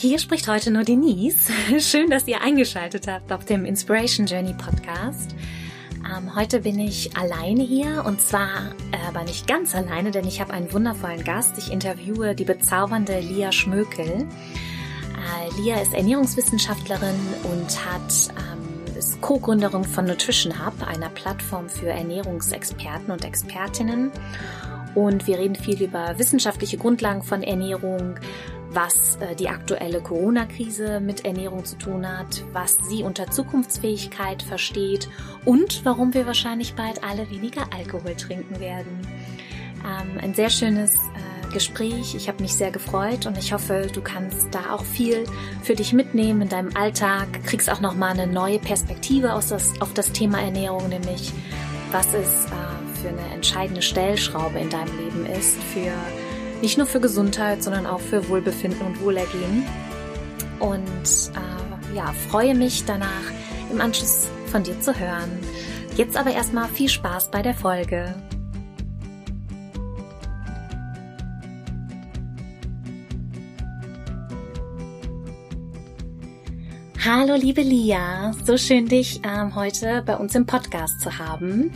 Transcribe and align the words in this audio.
hier 0.00 0.18
spricht 0.20 0.46
heute 0.46 0.70
nur 0.70 0.84
Denise. 0.84 1.50
Schön, 1.80 2.08
dass 2.08 2.28
ihr 2.28 2.40
eingeschaltet 2.40 3.08
habt 3.08 3.32
auf 3.32 3.44
dem 3.44 3.64
Inspiration 3.64 4.26
Journey 4.26 4.54
Podcast. 4.54 5.34
Ähm, 6.04 6.36
heute 6.36 6.60
bin 6.60 6.78
ich 6.78 7.16
alleine 7.16 7.64
hier 7.64 8.04
und 8.06 8.20
zwar 8.20 8.76
äh, 8.92 9.08
aber 9.08 9.24
nicht 9.24 9.48
ganz 9.48 9.74
alleine, 9.74 10.12
denn 10.12 10.24
ich 10.24 10.40
habe 10.40 10.52
einen 10.52 10.72
wundervollen 10.72 11.24
Gast. 11.24 11.58
Ich 11.58 11.72
interviewe 11.72 12.36
die 12.36 12.44
bezaubernde 12.44 13.18
Lia 13.18 13.50
Schmökel. 13.50 14.06
Äh, 14.06 15.60
Lia 15.60 15.80
ist 15.80 15.92
Ernährungswissenschaftlerin 15.94 17.16
und 17.42 17.84
hat 17.84 18.34
ähm, 18.38 18.96
ist 18.96 19.20
Co-Gründerin 19.20 19.82
von 19.82 20.04
Nutrition 20.04 20.64
Hub, 20.64 20.74
einer 20.86 21.08
Plattform 21.08 21.68
für 21.68 21.88
Ernährungsexperten 21.88 23.10
und 23.10 23.24
Expertinnen. 23.24 24.12
Und 24.94 25.26
wir 25.26 25.38
reden 25.38 25.56
viel 25.56 25.82
über 25.82 26.18
wissenschaftliche 26.18 26.78
Grundlagen 26.78 27.22
von 27.22 27.42
Ernährung, 27.42 28.18
was 28.72 29.16
äh, 29.16 29.34
die 29.34 29.48
aktuelle 29.48 30.00
Corona-Krise 30.00 31.00
mit 31.00 31.24
Ernährung 31.24 31.64
zu 31.64 31.76
tun 31.76 32.06
hat, 32.06 32.44
was 32.52 32.76
sie 32.88 33.02
unter 33.02 33.30
Zukunftsfähigkeit 33.30 34.42
versteht 34.42 35.08
und 35.44 35.84
warum 35.84 36.14
wir 36.14 36.26
wahrscheinlich 36.26 36.74
bald 36.74 37.02
alle 37.02 37.30
weniger 37.30 37.66
Alkohol 37.76 38.14
trinken 38.14 38.60
werden. 38.60 39.06
Ähm, 39.84 40.18
ein 40.20 40.34
sehr 40.34 40.50
schönes 40.50 40.94
äh, 40.94 41.52
Gespräch. 41.52 42.14
Ich 42.14 42.28
habe 42.28 42.42
mich 42.42 42.54
sehr 42.54 42.70
gefreut 42.70 43.26
und 43.26 43.38
ich 43.38 43.52
hoffe, 43.52 43.86
du 43.92 44.02
kannst 44.02 44.54
da 44.54 44.74
auch 44.74 44.84
viel 44.84 45.24
für 45.62 45.74
dich 45.74 45.92
mitnehmen 45.92 46.42
in 46.42 46.48
deinem 46.48 46.76
Alltag, 46.76 47.26
kriegst 47.44 47.70
auch 47.70 47.80
nochmal 47.80 48.12
eine 48.12 48.26
neue 48.26 48.58
Perspektive 48.58 49.34
auf 49.34 49.94
das 49.94 50.12
Thema 50.12 50.40
Ernährung, 50.42 50.88
nämlich 50.88 51.32
was 51.90 52.12
es 52.12 52.46
äh, 52.46 52.78
für 53.00 53.08
eine 53.08 53.34
entscheidende 53.34 53.80
Stellschraube 53.80 54.58
in 54.58 54.68
deinem 54.68 54.96
Leben 54.98 55.26
ist, 55.26 55.56
für 55.72 55.92
nicht 56.62 56.78
nur 56.78 56.86
für 56.86 57.00
Gesundheit, 57.00 57.62
sondern 57.62 57.86
auch 57.86 58.00
für 58.00 58.28
Wohlbefinden 58.28 58.80
und 58.82 59.00
Wohlergehen. 59.02 59.64
Und 60.58 61.30
äh, 61.34 61.96
ja, 61.96 62.12
freue 62.30 62.54
mich 62.54 62.84
danach 62.84 63.08
im 63.70 63.80
Anschluss 63.80 64.28
von 64.50 64.62
dir 64.62 64.80
zu 64.80 64.98
hören. 64.98 65.30
Jetzt 65.96 66.16
aber 66.16 66.32
erstmal 66.32 66.68
viel 66.68 66.88
Spaß 66.88 67.30
bei 67.30 67.42
der 67.42 67.54
Folge. 67.54 68.14
Hallo 77.04 77.36
liebe 77.36 77.62
Lia, 77.62 78.34
so 78.44 78.58
schön 78.58 78.86
dich 78.86 79.22
ähm, 79.24 79.54
heute 79.54 80.02
bei 80.04 80.16
uns 80.16 80.34
im 80.34 80.44
Podcast 80.44 81.00
zu 81.00 81.18
haben. 81.18 81.72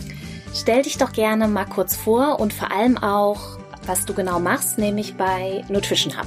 Stell 0.54 0.82
dich 0.82 0.98
doch 0.98 1.12
gerne 1.12 1.48
mal 1.48 1.64
kurz 1.64 1.96
vor 1.96 2.38
und 2.38 2.52
vor 2.52 2.70
allem 2.70 2.98
auch, 2.98 3.58
was 3.86 4.06
du 4.06 4.14
genau 4.14 4.38
machst, 4.38 4.78
nämlich 4.78 5.16
bei 5.16 5.64
Nutrition 5.68 6.16
Hub. 6.16 6.26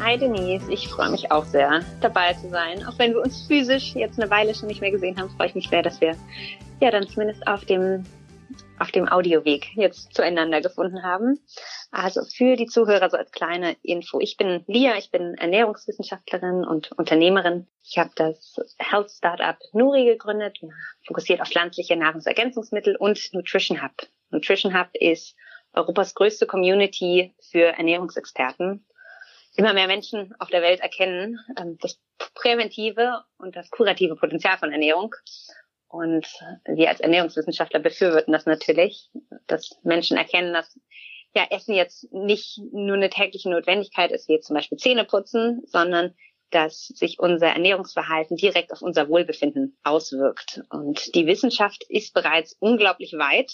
Hi 0.00 0.18
Denise, 0.18 0.68
ich 0.70 0.88
freue 0.88 1.10
mich 1.10 1.30
auch 1.30 1.44
sehr, 1.44 1.80
dabei 2.00 2.32
zu 2.34 2.48
sein. 2.50 2.84
Auch 2.86 2.98
wenn 2.98 3.12
wir 3.12 3.22
uns 3.22 3.46
physisch 3.46 3.94
jetzt 3.94 4.20
eine 4.20 4.30
Weile 4.30 4.54
schon 4.54 4.66
nicht 4.66 4.80
mehr 4.80 4.90
gesehen 4.90 5.16
haben, 5.16 5.30
freue 5.30 5.46
ich 5.46 5.54
mich 5.54 5.68
sehr, 5.68 5.82
dass 5.82 6.00
wir 6.00 6.16
ja 6.80 6.90
dann 6.90 7.06
zumindest 7.06 7.46
auf 7.46 7.64
dem, 7.64 8.04
auf 8.80 8.90
dem 8.90 9.08
Audioweg 9.08 9.76
jetzt 9.76 10.12
zueinander 10.12 10.60
gefunden 10.60 11.04
haben. 11.04 11.38
Also 11.92 12.22
für 12.24 12.56
die 12.56 12.66
Zuhörer 12.66 13.10
so 13.10 13.16
als 13.16 13.30
kleine 13.30 13.76
Info. 13.82 14.18
Ich 14.18 14.36
bin 14.36 14.64
Lia, 14.66 14.96
ich 14.98 15.10
bin 15.10 15.34
Ernährungswissenschaftlerin 15.34 16.64
und 16.64 16.90
Unternehmerin. 16.92 17.68
Ich 17.84 17.96
habe 17.98 18.10
das 18.16 18.56
Health 18.78 19.10
Startup 19.10 19.56
Nuri 19.72 20.06
gegründet, 20.06 20.58
fokussiert 21.06 21.40
auf 21.40 21.48
pflanzliche 21.48 21.96
Nahrungsergänzungsmittel 21.96 22.96
und 22.96 23.32
Nutrition 23.32 23.82
Hub. 23.82 23.92
Nutrition 24.30 24.76
Hub 24.76 24.88
ist 24.94 25.36
Europas 25.72 26.14
größte 26.14 26.46
Community 26.46 27.34
für 27.50 27.66
Ernährungsexperten. 27.66 28.86
Immer 29.54 29.74
mehr 29.74 29.86
Menschen 29.86 30.34
auf 30.38 30.48
der 30.48 30.62
Welt 30.62 30.80
erkennen 30.80 31.38
ähm, 31.58 31.78
das 31.80 32.00
präventive 32.34 33.24
und 33.38 33.56
das 33.56 33.70
kurative 33.70 34.16
Potenzial 34.16 34.58
von 34.58 34.72
Ernährung. 34.72 35.14
Und 35.88 36.26
wir 36.64 36.88
als 36.88 37.00
Ernährungswissenschaftler 37.00 37.80
befürworten 37.80 38.32
das 38.32 38.46
natürlich, 38.46 39.10
dass 39.46 39.78
Menschen 39.82 40.16
erkennen, 40.16 40.54
dass 40.54 40.78
ja, 41.34 41.46
Essen 41.50 41.74
jetzt 41.74 42.10
nicht 42.12 42.60
nur 42.72 42.96
eine 42.96 43.10
tägliche 43.10 43.50
Notwendigkeit 43.50 44.10
ist, 44.10 44.28
wie 44.28 44.40
zum 44.40 44.54
Beispiel 44.54 44.78
Zähne 44.78 45.04
putzen, 45.04 45.62
sondern 45.66 46.14
dass 46.50 46.88
sich 46.88 47.18
unser 47.18 47.48
Ernährungsverhalten 47.48 48.36
direkt 48.36 48.72
auf 48.72 48.82
unser 48.82 49.08
Wohlbefinden 49.08 49.78
auswirkt. 49.82 50.62
Und 50.70 51.14
die 51.14 51.26
Wissenschaft 51.26 51.84
ist 51.88 52.12
bereits 52.12 52.56
unglaublich 52.58 53.14
weit 53.14 53.52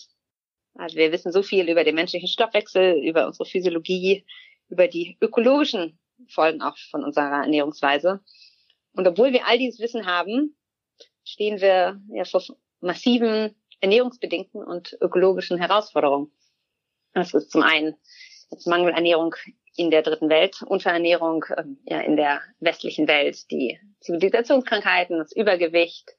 also 0.79 0.97
wir 0.97 1.13
wissen 1.13 1.33
so 1.33 1.43
viel 1.43 1.69
über 1.69 1.85
den 1.85 1.97
menschlichen 1.97 2.29
Stoffwechsel, 2.29 3.03
über 3.05 3.27
unsere 3.27 3.45
Physiologie, 3.45 4.25
über 4.69 4.87
die 4.87 5.19
ökologischen 5.21 5.99
Folgen 6.29 6.63
auch 6.63 6.77
von 6.91 7.05
unserer 7.05 7.43
Ernährungsweise. 7.43 8.21
Und 8.93 9.07
obwohl 9.07 9.33
wir 9.33 9.47
all 9.47 9.59
dieses 9.59 9.81
Wissen 9.81 10.07
haben, 10.07 10.57
stehen 11.25 11.61
wir 11.61 12.01
ja 12.13 12.25
vor 12.25 12.43
massiven 12.81 13.57
ernährungsbedingten 13.81 14.63
und 14.63 14.97
ökologischen 15.01 15.59
Herausforderungen. 15.59 16.33
Das 17.13 17.35
ist 17.35 17.51
zum 17.51 17.63
einen 17.63 17.97
Mangelernährung 18.65 19.35
in 19.77 19.91
der 19.91 20.03
dritten 20.03 20.29
Welt, 20.29 20.63
Unterernährung 20.63 21.45
ähm, 21.57 21.79
ja, 21.87 22.01
in 22.01 22.17
der 22.17 22.41
westlichen 22.61 23.07
Welt, 23.07 23.51
die 23.51 23.79
Zivilisationskrankheiten, 24.01 25.19
das 25.19 25.33
Übergewicht, 25.33 26.17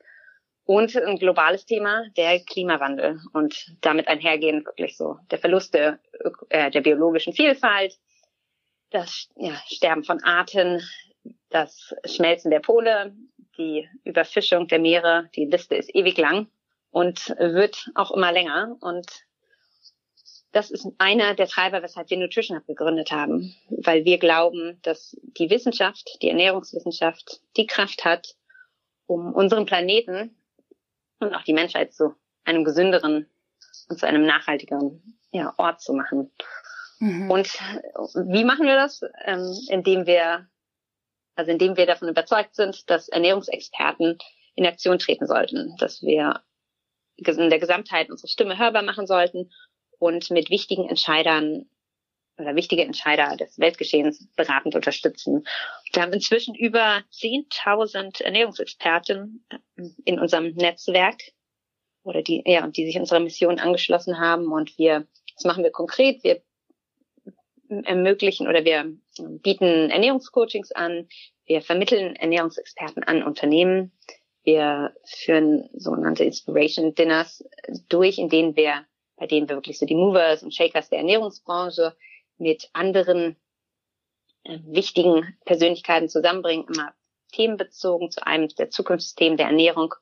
und 0.69 0.95
ein 0.95 1.17
globales 1.17 1.65
Thema, 1.65 2.07
der 2.15 2.41
Klimawandel. 2.41 3.19
Und 3.33 3.75
damit 3.81 4.07
einhergehend 4.07 4.67
wirklich 4.67 4.95
so 4.95 5.17
der 5.31 5.39
Verlust 5.39 5.73
der, 5.73 5.97
äh, 6.49 6.69
der 6.69 6.81
biologischen 6.81 7.33
Vielfalt, 7.33 7.97
das 8.91 9.29
ja, 9.35 9.59
Sterben 9.65 10.03
von 10.03 10.21
Arten, 10.23 10.79
das 11.49 11.95
Schmelzen 12.05 12.51
der 12.51 12.59
Pole, 12.59 13.15
die 13.57 13.89
Überfischung 14.03 14.67
der 14.67 14.77
Meere, 14.77 15.27
die 15.35 15.45
Liste 15.45 15.75
ist 15.75 15.89
ewig 15.95 16.19
lang 16.19 16.45
und 16.91 17.29
wird 17.39 17.89
auch 17.95 18.11
immer 18.11 18.31
länger. 18.31 18.77
Und 18.79 19.07
das 20.51 20.69
ist 20.69 20.87
einer 20.99 21.33
der 21.33 21.47
Treiber, 21.47 21.81
weshalb 21.81 22.11
wir 22.11 22.17
Nutrition 22.17 22.55
Hub 22.55 22.67
gegründet 22.67 23.11
haben, 23.11 23.55
weil 23.69 24.05
wir 24.05 24.19
glauben, 24.19 24.77
dass 24.83 25.17
die 25.19 25.49
Wissenschaft, 25.49 26.19
die 26.21 26.29
Ernährungswissenschaft, 26.29 27.41
die 27.57 27.65
Kraft 27.65 28.05
hat, 28.05 28.35
um 29.07 29.33
unseren 29.33 29.65
Planeten 29.65 30.35
und 31.19 31.33
auch 31.33 31.43
die 31.43 31.53
Menschheit 31.53 31.93
zu 31.93 32.15
einem 32.43 32.63
gesünderen 32.63 33.29
und 33.89 33.99
zu 33.99 34.07
einem 34.07 34.25
nachhaltigeren 34.25 35.17
ja, 35.31 35.53
Ort 35.57 35.81
zu 35.81 35.93
machen. 35.93 36.31
Mhm. 36.99 37.31
Und 37.31 37.47
wie 37.47 38.43
machen 38.43 38.65
wir 38.65 38.75
das? 38.75 39.01
Ähm, 39.25 39.53
indem 39.69 40.05
wir, 40.05 40.47
also 41.35 41.51
indem 41.51 41.77
wir 41.77 41.85
davon 41.85 42.09
überzeugt 42.09 42.55
sind, 42.55 42.89
dass 42.89 43.09
Ernährungsexperten 43.09 44.17
in 44.55 44.65
Aktion 44.65 44.99
treten 44.99 45.25
sollten, 45.25 45.75
dass 45.77 46.01
wir 46.01 46.41
in 47.15 47.49
der 47.49 47.59
Gesamtheit 47.59 48.09
unsere 48.09 48.29
Stimme 48.29 48.57
hörbar 48.57 48.81
machen 48.83 49.05
sollten 49.05 49.51
und 49.97 50.31
mit 50.31 50.49
wichtigen 50.49 50.87
Entscheidern 50.87 51.69
oder 52.39 52.55
wichtige 52.55 52.83
Entscheider 52.83 53.35
des 53.35 53.59
Weltgeschehens 53.59 54.27
beratend 54.35 54.75
unterstützen. 54.75 55.45
Wir 55.91 56.01
haben 56.01 56.13
inzwischen 56.13 56.55
über 56.55 57.03
10.000 57.11 58.23
Ernährungsexperten 58.23 59.45
äh, 59.49 59.83
in 60.05 60.19
unserem 60.19 60.53
Netzwerk 60.53 61.17
oder 62.03 62.21
die, 62.21 62.43
ja, 62.45 62.65
die 62.67 62.85
sich 62.85 62.97
unserer 62.97 63.19
Mission 63.19 63.59
angeschlossen 63.59 64.19
haben. 64.19 64.51
Und 64.51 64.77
wir, 64.77 65.07
das 65.35 65.45
machen 65.45 65.63
wir 65.63 65.71
konkret. 65.71 66.23
Wir 66.23 66.41
ermöglichen 67.69 68.47
oder 68.47 68.65
wir 68.65 68.91
bieten 69.41 69.89
Ernährungscoachings 69.91 70.71
an. 70.71 71.07
Wir 71.45 71.61
vermitteln 71.61 72.15
Ernährungsexperten 72.15 73.03
an 73.03 73.23
Unternehmen. 73.23 73.91
Wir 74.43 74.95
führen 75.05 75.69
sogenannte 75.73 76.23
Inspiration 76.23 76.95
Dinners 76.95 77.43
durch, 77.89 78.17
in 78.17 78.29
denen 78.29 78.55
wir, 78.55 78.85
bei 79.17 79.27
denen 79.27 79.49
wir 79.49 79.57
wirklich 79.57 79.77
so 79.77 79.85
die 79.85 79.95
Movers 79.95 80.43
und 80.43 80.53
Shakers 80.53 80.89
der 80.89 80.99
Ernährungsbranche 80.99 81.95
mit 82.39 82.69
anderen 82.73 83.35
äh, 84.43 84.59
wichtigen 84.63 85.37
Persönlichkeiten 85.45 86.09
zusammenbringen, 86.09 86.65
immer 86.67 86.93
themenbezogen 87.31 88.09
zu 88.11 88.25
einem 88.25 88.47
der 88.49 88.69
Zukunftsthemen 88.69 89.37
der 89.37 89.47
Ernährung. 89.47 89.93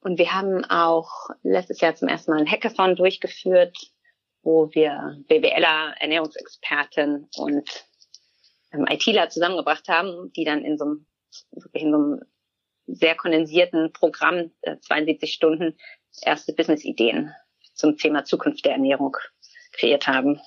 Und 0.00 0.18
wir 0.18 0.32
haben 0.32 0.64
auch 0.64 1.30
letztes 1.42 1.80
Jahr 1.80 1.94
zum 1.94 2.08
ersten 2.08 2.32
Mal 2.32 2.40
ein 2.40 2.50
Hackathon 2.50 2.96
durchgeführt, 2.96 3.76
wo 4.42 4.70
wir 4.72 5.22
BWLer, 5.28 5.94
Ernährungsexperten 5.98 7.28
und 7.36 7.68
ähm, 8.72 8.86
ITler 8.88 9.28
zusammengebracht 9.28 9.88
haben, 9.88 10.32
die 10.32 10.44
dann 10.44 10.64
in 10.64 10.78
so 10.78 10.84
einem, 10.84 11.06
in 11.72 11.90
so 11.90 11.96
einem 11.98 12.20
sehr 12.86 13.14
kondensierten 13.14 13.92
Programm, 13.92 14.50
äh, 14.62 14.78
72 14.80 15.32
Stunden, 15.32 15.76
erste 16.22 16.52
Business-Ideen 16.52 17.34
zum 17.74 17.96
Thema 17.96 18.24
Zukunft 18.24 18.64
der 18.64 18.72
Ernährung 18.72 19.16
kreiert 19.72 20.06
haben. 20.06 20.40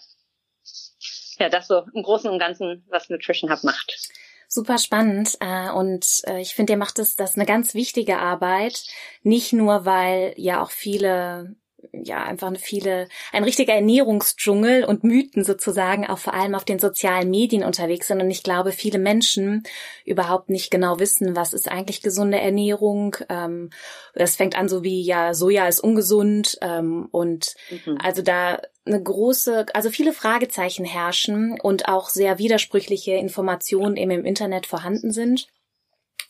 Ja, 1.44 1.50
das 1.50 1.68
so 1.68 1.82
im 1.94 2.04
Großen 2.04 2.32
und 2.32 2.40
Ganzen, 2.40 2.86
was 2.90 3.10
Nutrition 3.10 3.52
Hub 3.52 3.66
macht. 3.66 4.00
Super 4.48 4.78
spannend 4.78 5.36
äh, 5.42 5.70
und 5.72 6.22
äh, 6.26 6.40
ich 6.40 6.56
finde, 6.56 6.72
ihr 6.72 6.78
macht 6.78 7.00
das, 7.00 7.18
das 7.18 7.36
eine 7.36 7.46
ganz 7.46 7.74
wichtige 7.74 8.18
Arbeit, 8.20 8.86
nicht 9.24 9.52
nur 9.52 9.84
weil 9.84 10.34
ja 10.38 10.64
auch 10.64 10.72
viele 10.72 11.58
ja 11.92 12.24
einfach 12.24 12.52
viele, 12.58 13.08
ein 13.32 13.44
richtiger 13.44 13.74
Ernährungsdschungel 13.74 14.84
und 14.86 15.04
Mythen 15.04 15.44
sozusagen 15.44 16.08
auch 16.08 16.18
vor 16.18 16.34
allem 16.34 16.56
auf 16.56 16.66
den 16.66 16.80
sozialen 16.80 17.30
Medien 17.30 17.64
unterwegs 17.64 18.08
sind. 18.08 18.22
Und 18.22 18.32
ich 18.32 18.44
glaube, 18.44 18.72
viele 18.72 19.00
Menschen 19.00 19.64
überhaupt 20.06 20.50
nicht 20.50 20.72
genau 20.72 21.00
wissen, 21.00 21.36
was 21.36 21.54
ist 21.54 21.70
eigentlich 21.70 22.02
gesunde 22.02 22.40
Ernährung. 22.40 23.16
Ähm, 23.30 23.70
das 24.14 24.36
fängt 24.36 24.58
an 24.58 24.70
so 24.70 24.84
wie, 24.84 25.02
ja, 25.02 25.34
Soja 25.34 25.68
ist 25.68 25.80
ungesund. 25.80 26.58
Ähm, 26.62 27.08
und 27.12 27.56
mhm. 27.70 27.98
also 28.02 28.22
da 28.22 28.60
eine 28.86 29.02
große, 29.02 29.68
also 29.74 29.90
viele 29.90 30.14
Fragezeichen 30.14 30.86
herrschen 30.86 31.60
und 31.62 31.88
auch 31.88 32.10
sehr 32.10 32.38
widersprüchliche 32.38 33.14
Informationen 33.14 33.96
eben 33.96 34.12
im 34.12 34.26
Internet 34.26 34.66
vorhanden 34.66 35.12
sind. 35.12 35.48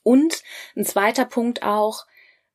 Und 0.03 0.44
ein 0.75 0.85
zweiter 0.85 1.25
Punkt 1.25 1.63
auch, 1.63 2.06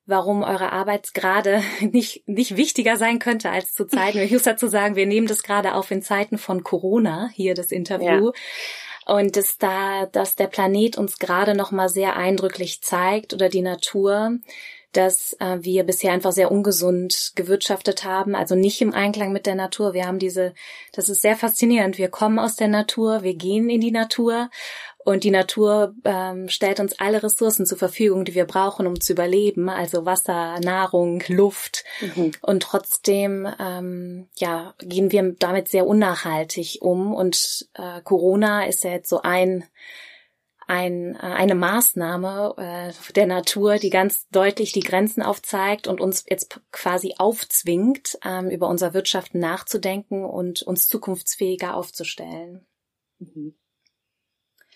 warum 0.09 0.43
eure 0.43 0.73
Arbeit 0.73 1.15
gerade 1.15 1.63
nicht, 1.81 2.27
nicht 2.27 2.57
wichtiger 2.57 2.97
sein 2.97 3.21
könnte 3.21 3.51
als 3.51 3.73
zu 3.75 3.87
Zeiten. 3.87 4.19
Ich 4.19 4.33
muss 4.33 4.43
dazu 4.43 4.67
sagen, 4.67 4.97
wir 4.97 5.07
nehmen 5.07 5.29
das 5.29 5.43
gerade 5.45 5.75
auf 5.75 5.91
in 5.91 6.03
Zeiten 6.03 6.39
von 6.39 6.65
Corona, 6.65 7.31
hier 7.35 7.55
das 7.55 7.71
Interview. 7.71 8.33
Ja. 9.07 9.15
Und 9.15 9.37
dass 9.37 9.57
da, 9.59 10.07
dass 10.07 10.35
der 10.35 10.49
Planet 10.49 10.99
uns 10.99 11.19
gerade 11.19 11.55
noch 11.55 11.71
mal 11.71 11.89
sehr 11.89 12.17
eindrücklich 12.17 12.83
zeigt 12.83 13.33
oder 13.33 13.49
die 13.49 13.63
Natur, 13.63 14.39
dass 14.93 15.37
äh, 15.39 15.59
wir 15.61 15.85
bisher 15.85 16.13
einfach 16.13 16.33
sehr 16.33 16.51
ungesund 16.51 17.33
gewirtschaftet 17.35 18.05
haben, 18.05 18.35
also 18.35 18.55
nicht 18.55 18.81
im 18.81 18.95
Einklang 18.95 19.33
mit 19.33 19.47
der 19.47 19.55
Natur. 19.55 19.93
Wir 19.93 20.07
haben 20.07 20.19
diese, 20.19 20.55
das 20.93 21.09
ist 21.09 21.21
sehr 21.21 21.37
faszinierend. 21.37 21.99
Wir 21.99 22.09
kommen 22.09 22.39
aus 22.39 22.57
der 22.57 22.69
Natur, 22.69 23.23
wir 23.23 23.35
gehen 23.35 23.69
in 23.69 23.81
die 23.81 23.91
Natur 23.91 24.51
und 25.05 25.25
die 25.25 25.31
Natur 25.31 25.95
ähm, 26.05 26.49
stellt 26.49 26.81
uns 26.81 26.99
alle 26.99 27.23
Ressourcen 27.23 27.65
zur 27.67 27.79
Verfügung, 27.79 28.25
die 28.25 28.35
wir 28.35 28.45
brauchen, 28.45 28.87
um 28.87 29.01
zu 29.01 29.13
überleben, 29.13 29.69
also 29.69 30.05
Wasser, 30.05 30.61
Nahrung, 30.61 31.23
Luft. 31.29 31.85
Mhm. 32.01 32.33
Und 32.43 32.63
trotzdem, 32.63 33.49
ähm, 33.59 34.29
ja, 34.37 34.75
gehen 34.81 35.11
wir 35.11 35.35
damit 35.39 35.69
sehr 35.69 35.87
unnachhaltig 35.87 36.83
um. 36.83 37.15
Und 37.15 37.69
äh, 37.75 38.03
Corona 38.03 38.67
ist 38.67 38.85
ja 38.85 38.91
jetzt 38.91 39.09
so 39.09 39.23
ein 39.23 39.65
ein, 40.69 41.15
äh, 41.15 41.21
eine 41.21 41.55
Maßnahme 41.55 42.55
äh, 42.59 43.13
der 43.15 43.27
Natur, 43.27 43.77
die 43.77 43.89
ganz 43.89 44.29
deutlich 44.29 44.73
die 44.73 44.81
Grenzen 44.81 45.23
aufzeigt 45.23 45.89
und 45.89 45.99
uns 45.99 46.27
jetzt 46.29 46.61
quasi 46.71 47.15
aufzwingt, 47.17 48.19
ähm, 48.23 48.51
über 48.51 48.69
unser 48.69 48.93
Wirtschaften 48.93 49.39
nachzudenken 49.39 50.27
und 50.27 50.63
uns 50.63 50.87
zukunftsfähiger 50.87 51.75
aufzustellen. 51.75 52.67
Mhm. 53.19 53.55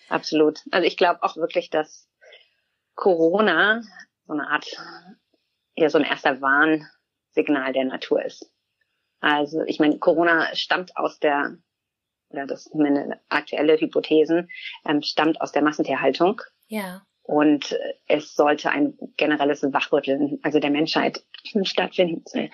Absolut. 0.09 0.61
Also 0.71 0.87
ich 0.87 0.97
glaube 0.97 1.23
auch 1.23 1.37
wirklich, 1.37 1.69
dass 1.69 2.09
Corona 2.95 3.81
so 4.25 4.33
eine 4.33 4.47
Art, 4.49 4.65
ja, 5.75 5.89
so 5.89 5.97
ein 5.97 6.03
erster 6.03 6.41
Warnsignal 6.41 7.73
der 7.73 7.85
Natur 7.85 8.23
ist. 8.23 8.49
Also 9.19 9.63
ich 9.65 9.79
meine, 9.79 9.99
Corona 9.99 10.53
stammt 10.55 10.97
aus 10.97 11.19
der, 11.19 11.57
oder 12.29 12.45
das 12.45 12.65
ist 12.65 12.75
meine 12.75 13.21
aktuelle 13.29 13.79
Hypothesen, 13.79 14.49
ähm, 14.85 15.01
stammt 15.01 15.39
aus 15.41 15.51
der 15.51 15.61
Massentierhaltung. 15.61 16.41
Ja. 16.67 17.05
Und 17.21 17.77
es 18.07 18.35
sollte 18.35 18.69
ein 18.69 18.97
generelles 19.15 19.63
Wachrütteln, 19.63 20.39
also 20.43 20.59
der 20.59 20.71
Menschheit 20.71 21.23
stattfinden. 21.63 22.51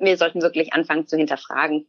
Wir 0.00 0.16
sollten 0.16 0.42
wirklich 0.42 0.72
anfangen 0.72 1.06
zu 1.06 1.16
hinterfragen, 1.16 1.88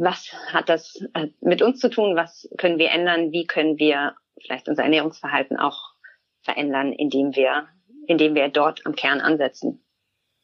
was 0.00 0.32
hat 0.52 0.68
das 0.68 1.02
äh, 1.14 1.28
mit 1.40 1.62
uns 1.62 1.80
zu 1.80 1.90
tun? 1.90 2.16
Was 2.16 2.48
können 2.58 2.78
wir 2.78 2.90
ändern? 2.90 3.32
Wie 3.32 3.46
können 3.46 3.78
wir 3.78 4.14
vielleicht 4.40 4.68
unser 4.68 4.84
Ernährungsverhalten 4.84 5.56
auch 5.58 5.94
verändern, 6.42 6.92
indem 6.92 7.34
wir, 7.34 7.68
indem 8.06 8.34
wir 8.34 8.48
dort 8.48 8.86
am 8.86 8.94
Kern 8.94 9.20
ansetzen? 9.20 9.84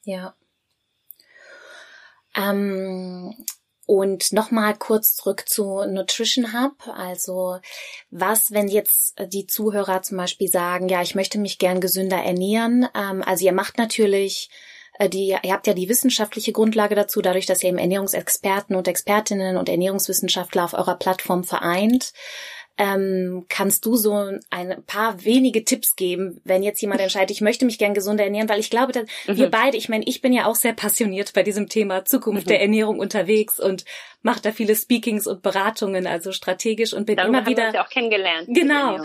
Ja. 0.05 0.35
Ähm, 2.37 3.35
und 3.87 4.33
nochmal 4.33 4.75
kurz 4.77 5.15
zurück 5.17 5.45
zu 5.47 5.85
Nutrition 5.85 6.53
Hub. 6.53 6.89
Also 6.89 7.59
was, 8.11 8.53
wenn 8.53 8.69
jetzt 8.69 9.15
die 9.33 9.47
Zuhörer 9.47 10.03
zum 10.03 10.17
Beispiel 10.17 10.49
sagen, 10.49 10.89
ja, 10.89 11.03
ich 11.03 11.15
möchte 11.15 11.39
mich 11.39 11.59
gern 11.59 11.81
gesünder 11.81 12.19
ernähren. 12.19 12.89
Ähm, 12.95 13.23
also 13.23 13.45
ihr 13.45 13.53
macht 13.53 13.79
natürlich 13.79 14.51
die, 15.09 15.37
ihr 15.43 15.53
habt 15.53 15.67
ja 15.67 15.75
die 15.75 15.89
wissenschaftliche 15.89 16.53
Grundlage 16.53 16.95
dazu, 16.95 17.21
dadurch, 17.21 17.47
dass 17.47 17.63
ihr 17.63 17.71
eben 17.71 17.79
Ernährungsexperten 17.79 18.77
und 18.77 18.89
Expertinnen 18.89 19.57
und 19.57 19.69
Ernährungswissenschaftler 19.69 20.65
auf 20.65 20.75
eurer 20.75 20.97
Plattform 20.97 21.45
vereint. 21.45 22.13
Ähm, 22.77 23.47
kannst 23.49 23.87
du 23.87 23.97
so 23.97 24.13
ein 24.51 24.83
paar 24.87 25.25
wenige 25.25 25.65
Tipps 25.65 25.95
geben, 25.95 26.41
wenn 26.45 26.63
jetzt 26.63 26.81
jemand 26.81 27.01
entscheidet, 27.01 27.31
ich 27.31 27.41
möchte 27.41 27.65
mich 27.65 27.79
gern 27.79 27.95
gesund 27.95 28.21
ernähren, 28.21 28.49
weil 28.49 28.61
ich 28.61 28.71
glaube, 28.71 28.93
dass 28.93 29.05
mhm. 29.27 29.37
wir 29.37 29.51
beide, 29.51 29.77
ich 29.77 29.89
meine, 29.89 30.05
ich 30.07 30.21
bin 30.21 30.33
ja 30.33 30.47
auch 30.47 30.57
sehr 30.57 30.73
passioniert 30.73 31.33
bei 31.35 31.43
diesem 31.43 31.69
Thema 31.69 32.05
Zukunft 32.05 32.47
mhm. 32.47 32.49
der 32.49 32.61
Ernährung 32.61 32.99
unterwegs 32.99 33.61
und 33.61 33.85
mache 34.25 34.41
da 34.41 34.53
viele 34.53 34.75
Speakings 34.75 35.27
und 35.27 35.43
Beratungen, 35.43 36.07
also 36.07 36.33
strategisch 36.33 36.95
und 36.95 37.05
bin 37.05 37.17
Darüber 37.17 37.39
immer 37.39 37.47
wieder 37.47 37.65
haben 37.65 37.73
wir 37.75 37.81
uns 37.81 37.85
ja 37.85 37.85
auch 37.85 37.91
kennengelernt. 37.91 38.49
Genau. 38.49 38.99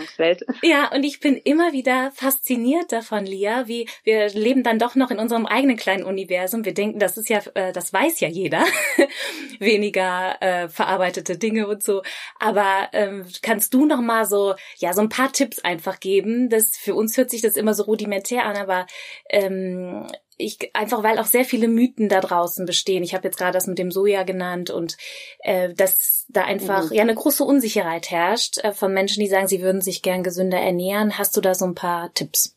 Ja, 0.62 0.90
und 0.92 1.04
ich 1.04 1.20
bin 1.20 1.36
immer 1.36 1.72
wieder 1.72 2.10
fasziniert 2.14 2.92
davon, 2.92 3.26
Lia, 3.26 3.68
wie 3.68 3.88
wir 4.04 4.28
leben 4.30 4.62
dann 4.62 4.78
doch 4.78 4.94
noch 4.94 5.10
in 5.10 5.18
unserem 5.18 5.44
eigenen 5.44 5.76
kleinen 5.76 6.04
Universum. 6.04 6.64
Wir 6.64 6.72
denken, 6.72 6.98
das 6.98 7.18
ist 7.18 7.28
ja, 7.28 7.40
äh, 7.54 7.72
das 7.72 7.92
weiß 7.92 8.20
ja 8.20 8.28
jeder, 8.28 8.64
weniger 9.58 10.40
äh, 10.40 10.68
verarbeitete 10.68 11.36
Dinge 11.36 11.68
und 11.68 11.82
so. 11.82 12.02
Aber 12.38 12.88
ähm, 12.92 13.26
kannst 13.60 13.74
du 13.74 13.84
noch 13.84 14.00
mal 14.00 14.24
so, 14.24 14.54
ja, 14.78 14.94
so 14.94 15.02
ein 15.02 15.10
paar 15.10 15.32
Tipps 15.32 15.58
einfach 15.58 16.00
geben? 16.00 16.48
Das 16.48 16.78
für 16.78 16.94
uns 16.94 17.18
hört 17.18 17.28
sich 17.28 17.42
das 17.42 17.56
immer 17.56 17.74
so 17.74 17.82
rudimentär 17.82 18.46
an, 18.46 18.56
aber 18.56 18.86
ähm, 19.28 20.06
ich 20.38 20.74
einfach 20.74 21.02
weil 21.02 21.18
auch 21.18 21.26
sehr 21.26 21.44
viele 21.44 21.68
Mythen 21.68 22.08
da 22.08 22.22
draußen 22.22 22.64
bestehen. 22.64 23.02
Ich 23.02 23.12
habe 23.12 23.28
jetzt 23.28 23.36
gerade 23.36 23.52
das 23.52 23.66
mit 23.66 23.78
dem 23.78 23.90
Soja 23.90 24.22
genannt 24.22 24.70
und 24.70 24.96
äh, 25.40 25.74
dass 25.74 26.24
da 26.30 26.44
einfach 26.44 26.88
mhm. 26.88 26.96
ja 26.96 27.02
eine 27.02 27.14
große 27.14 27.44
Unsicherheit 27.44 28.10
herrscht 28.10 28.64
äh, 28.64 28.72
von 28.72 28.94
Menschen, 28.94 29.20
die 29.20 29.28
sagen, 29.28 29.46
sie 29.46 29.60
würden 29.60 29.82
sich 29.82 30.00
gern 30.00 30.22
gesünder 30.22 30.58
ernähren. 30.58 31.18
Hast 31.18 31.36
du 31.36 31.42
da 31.42 31.54
so 31.54 31.66
ein 31.66 31.74
paar 31.74 32.14
Tipps? 32.14 32.56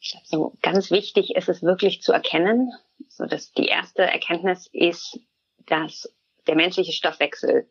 Ich 0.00 0.10
glaube, 0.10 0.26
so 0.26 0.58
ganz 0.62 0.90
wichtig 0.90 1.36
ist 1.36 1.48
es 1.48 1.62
wirklich 1.62 2.02
zu 2.02 2.10
erkennen. 2.10 2.72
So 3.08 3.26
dass 3.26 3.52
die 3.52 3.66
erste 3.66 4.02
Erkenntnis 4.02 4.68
ist, 4.72 5.20
dass 5.66 6.12
der 6.48 6.56
menschliche 6.56 6.90
Stoffwechsel 6.90 7.68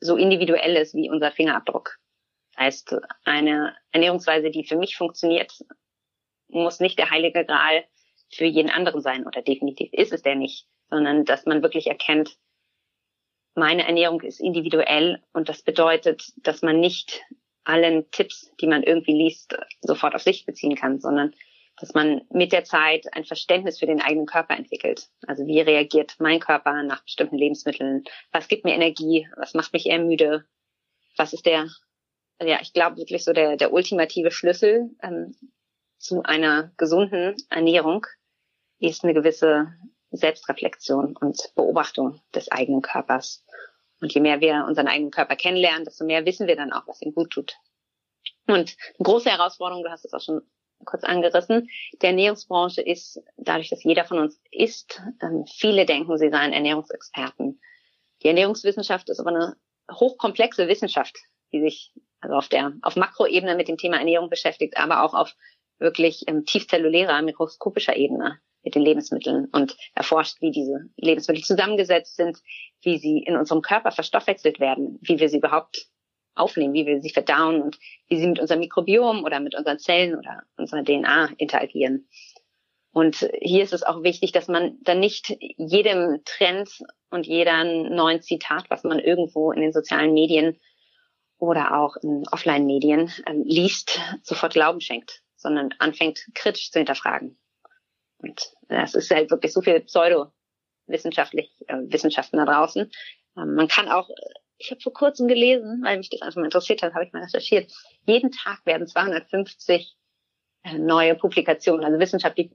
so 0.00 0.16
individuell 0.16 0.76
ist 0.76 0.94
wie 0.94 1.10
unser 1.10 1.30
Fingerabdruck. 1.30 1.98
Das 2.54 2.64
heißt, 2.64 2.96
eine 3.24 3.76
Ernährungsweise, 3.92 4.50
die 4.50 4.64
für 4.64 4.76
mich 4.76 4.96
funktioniert, 4.96 5.52
muss 6.48 6.80
nicht 6.80 6.98
der 6.98 7.10
heilige 7.10 7.44
Gral 7.44 7.84
für 8.32 8.44
jeden 8.44 8.70
anderen 8.70 9.00
sein 9.00 9.26
oder 9.26 9.42
definitiv 9.42 9.92
ist 9.92 10.12
es 10.12 10.22
der 10.22 10.36
nicht, 10.36 10.66
sondern 10.88 11.24
dass 11.24 11.46
man 11.46 11.62
wirklich 11.62 11.86
erkennt, 11.86 12.36
meine 13.54 13.86
Ernährung 13.86 14.20
ist 14.22 14.40
individuell 14.40 15.22
und 15.32 15.48
das 15.48 15.62
bedeutet, 15.62 16.32
dass 16.36 16.62
man 16.62 16.78
nicht 16.78 17.22
allen 17.64 18.10
Tipps, 18.10 18.52
die 18.60 18.66
man 18.66 18.82
irgendwie 18.82 19.12
liest, 19.12 19.56
sofort 19.80 20.14
auf 20.14 20.22
sich 20.22 20.46
beziehen 20.46 20.76
kann, 20.76 21.00
sondern 21.00 21.34
dass 21.80 21.94
man 21.94 22.22
mit 22.30 22.52
der 22.52 22.64
Zeit 22.64 23.06
ein 23.12 23.24
Verständnis 23.24 23.78
für 23.78 23.86
den 23.86 24.00
eigenen 24.00 24.26
Körper 24.26 24.56
entwickelt. 24.56 25.08
Also 25.26 25.46
wie 25.46 25.60
reagiert 25.60 26.16
mein 26.18 26.40
Körper 26.40 26.82
nach 26.82 27.02
bestimmten 27.04 27.38
Lebensmitteln? 27.38 28.04
Was 28.32 28.48
gibt 28.48 28.64
mir 28.64 28.74
Energie? 28.74 29.28
Was 29.36 29.54
macht 29.54 29.72
mich 29.72 29.86
eher 29.86 29.98
müde? 29.98 30.44
Was 31.16 31.32
ist 31.32 31.46
der, 31.46 31.68
ja, 32.40 32.58
ich 32.60 32.72
glaube 32.72 32.98
wirklich 32.98 33.24
so 33.24 33.32
der, 33.32 33.56
der 33.56 33.72
ultimative 33.72 34.30
Schlüssel, 34.30 34.90
ähm, 35.02 35.34
zu 35.98 36.22
einer 36.22 36.72
gesunden 36.78 37.36
Ernährung 37.50 38.06
ist 38.78 39.04
eine 39.04 39.12
gewisse 39.12 39.74
Selbstreflexion 40.10 41.16
und 41.16 41.52
Beobachtung 41.54 42.20
des 42.34 42.50
eigenen 42.50 42.80
Körpers. 42.80 43.44
Und 44.00 44.12
je 44.12 44.20
mehr 44.20 44.40
wir 44.40 44.64
unseren 44.66 44.88
eigenen 44.88 45.10
Körper 45.10 45.36
kennenlernen, 45.36 45.84
desto 45.84 46.04
mehr 46.04 46.24
wissen 46.24 46.46
wir 46.46 46.56
dann 46.56 46.72
auch, 46.72 46.86
was 46.86 47.02
ihm 47.02 47.12
gut 47.12 47.30
tut. 47.30 47.58
Und 48.46 48.76
eine 48.98 49.04
große 49.04 49.30
Herausforderung, 49.30 49.84
du 49.84 49.90
hast 49.90 50.06
es 50.06 50.14
auch 50.14 50.22
schon 50.22 50.40
kurz 50.84 51.04
angerissen, 51.04 51.68
der 52.00 52.10
Ernährungsbranche 52.10 52.82
ist, 52.82 53.22
dadurch, 53.36 53.70
dass 53.70 53.84
jeder 53.84 54.04
von 54.04 54.18
uns 54.18 54.40
isst, 54.50 55.02
ähm, 55.22 55.44
viele 55.46 55.86
denken, 55.86 56.18
sie 56.18 56.30
seien 56.30 56.52
Ernährungsexperten. 56.52 57.60
Die 58.22 58.28
Ernährungswissenschaft 58.28 59.08
ist 59.08 59.20
aber 59.20 59.30
eine 59.30 59.56
hochkomplexe 59.90 60.68
Wissenschaft, 60.68 61.16
die 61.52 61.60
sich 61.60 61.92
also 62.20 62.36
auf 62.36 62.48
der 62.48 62.72
auf 62.82 62.96
Makroebene 62.96 63.56
mit 63.56 63.68
dem 63.68 63.78
Thema 63.78 63.98
Ernährung 63.98 64.28
beschäftigt, 64.28 64.76
aber 64.76 65.02
auch 65.02 65.14
auf 65.14 65.34
wirklich 65.78 66.24
ähm, 66.28 66.44
tiefzellulärer, 66.44 67.22
mikroskopischer 67.22 67.96
Ebene 67.96 68.38
mit 68.62 68.74
den 68.74 68.82
Lebensmitteln 68.82 69.46
und 69.52 69.76
erforscht, 69.94 70.40
wie 70.40 70.50
diese 70.50 70.90
Lebensmittel 70.96 71.42
zusammengesetzt 71.42 72.16
sind, 72.16 72.38
wie 72.82 72.98
sie 72.98 73.18
in 73.18 73.36
unserem 73.36 73.62
Körper 73.62 73.90
verstoffwechselt 73.90 74.60
werden, 74.60 74.98
wie 75.00 75.18
wir 75.18 75.30
sie 75.30 75.38
überhaupt 75.38 75.86
aufnehmen, 76.34 76.74
wie 76.74 76.86
wir 76.86 77.00
sie 77.00 77.10
verdauen 77.10 77.62
und 77.62 77.78
wie 78.08 78.18
sie 78.18 78.26
mit 78.26 78.38
unserem 78.38 78.60
Mikrobiom 78.60 79.24
oder 79.24 79.40
mit 79.40 79.54
unseren 79.54 79.78
Zellen 79.78 80.16
oder 80.16 80.42
unserer 80.56 80.84
DNA 80.84 81.30
interagieren. 81.36 82.08
Und 82.92 83.28
hier 83.40 83.62
ist 83.62 83.72
es 83.72 83.82
auch 83.82 84.02
wichtig, 84.02 84.32
dass 84.32 84.48
man 84.48 84.78
dann 84.82 84.98
nicht 84.98 85.36
jedem 85.56 86.22
Trend 86.24 86.70
und 87.10 87.26
jeder 87.26 87.64
neuen 87.64 88.20
Zitat, 88.20 88.68
was 88.68 88.82
man 88.82 88.98
irgendwo 88.98 89.52
in 89.52 89.60
den 89.60 89.72
sozialen 89.72 90.12
Medien 90.12 90.58
oder 91.38 91.78
auch 91.78 91.96
in 91.96 92.24
Offline-Medien 92.30 93.10
ähm, 93.26 93.42
liest, 93.44 94.00
sofort 94.22 94.52
Glauben 94.52 94.80
schenkt, 94.80 95.22
sondern 95.36 95.74
anfängt 95.78 96.26
kritisch 96.34 96.70
zu 96.70 96.78
hinterfragen. 96.78 97.38
Und 98.18 98.52
das 98.68 98.94
ist 98.94 99.10
halt 99.10 99.30
wirklich 99.30 99.52
so 99.52 99.62
viel 99.62 99.80
pseudo-wissenschaftlich 99.80 101.50
äh, 101.68 101.76
Wissenschaften 101.84 102.36
da 102.36 102.44
draußen. 102.44 102.90
Ähm, 103.36 103.54
man 103.54 103.68
kann 103.68 103.88
auch, 103.88 104.10
ich 104.60 104.70
habe 104.70 104.80
vor 104.80 104.92
kurzem 104.92 105.26
gelesen, 105.26 105.80
weil 105.82 105.96
mich 105.96 106.10
das 106.10 106.20
einfach 106.20 106.36
mal 106.36 106.44
interessiert 106.44 106.82
hat, 106.82 106.92
habe 106.92 107.04
ich 107.04 107.12
mal 107.12 107.22
recherchiert. 107.22 107.72
Jeden 108.06 108.30
Tag 108.30 108.64
werden 108.66 108.86
250 108.86 109.96
äh, 110.62 110.78
neue 110.78 111.14
Publikationen, 111.14 111.84
also 111.84 111.98
wissenschaftliche 111.98 112.54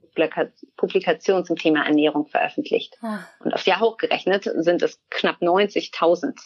Publikationen 0.76 1.44
zum 1.44 1.56
Thema 1.56 1.84
Ernährung 1.84 2.28
veröffentlicht. 2.28 2.96
Ah. 3.02 3.26
Und 3.40 3.52
aufs 3.52 3.66
Jahr 3.66 3.80
hochgerechnet 3.80 4.44
sind 4.44 4.82
es 4.82 5.02
knapp 5.10 5.42
90.000. 5.42 6.38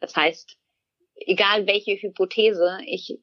Das 0.00 0.14
heißt, 0.14 0.58
egal 1.14 1.66
welche 1.66 1.92
Hypothese 1.92 2.78
ich 2.84 3.18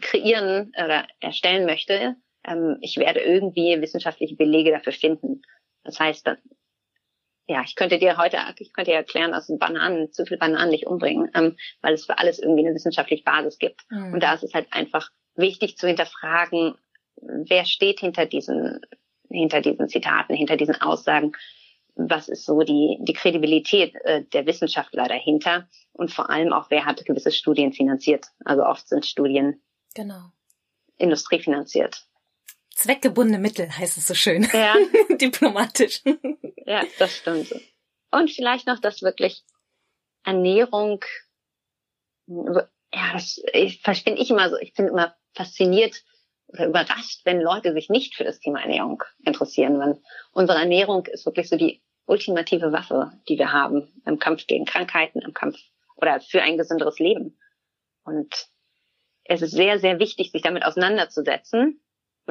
kreieren 0.00 0.72
oder 0.82 1.06
erstellen 1.20 1.66
möchte, 1.66 2.16
ähm, 2.44 2.78
ich 2.80 2.96
werde 2.96 3.20
irgendwie 3.20 3.78
wissenschaftliche 3.82 4.36
Belege 4.36 4.70
dafür 4.70 4.94
finden. 4.94 5.42
Das 5.84 6.00
heißt, 6.00 6.26
ja, 7.46 7.62
ich 7.64 7.74
könnte 7.74 7.98
dir 7.98 8.16
heute, 8.16 8.38
ich 8.58 8.72
könnte 8.72 8.92
dir 8.92 8.98
erklären, 8.98 9.32
dass 9.32 9.52
Bananen, 9.58 10.12
zu 10.12 10.24
viel 10.24 10.38
Bananen 10.38 10.70
nicht 10.70 10.86
umbringen, 10.86 11.30
ähm, 11.34 11.56
weil 11.80 11.94
es 11.94 12.06
für 12.06 12.18
alles 12.18 12.38
irgendwie 12.38 12.64
eine 12.64 12.74
wissenschaftliche 12.74 13.24
Basis 13.24 13.58
gibt. 13.58 13.82
Mhm. 13.90 14.14
Und 14.14 14.22
da 14.22 14.34
ist 14.34 14.44
es 14.44 14.54
halt 14.54 14.72
einfach 14.72 15.10
wichtig 15.34 15.76
zu 15.76 15.86
hinterfragen, 15.86 16.74
wer 17.16 17.64
steht 17.64 18.00
hinter 18.00 18.26
diesen, 18.26 18.80
hinter 19.28 19.60
diesen 19.60 19.88
Zitaten, 19.88 20.34
hinter 20.34 20.56
diesen 20.56 20.80
Aussagen, 20.80 21.32
was 21.94 22.28
ist 22.28 22.46
so 22.46 22.60
die, 22.60 22.98
die 23.00 23.12
Kredibilität 23.12 23.94
äh, 24.04 24.24
der 24.24 24.46
Wissenschaftler 24.46 25.08
dahinter 25.08 25.68
und 25.92 26.10
vor 26.10 26.30
allem 26.30 26.52
auch, 26.52 26.70
wer 26.70 26.86
hat 26.86 27.04
gewisse 27.04 27.32
Studien 27.32 27.72
finanziert. 27.72 28.26
Also 28.44 28.64
oft 28.64 28.88
sind 28.88 29.04
Studien 29.04 29.62
genau. 29.94 30.30
industriefinanziert. 30.96 32.06
Zweckgebundene 32.74 33.38
Mittel 33.38 33.70
heißt 33.70 33.98
es 33.98 34.06
so 34.06 34.14
schön. 34.14 34.48
Ja. 34.52 34.74
Diplomatisch. 35.16 36.02
Ja, 36.66 36.82
das 36.98 37.16
stimmt. 37.16 37.54
Und 38.10 38.30
vielleicht 38.30 38.66
noch, 38.66 38.80
dass 38.80 39.02
wirklich 39.02 39.42
Ernährung, 40.24 41.04
ja, 42.26 43.12
das 43.12 43.40
finde 44.02 44.20
ich 44.20 44.30
immer 44.30 44.50
so, 44.50 44.56
ich 44.58 44.74
bin 44.74 44.88
immer 44.88 45.14
fasziniert 45.34 46.02
oder 46.48 46.66
überrascht, 46.66 47.22
wenn 47.24 47.40
Leute 47.40 47.72
sich 47.72 47.88
nicht 47.88 48.14
für 48.14 48.24
das 48.24 48.38
Thema 48.40 48.60
Ernährung 48.60 49.02
interessieren. 49.24 49.78
Weil 49.78 50.00
unsere 50.32 50.58
Ernährung 50.58 51.06
ist 51.06 51.26
wirklich 51.26 51.48
so 51.48 51.56
die 51.56 51.82
ultimative 52.06 52.72
Waffe, 52.72 53.12
die 53.28 53.38
wir 53.38 53.52
haben 53.52 54.02
im 54.06 54.18
Kampf 54.18 54.46
gegen 54.46 54.66
Krankheiten, 54.66 55.20
im 55.20 55.32
Kampf 55.32 55.58
oder 55.96 56.20
für 56.20 56.42
ein 56.42 56.58
gesünderes 56.58 56.98
Leben. 56.98 57.38
Und 58.04 58.48
es 59.24 59.40
ist 59.40 59.52
sehr, 59.52 59.78
sehr 59.78 59.98
wichtig, 59.98 60.32
sich 60.32 60.42
damit 60.42 60.64
auseinanderzusetzen 60.64 61.80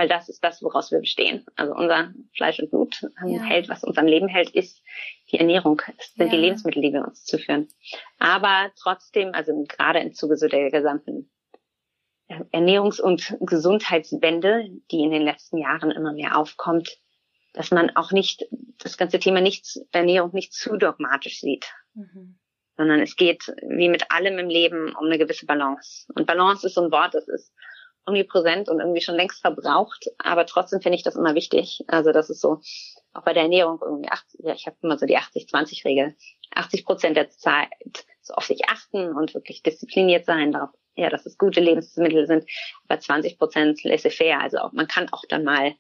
weil 0.02 0.08
das 0.08 0.30
ist 0.30 0.44
das, 0.44 0.64
woraus 0.64 0.92
wir 0.92 0.98
bestehen. 0.98 1.46
Also 1.56 1.76
unser 1.76 2.12
Fleisch 2.36 2.60
und 2.60 2.72
Blut 2.72 3.04
ähm, 3.22 3.36
ja. 3.36 3.44
hält, 3.44 3.70
was 3.70 3.84
uns 3.84 4.00
am 4.00 4.08
Leben 4.08 4.28
hält, 4.28 4.50
ist 4.50 4.82
die 5.32 5.38
Ernährung, 5.38 5.80
es 6.00 6.16
sind 6.16 6.26
ja. 6.26 6.32
die 6.32 6.42
Lebensmittel, 6.42 6.82
die 6.82 6.92
wir 6.92 7.06
uns 7.06 7.24
zuführen. 7.24 7.68
Aber 8.18 8.72
trotzdem, 8.82 9.36
also 9.36 9.54
gerade 9.68 10.00
im 10.00 10.16
Zuge 10.16 10.38
so 10.38 10.48
der 10.48 10.72
gesamten 10.72 11.30
äh, 12.30 12.40
Ernährungs- 12.52 13.00
und 13.00 13.38
Gesundheitswende, 13.42 14.72
die 14.90 15.02
in 15.02 15.12
den 15.12 15.22
letzten 15.22 15.60
Jahren 15.60 15.92
immer 15.92 16.14
mehr 16.14 16.36
aufkommt, 16.36 16.98
dass 17.54 17.70
man 17.70 17.96
auch 17.96 18.12
nicht 18.12 18.48
das 18.80 18.98
ganze 18.98 19.20
Thema 19.20 19.40
nicht, 19.40 19.68
Ernährung 19.92 20.32
nicht 20.34 20.52
zu 20.52 20.78
dogmatisch 20.78 21.42
sieht. 21.42 21.72
Mhm. 21.94 22.40
Sondern 22.76 23.02
es 23.02 23.16
geht, 23.16 23.54
wie 23.62 23.90
mit 23.90 24.10
allem 24.10 24.40
im 24.40 24.50
Leben, 24.50 24.96
um 24.96 25.06
eine 25.06 25.20
gewisse 25.20 25.46
Balance. 25.46 26.12
Und 26.16 26.26
Balance 26.26 26.66
ist 26.66 26.74
so 26.74 26.82
ein 26.82 26.92
Wort, 26.92 27.14
das 27.14 27.28
ist 27.28 27.54
omnipräsent 28.06 28.70
und 28.70 28.80
irgendwie 28.80 29.02
schon 29.02 29.16
längst 29.16 29.42
verbraucht, 29.42 30.08
aber 30.18 30.46
trotzdem 30.46 30.82
finde 30.82 30.98
ich 30.98 31.04
das 31.04 31.16
immer 31.16 31.36
wichtig. 31.36 31.84
Also 31.88 32.12
das 32.12 32.30
ist 32.30 32.42
so, 32.42 32.62
auch 33.14 33.24
bei 33.24 33.34
der 33.34 33.44
Ernährung 33.44 33.80
irgendwie 33.82 34.10
80, 34.10 34.40
ja, 34.44 34.54
ich 34.54 34.66
habe 34.66 34.78
immer 34.82 34.98
so 34.98 35.06
die 35.06 35.18
80-20-Regel. 35.18 36.16
80 36.54 36.86
Prozent 36.86 37.18
der 37.18 37.30
Zeit 37.30 37.70
so 38.22 38.34
auf 38.34 38.46
sich 38.46 38.68
achten 38.68 39.16
und 39.16 39.34
wirklich 39.34 39.64
diszipliniert 39.64 40.26
sein, 40.26 40.52
darauf, 40.52 40.70
ja, 40.96 41.10
dass 41.10 41.26
es 41.26 41.38
gute 41.38 41.62
Lebensmittel 41.62 42.28
sind, 42.28 42.46
aber 42.88 43.00
20 43.00 43.38
Prozent 43.38 43.84
laissez-faire. 43.84 44.42
Also 44.42 44.58
auch, 44.58 44.72
man 44.74 44.88
kann 44.88 45.10
auch 45.12 45.24
dann 45.30 45.44
mal 45.44 45.74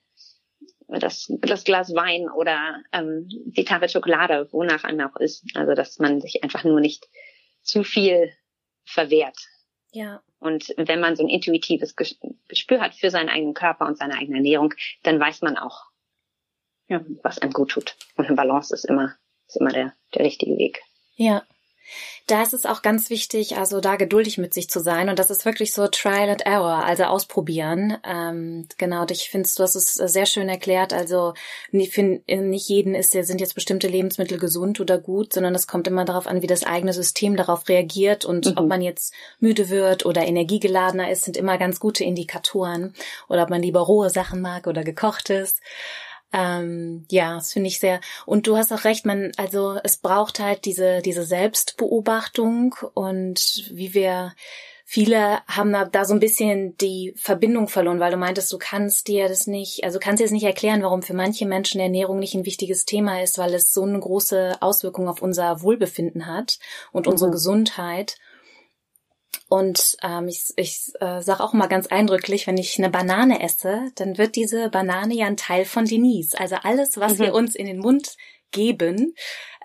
das, 0.87 1.31
das 1.41 1.63
Glas 1.63 1.93
Wein 1.95 2.29
oder 2.29 2.81
ähm, 2.91 3.27
die 3.27 3.63
Tafel 3.63 3.89
Schokolade, 3.89 4.47
wonach 4.51 4.83
einem 4.83 5.07
auch 5.07 5.17
ist. 5.17 5.45
Also 5.55 5.73
dass 5.73 5.99
man 5.99 6.19
sich 6.21 6.43
einfach 6.43 6.63
nur 6.63 6.79
nicht 6.79 7.07
zu 7.61 7.83
viel 7.83 8.31
verwehrt. 8.83 9.37
Ja. 9.91 10.21
Und 10.39 10.73
wenn 10.77 10.99
man 10.99 11.15
so 11.15 11.23
ein 11.23 11.29
intuitives 11.29 11.95
Gespür 11.95 12.81
hat 12.81 12.95
für 12.95 13.11
seinen 13.11 13.29
eigenen 13.29 13.53
Körper 13.53 13.85
und 13.85 13.97
seine 13.97 14.15
eigene 14.15 14.37
Ernährung, 14.37 14.73
dann 15.03 15.19
weiß 15.19 15.41
man 15.41 15.57
auch, 15.57 15.85
ja, 16.87 17.01
was 17.23 17.39
einem 17.39 17.53
gut 17.53 17.71
tut. 17.71 17.95
Und 18.15 18.25
eine 18.25 18.35
Balance 18.35 18.73
ist 18.73 18.85
immer, 18.85 19.15
ist 19.47 19.57
immer 19.57 19.71
der, 19.71 19.93
der 20.15 20.25
richtige 20.25 20.57
Weg. 20.57 20.81
Ja. 21.15 21.43
Da 22.27 22.41
ist 22.41 22.53
es 22.53 22.65
auch 22.65 22.81
ganz 22.81 23.09
wichtig, 23.09 23.57
also 23.57 23.81
da 23.81 23.95
geduldig 23.95 24.37
mit 24.37 24.53
sich 24.53 24.69
zu 24.69 24.79
sein. 24.79 25.09
Und 25.09 25.19
das 25.19 25.29
ist 25.29 25.43
wirklich 25.43 25.73
so 25.73 25.87
Trial 25.87 26.29
and 26.29 26.45
Error, 26.45 26.83
also 26.85 27.03
ausprobieren. 27.03 27.97
Ähm, 28.05 28.67
genau, 28.77 29.05
ich 29.09 29.29
finde, 29.29 29.49
du 29.55 29.63
hast 29.63 29.75
es 29.75 29.95
sehr 29.95 30.25
schön 30.25 30.47
erklärt. 30.47 30.93
Also 30.93 31.33
nicht, 31.71 31.97
nicht 31.97 32.69
jeden 32.69 32.95
ist, 32.95 33.11
sind 33.11 33.41
jetzt 33.41 33.55
bestimmte 33.55 33.87
Lebensmittel 33.87 34.37
gesund 34.37 34.79
oder 34.79 34.97
gut, 34.97 35.33
sondern 35.33 35.55
es 35.55 35.67
kommt 35.67 35.87
immer 35.87 36.05
darauf 36.05 36.27
an, 36.27 36.41
wie 36.41 36.47
das 36.47 36.63
eigene 36.63 36.93
System 36.93 37.35
darauf 37.35 37.67
reagiert 37.67 38.23
und 38.23 38.45
mhm. 38.45 38.53
ob 38.57 38.67
man 38.67 38.81
jetzt 38.81 39.13
müde 39.39 39.69
wird 39.69 40.05
oder 40.05 40.25
energiegeladener 40.25 41.11
ist, 41.11 41.23
sind 41.23 41.37
immer 41.37 41.57
ganz 41.57 41.79
gute 41.79 42.03
Indikatoren. 42.03 42.93
Oder 43.27 43.43
ob 43.43 43.49
man 43.49 43.61
lieber 43.61 43.81
rohe 43.81 44.09
Sachen 44.09 44.41
mag 44.41 44.67
oder 44.67 44.83
gekochtes. 44.83 45.55
Ähm, 46.33 47.05
ja, 47.09 47.35
das 47.35 47.51
finde 47.53 47.67
ich 47.67 47.79
sehr. 47.79 47.99
Und 48.25 48.47
du 48.47 48.55
hast 48.55 48.71
auch 48.71 48.85
recht, 48.85 49.05
man, 49.05 49.31
also 49.37 49.77
es 49.83 49.97
braucht 49.97 50.39
halt 50.39 50.65
diese, 50.65 51.01
diese 51.01 51.23
Selbstbeobachtung 51.25 52.75
und 52.93 53.69
wie 53.71 53.93
wir, 53.93 54.33
viele 54.85 55.39
haben 55.47 55.75
da 55.91 56.05
so 56.05 56.13
ein 56.13 56.21
bisschen 56.21 56.77
die 56.77 57.13
Verbindung 57.17 57.67
verloren, 57.67 57.99
weil 57.99 58.11
du 58.11 58.17
meintest, 58.17 58.51
du 58.53 58.57
kannst 58.57 59.07
dir 59.07 59.27
das 59.27 59.45
nicht, 59.45 59.83
also 59.83 59.99
kannst 59.99 60.21
dir 60.21 60.25
das 60.25 60.31
nicht 60.31 60.45
erklären, 60.45 60.83
warum 60.83 61.01
für 61.01 61.13
manche 61.13 61.45
Menschen 61.45 61.81
Ernährung 61.81 62.19
nicht 62.19 62.33
ein 62.33 62.45
wichtiges 62.45 62.85
Thema 62.85 63.21
ist, 63.21 63.37
weil 63.37 63.53
es 63.53 63.73
so 63.73 63.83
eine 63.83 63.99
große 63.99 64.61
Auswirkung 64.61 65.09
auf 65.09 65.21
unser 65.21 65.61
Wohlbefinden 65.61 66.27
hat 66.27 66.59
und 66.93 67.07
mhm. 67.07 67.11
unsere 67.11 67.31
Gesundheit. 67.31 68.17
Und 69.47 69.97
ähm, 70.01 70.29
ich, 70.29 70.45
ich 70.55 70.93
äh, 71.01 71.21
sage 71.21 71.43
auch 71.43 71.51
mal 71.51 71.67
ganz 71.67 71.87
eindrücklich, 71.87 72.47
wenn 72.47 72.57
ich 72.57 72.77
eine 72.77 72.89
Banane 72.89 73.41
esse, 73.41 73.91
dann 73.95 74.17
wird 74.17 74.35
diese 74.35 74.69
Banane 74.69 75.13
ja 75.13 75.25
ein 75.25 75.35
Teil 75.35 75.65
von 75.65 75.85
Denise. 75.85 76.39
Also 76.39 76.55
alles, 76.63 76.97
was 76.97 77.17
mhm. 77.17 77.23
wir 77.23 77.33
uns 77.33 77.55
in 77.55 77.65
den 77.65 77.79
Mund 77.79 78.15
geben, 78.51 79.15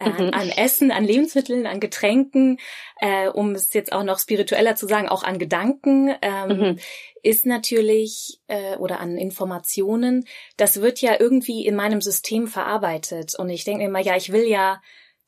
äh, 0.01 0.09
mhm. 0.09 0.31
an 0.33 0.51
Essen, 0.51 0.91
an 0.91 1.05
Lebensmitteln, 1.05 1.67
an 1.67 1.81
Getränken, 1.81 2.59
äh, 3.01 3.29
um 3.29 3.53
es 3.53 3.73
jetzt 3.75 3.93
auch 3.93 4.03
noch 4.03 4.19
spiritueller 4.19 4.77
zu 4.77 4.87
sagen, 4.87 5.09
auch 5.09 5.23
an 5.23 5.39
Gedanken, 5.39 6.15
ähm, 6.23 6.49
mhm. 6.49 6.79
ist 7.23 7.47
natürlich, 7.47 8.41
äh, 8.47 8.77
oder 8.77 9.01
an 9.01 9.17
Informationen, 9.17 10.27
das 10.57 10.81
wird 10.81 11.01
ja 11.01 11.17
irgendwie 11.19 11.67
in 11.67 11.77
meinem 11.77 12.01
System 12.01 12.47
verarbeitet. 12.47 13.35
Und 13.39 13.51
ich 13.51 13.65
denke 13.65 13.81
mir 13.81 13.89
immer, 13.89 14.01
ja, 14.01 14.17
ich 14.17 14.33
will 14.33 14.49
ja 14.49 14.81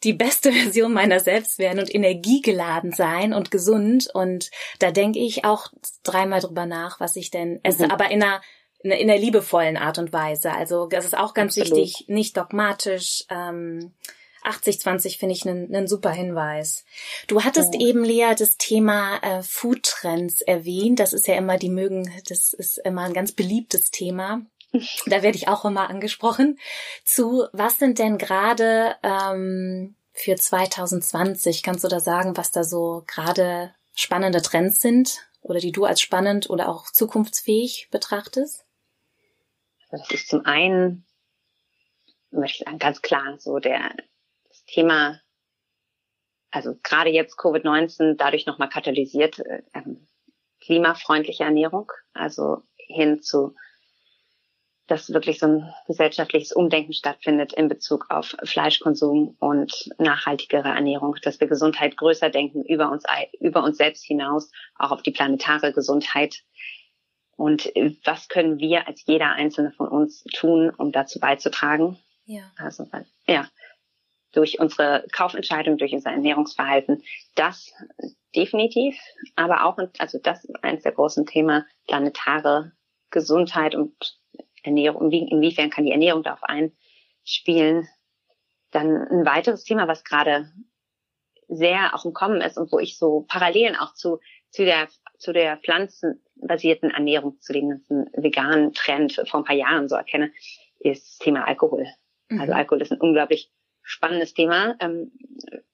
die 0.05 0.12
beste 0.12 0.52
Version 0.64 0.93
meiner 0.93 1.21
selbst 1.21 1.59
werden 1.59 1.78
und 1.78 1.95
energiegeladen 1.95 2.93
sein 2.93 3.33
und 3.33 3.50
gesund. 3.50 4.09
Und 4.12 4.50
da 4.78 4.90
denke 4.90 5.19
ich 5.19 5.45
auch 5.45 5.69
dreimal 6.02 6.40
drüber 6.40 6.67
nach, 6.67 7.00
was 7.00 7.17
ich 7.17 7.31
denn 7.31 7.61
esse, 7.62 7.87
mhm. 7.87 7.90
aber 7.90 8.11
in 8.11 8.23
einer 8.23 8.40
in 8.81 8.93
einer 8.93 9.19
liebevollen 9.19 9.76
Art 9.76 9.99
und 9.99 10.12
Weise. 10.12 10.52
Also 10.52 10.87
das 10.87 11.05
ist 11.05 11.19
auch 11.19 11.35
ganz 11.35 11.59
Absolut. 11.59 11.78
wichtig, 11.78 12.09
nicht 12.09 12.37
dogmatisch. 12.37 13.25
Ähm, 13.28 13.93
80-20 14.45 15.19
finde 15.19 15.35
ich 15.35 15.47
einen, 15.47 15.75
einen 15.75 15.88
super 15.88 16.11
Hinweis. 16.11 16.85
Du 17.26 17.43
hattest 17.45 17.75
ja. 17.75 17.81
eben, 17.81 18.05
Lea, 18.05 18.35
das 18.38 18.57
Thema 18.57 19.19
äh, 19.19 19.43
Foodtrends 19.43 20.43
erwähnt. 20.43 21.00
Das 21.00 21.12
ist 21.12 21.26
ja 21.26 21.35
immer, 21.35 21.59
die 21.59 21.71
mögen, 21.71 22.11
das 22.28 22.52
ist 22.52 22.78
immer 22.78 23.02
ein 23.02 23.14
ganz 23.14 23.33
beliebtes 23.33 23.90
Thema. 23.90 24.43
Da 25.06 25.22
werde 25.22 25.37
ich 25.37 25.48
auch 25.48 25.64
immer 25.64 25.88
angesprochen, 25.88 26.58
zu 27.04 27.46
was 27.52 27.78
sind 27.78 27.98
denn 27.98 28.18
gerade 28.18 28.96
ähm, 29.02 29.96
für 30.12 30.37
2020, 30.37 31.62
kannst 31.62 31.84
du 31.84 31.88
da 31.88 32.00
sagen, 32.00 32.37
was 32.37 32.50
da 32.50 32.64
so 32.64 33.04
gerade 33.06 33.75
spannende 33.94 34.42
Trends 34.42 34.80
sind 34.80 35.28
oder 35.40 35.60
die 35.60 35.72
du 35.72 35.84
als 35.84 36.00
spannend 36.00 36.50
oder 36.50 36.68
auch 36.68 36.90
zukunftsfähig 36.90 37.88
betrachtest? 37.90 38.64
Das 39.90 40.10
ist 40.10 40.28
zum 40.28 40.44
einen, 40.44 41.06
würde 42.30 42.46
ich 42.46 42.58
sagen, 42.58 42.78
ganz 42.78 43.00
klar 43.00 43.38
so 43.38 43.58
der, 43.58 43.94
das 44.48 44.64
Thema 44.66 45.20
also 46.50 46.75
gerade 46.82 47.10
jetzt 47.10 47.38
Covid-19 47.38 48.14
dadurch 48.16 48.46
nochmal 48.46 48.68
katalysiert, 48.68 49.38
äh, 49.40 49.62
ähm, 49.75 50.06
klimafreundliche 50.60 51.44
Ernährung, 51.44 51.90
also 52.12 52.62
hin 52.76 53.22
zu 53.22 53.54
dass 54.88 55.12
wirklich 55.12 55.38
so 55.38 55.47
ein 55.47 55.75
gesellschaftliches 55.87 56.52
Umdenken 56.52 56.92
stattfindet 56.92 57.52
in 57.52 57.68
Bezug 57.68 58.07
auf 58.09 58.35
Fleischkonsum 58.42 59.37
und 59.38 59.90
nachhaltigere 59.99 60.68
Ernährung, 60.68 61.14
dass 61.23 61.40
wir 61.40 61.47
Gesundheit 61.47 61.97
größer 61.97 62.30
denken, 62.30 62.64
über 62.64 62.90
uns, 62.90 63.04
über 63.38 63.62
uns 63.62 63.76
selbst 63.76 64.04
hinaus, 64.04 64.50
auch 64.76 64.90
auf 64.90 65.02
die 65.02 65.11
planetare 65.11 65.73
Gesundheit. 65.73 66.42
Und 67.37 67.71
was 68.04 68.28
können 68.28 68.59
wir 68.59 68.88
als 68.88 69.04
jeder 69.07 69.33
einzelne 69.33 69.71
von 69.73 69.88
uns 69.88 70.25
tun, 70.35 70.71
um 70.76 70.90
dazu 70.90 71.21
beizutragen? 71.21 71.99
Ja. 72.25 72.50
Also, 72.57 72.87
ja, 73.26 73.47
durch 74.33 74.59
unsere 74.59 75.07
Kaufentscheidung, 75.12 75.78
durch 75.78 75.92
unser 75.92 76.11
Ernährungsverhalten, 76.11 77.02
das 77.35 77.73
definitiv, 78.35 78.99
aber 79.37 79.64
auch, 79.64 79.78
also 79.99 80.18
das 80.18 80.45
ist 80.45 80.64
eines 80.64 80.83
der 80.83 80.92
großen 80.92 81.26
Themen, 81.26 81.64
planetare 81.87 82.73
Gesundheit 83.11 83.75
und 83.75 84.17
Ernährung, 84.68 85.10
inwiefern 85.10 85.70
kann 85.70 85.84
die 85.84 85.92
Ernährung 85.92 86.22
darauf 86.22 86.42
einspielen. 86.42 87.88
Dann 88.70 88.96
ein 88.96 89.26
weiteres 89.26 89.64
Thema, 89.64 89.88
was 89.88 90.04
gerade 90.04 90.52
sehr 91.48 91.94
auch 91.94 92.04
im 92.04 92.12
Kommen 92.12 92.40
ist 92.40 92.58
und 92.58 92.70
wo 92.70 92.78
ich 92.78 92.98
so 92.98 93.25
Parallelen 93.28 93.76
auch 93.76 93.94
zu, 93.94 94.20
zu 94.50 94.64
der, 94.64 94.88
zu 95.18 95.32
der 95.32 95.56
pflanzenbasierten 95.58 96.90
Ernährung, 96.90 97.40
zu 97.40 97.52
dem 97.52 97.70
ganzen 97.70 98.10
veganen 98.12 98.72
Trend 98.75 99.22
vor 99.26 99.40
ein 99.40 99.44
paar 99.44 99.56
Jahren 99.56 99.88
so 99.88 99.96
erkenne, 99.96 100.32
ist 100.78 101.06
das 101.06 101.18
Thema 101.18 101.46
Alkohol. 101.46 101.87
Mhm. 102.28 102.40
Also 102.40 102.52
Alkohol 102.52 102.82
ist 102.82 102.92
ein 102.92 103.00
unglaublich 103.00 103.50
spannendes 103.82 104.34
Thema. 104.34 104.76
Ähm, 104.80 105.12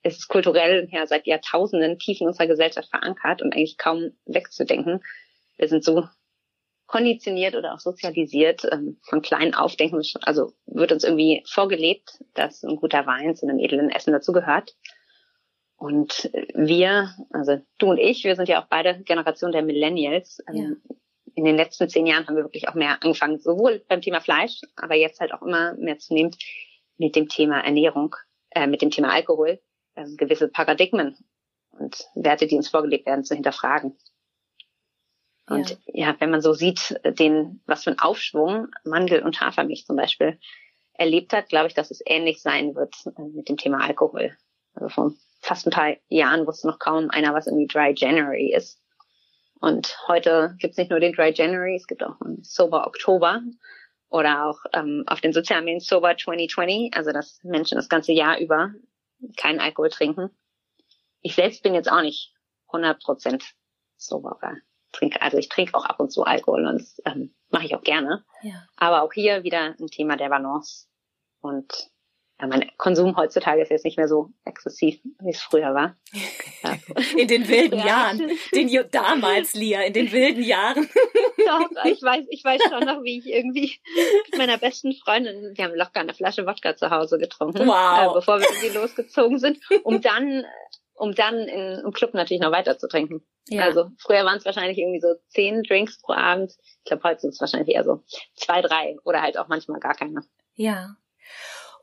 es 0.01 0.17
ist 0.17 0.27
kulturell 0.29 0.87
ja 0.91 1.05
seit 1.05 1.27
Jahrtausenden 1.27 1.99
tief 1.99 2.21
in 2.21 2.27
unserer 2.27 2.47
Gesellschaft 2.47 2.89
verankert 2.89 3.41
und 3.41 3.53
eigentlich 3.53 3.77
kaum 3.77 4.11
wegzudenken. 4.25 5.03
Wir 5.57 5.67
sind 5.67 5.83
so 5.83 6.07
konditioniert 6.87 7.55
oder 7.55 7.73
auch 7.73 7.79
sozialisiert. 7.79 8.67
Ähm, 8.71 8.97
von 9.03 9.21
klein 9.21 9.53
auf 9.53 9.75
denken 9.75 9.97
wir 9.97 10.03
schon, 10.03 10.23
also 10.23 10.53
wird 10.65 10.91
uns 10.91 11.03
irgendwie 11.03 11.43
vorgelebt, 11.47 12.23
dass 12.33 12.63
ein 12.63 12.77
guter 12.77 13.05
Wein 13.05 13.35
zu 13.35 13.47
einem 13.47 13.59
edlen 13.59 13.89
Essen 13.89 14.13
dazugehört. 14.13 14.75
Und 15.77 16.31
wir, 16.53 17.13
also 17.31 17.61
du 17.77 17.87
und 17.87 17.97
ich, 17.97 18.23
wir 18.23 18.35
sind 18.35 18.47
ja 18.47 18.61
auch 18.61 18.67
beide 18.67 19.01
Generation 19.03 19.51
der 19.51 19.61
Millennials. 19.61 20.41
Ähm, 20.47 20.55
ja. 20.55 20.95
In 21.35 21.43
den 21.43 21.57
letzten 21.57 21.89
zehn 21.89 22.05
Jahren 22.05 22.27
haben 22.27 22.37
wir 22.37 22.43
wirklich 22.43 22.69
auch 22.69 22.75
mehr 22.75 23.03
angefangen, 23.03 23.39
sowohl 23.39 23.83
beim 23.89 24.01
Thema 24.01 24.21
Fleisch, 24.21 24.61
aber 24.77 24.95
jetzt 24.95 25.19
halt 25.19 25.33
auch 25.33 25.41
immer 25.41 25.73
mehr 25.73 25.97
zunehmend 25.97 26.37
mit 26.97 27.15
dem 27.15 27.27
Thema 27.27 27.59
Ernährung, 27.59 28.15
äh, 28.51 28.67
mit 28.67 28.81
dem 28.81 28.89
Thema 28.89 29.11
Alkohol, 29.11 29.59
äh, 29.95 30.05
gewisse 30.15 30.47
Paradigmen 30.47 31.17
und 31.71 32.07
Werte, 32.15 32.47
die 32.47 32.55
uns 32.55 32.69
vorgelebt 32.69 33.05
werden, 33.05 33.25
zu 33.25 33.35
hinterfragen. 33.35 33.97
Und 35.47 35.77
ja. 35.85 36.07
ja, 36.07 36.15
wenn 36.19 36.31
man 36.31 36.41
so 36.41 36.53
sieht, 36.53 36.99
den, 37.03 37.61
was 37.65 37.83
für 37.83 37.91
ein 37.91 37.99
Aufschwung 37.99 38.69
Mandel- 38.83 39.23
und 39.23 39.41
Hafermilch 39.41 39.85
zum 39.85 39.95
Beispiel 39.95 40.39
erlebt 40.93 41.33
hat, 41.33 41.49
glaube 41.49 41.67
ich, 41.67 41.73
dass 41.73 41.91
es 41.91 42.01
ähnlich 42.05 42.41
sein 42.41 42.75
wird 42.75 42.95
äh, 43.05 43.21
mit 43.21 43.49
dem 43.49 43.57
Thema 43.57 43.83
Alkohol. 43.83 44.35
Also 44.73 44.89
vor 44.89 45.13
fast 45.41 45.67
ein 45.67 45.71
paar 45.71 45.95
Jahren 46.09 46.47
wusste 46.47 46.67
noch 46.67 46.79
kaum 46.79 47.09
einer, 47.11 47.33
was 47.33 47.47
irgendwie 47.47 47.67
Dry 47.67 47.93
January 47.95 48.53
ist. 48.53 48.81
Und 49.59 49.97
heute 50.07 50.55
gibt 50.59 50.71
es 50.71 50.77
nicht 50.77 50.89
nur 50.89 50.99
den 50.99 51.13
Dry 51.13 51.31
January, 51.31 51.75
es 51.75 51.87
gibt 51.87 52.03
auch 52.03 52.19
einen 52.21 52.43
Sober 52.43 52.87
Oktober 52.87 53.41
oder 54.09 54.45
auch 54.45 54.59
ähm, 54.73 55.03
auf 55.07 55.21
den 55.21 55.33
sozialen 55.33 55.65
Medien 55.65 55.79
Sober 55.79 56.15
2020, 56.17 56.95
also 56.95 57.11
dass 57.11 57.39
Menschen 57.43 57.75
das 57.75 57.89
ganze 57.89 58.11
Jahr 58.11 58.39
über 58.39 58.73
keinen 59.37 59.59
Alkohol 59.59 59.89
trinken. 59.89 60.29
Ich 61.21 61.35
selbst 61.35 61.63
bin 61.63 61.73
jetzt 61.73 61.91
auch 61.91 62.01
nicht 62.01 62.33
100 62.67 63.01
Prozent 63.01 63.53
sober 63.97 64.37
trinke, 64.95 65.21
also 65.21 65.37
ich 65.37 65.49
trinke 65.49 65.75
auch 65.75 65.85
ab 65.85 65.99
und 65.99 66.11
zu 66.11 66.23
Alkohol 66.23 66.65
und 66.65 66.79
das 66.79 67.01
ähm, 67.05 67.33
mache 67.49 67.65
ich 67.65 67.75
auch 67.75 67.83
gerne. 67.83 68.23
Ja. 68.41 68.67
Aber 68.77 69.03
auch 69.03 69.13
hier 69.13 69.43
wieder 69.43 69.75
ein 69.79 69.87
Thema 69.87 70.17
der 70.17 70.29
Balance. 70.29 70.87
Und 71.41 71.91
ja, 72.39 72.47
mein 72.47 72.69
Konsum 72.77 73.15
heutzutage 73.15 73.61
ist 73.61 73.71
jetzt 73.71 73.85
nicht 73.85 73.97
mehr 73.97 74.09
so 74.09 74.33
exzessiv, 74.43 74.99
wie 75.19 75.29
es 75.29 75.41
früher 75.41 75.73
war. 75.73 75.95
Ja. 76.63 76.77
In 77.15 77.27
den 77.27 77.47
wilden 77.47 77.77
ja. 77.79 77.85
Jahren. 77.85 78.31
Den 78.51 78.89
damals, 78.89 79.53
Lia, 79.53 79.81
in 79.83 79.93
den 79.93 80.11
wilden 80.11 80.41
Jahren. 80.41 80.89
Doch, 81.45 81.85
ich 81.85 82.01
weiß, 82.01 82.25
ich 82.29 82.43
weiß 82.43 82.59
schon 82.63 82.85
noch, 82.85 83.03
wie 83.03 83.19
ich 83.19 83.27
irgendwie 83.27 83.75
mit 84.25 84.39
meiner 84.39 84.57
besten 84.57 84.93
Freundin, 84.93 85.55
wir 85.55 85.63
haben 85.63 85.75
locker 85.75 85.99
eine 85.99 86.15
Flasche 86.15 86.47
Wodka 86.47 86.75
zu 86.75 86.89
Hause 86.89 87.19
getrunken, 87.19 87.67
wow. 87.67 88.09
äh, 88.09 88.13
bevor 88.15 88.39
wir 88.39 88.47
irgendwie 88.49 88.75
losgezogen 88.75 89.37
sind, 89.37 89.59
um 89.83 90.01
dann 90.01 90.43
um 90.95 91.13
dann 91.13 91.39
in, 91.39 91.79
im 91.85 91.91
Club 91.91 92.13
natürlich 92.13 92.41
noch 92.41 92.51
weiter 92.51 92.77
zu 92.77 92.87
trinken. 92.87 93.25
Ja. 93.47 93.63
Also 93.63 93.89
früher 93.99 94.25
waren 94.25 94.37
es 94.37 94.45
wahrscheinlich 94.45 94.77
irgendwie 94.77 95.01
so 95.01 95.13
zehn 95.27 95.63
Drinks 95.63 96.01
pro 96.01 96.13
Abend. 96.13 96.51
Ich 96.79 96.85
glaube, 96.85 97.03
heute 97.03 97.21
sind 97.21 97.33
es 97.33 97.39
wahrscheinlich 97.39 97.75
eher 97.75 97.83
so 97.83 98.03
zwei, 98.35 98.61
drei 98.61 98.97
oder 99.03 99.21
halt 99.21 99.37
auch 99.37 99.47
manchmal 99.47 99.79
gar 99.79 99.93
keine. 99.93 100.21
Ja. 100.55 100.95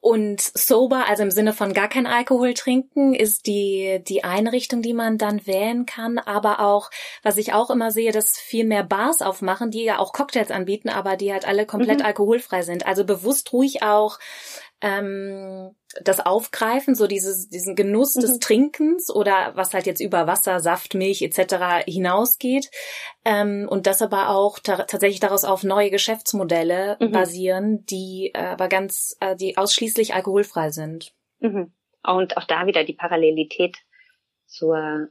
Und 0.01 0.41
sober, 0.41 1.05
also 1.09 1.23
im 1.23 1.31
Sinne 1.31 1.53
von 1.53 1.75
gar 1.75 1.89
kein 1.89 2.09
Alkohol 2.09 2.55
trinken, 2.55 3.15
ist 3.15 3.47
die, 3.47 4.03
die 4.05 4.25
Einrichtung, 4.25 4.83
die 4.83 4.95
man 4.95 5.17
dann 5.17 5.47
wählen 5.47 5.87
kann. 5.87 6.19
Aber 6.19 6.59
auch, 6.59 6.91
was 7.23 7.37
ich 7.37 7.53
auch 7.53 7.71
immer 7.71 7.93
sehe, 7.93 8.11
dass 8.11 8.37
viel 8.37 8.65
mehr 8.65 8.83
Bars 8.83 9.23
aufmachen, 9.23 9.71
die 9.71 9.85
ja 9.85 10.01
auch 10.01 10.13
Cocktails 10.13 10.51
anbieten, 10.51 10.89
aber 10.89 11.17
die 11.17 11.33
halt 11.33 11.47
alle 11.47 11.67
komplett 11.67 12.01
mhm. 12.01 12.07
alkoholfrei 12.07 12.63
sind. 12.63 12.85
Also 12.85 13.05
bewusst 13.05 13.53
ruhig 13.53 13.85
auch 13.85 14.19
ähm, 14.83 15.77
das 16.03 16.21
Aufgreifen, 16.21 16.95
so 16.95 17.07
dieses, 17.07 17.49
diesen 17.49 17.77
Genuss 17.77 18.15
des 18.15 18.35
mhm. 18.35 18.41
Trinkens 18.41 19.15
oder 19.15 19.53
was 19.55 19.73
halt 19.75 19.87
jetzt 19.87 20.01
über 20.01 20.27
Wasser, 20.27 20.59
Saft, 20.59 20.95
Milch 20.95 21.23
etc. 21.23 21.85
hinausgeht 21.87 22.71
ähm, 23.25 23.69
und 23.71 23.87
das 23.87 24.03
aber 24.03 24.31
auch 24.31 24.59
ta 24.59 24.85
tatsächlich 24.85 25.21
daraus 25.21 25.45
auf 25.45 25.63
neue 25.63 25.91
Geschäftsmodelle 25.91 26.97
mhm. 26.99 27.13
basieren, 27.13 27.87
die 27.87 28.33
äh, 28.35 28.39
aber 28.39 28.69
ganz, 28.69 29.17
äh, 29.21 29.37
die 29.37 29.57
ausschließlich 29.57 30.15
alkoholfrei 30.15 30.71
sind. 30.71 31.15
Mhm. 31.39 31.73
Und 32.03 32.37
auch 32.37 32.45
da 32.45 32.67
wieder 32.67 32.83
die 32.83 32.95
Parallelität 32.95 33.79
zur, 34.47 35.09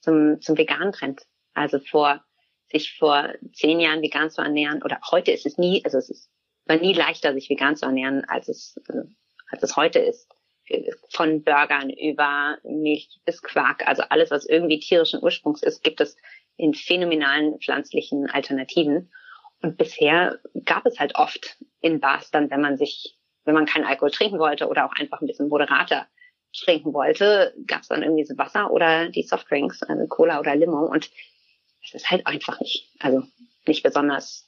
zum, 0.00 0.40
zum 0.40 0.56
veganen 0.56 0.92
Trend. 0.92 1.22
Also 1.52 1.78
vor 1.78 2.24
sich 2.70 2.96
vor 2.98 3.34
zehn 3.52 3.80
Jahren 3.80 4.00
vegan 4.00 4.30
zu 4.30 4.40
ernähren 4.40 4.82
oder 4.82 4.98
heute 5.10 5.32
ist 5.32 5.44
es 5.44 5.58
nie, 5.58 5.82
also 5.84 5.98
es 5.98 6.08
ist 6.08 6.30
war 6.68 6.76
nie 6.76 6.92
leichter, 6.92 7.32
sich 7.32 7.48
vegan 7.50 7.76
zu 7.76 7.86
ernähren, 7.86 8.24
als 8.26 8.48
es, 8.48 8.80
äh, 8.88 9.02
als 9.50 9.62
es 9.62 9.76
heute 9.76 9.98
ist. 9.98 10.28
Von 11.10 11.42
Burgern 11.44 11.88
über 11.88 12.58
Milch 12.62 13.20
bis 13.24 13.42
Quark, 13.42 13.88
also 13.88 14.02
alles, 14.10 14.30
was 14.30 14.44
irgendwie 14.44 14.78
tierischen 14.78 15.22
Ursprungs 15.22 15.62
ist, 15.62 15.82
gibt 15.82 16.00
es 16.02 16.16
in 16.58 16.74
phänomenalen 16.74 17.58
pflanzlichen 17.58 18.28
Alternativen. 18.28 19.10
Und 19.62 19.78
bisher 19.78 20.38
gab 20.66 20.84
es 20.84 21.00
halt 21.00 21.14
oft 21.14 21.56
in 21.80 22.00
Bars 22.00 22.30
dann, 22.30 22.50
wenn 22.50 22.60
man 22.60 22.76
sich, 22.76 23.16
wenn 23.44 23.54
man 23.54 23.64
keinen 23.64 23.84
Alkohol 23.84 24.10
trinken 24.10 24.38
wollte 24.38 24.68
oder 24.68 24.84
auch 24.84 24.92
einfach 24.92 25.22
ein 25.22 25.26
bisschen 25.26 25.48
moderater 25.48 26.06
trinken 26.52 26.92
wollte, 26.92 27.54
gab 27.66 27.82
es 27.82 27.88
dann 27.88 28.02
irgendwie 28.02 28.24
so 28.24 28.36
Wasser 28.36 28.70
oder 28.70 29.08
die 29.08 29.22
Softdrinks, 29.22 29.82
also 29.82 30.06
Cola 30.06 30.38
oder 30.38 30.54
Limo. 30.54 30.84
Und 30.84 31.10
es 31.82 31.94
ist 31.94 32.10
halt 32.10 32.26
einfach 32.26 32.60
nicht, 32.60 32.90
also 32.98 33.22
nicht 33.66 33.82
besonders 33.82 34.47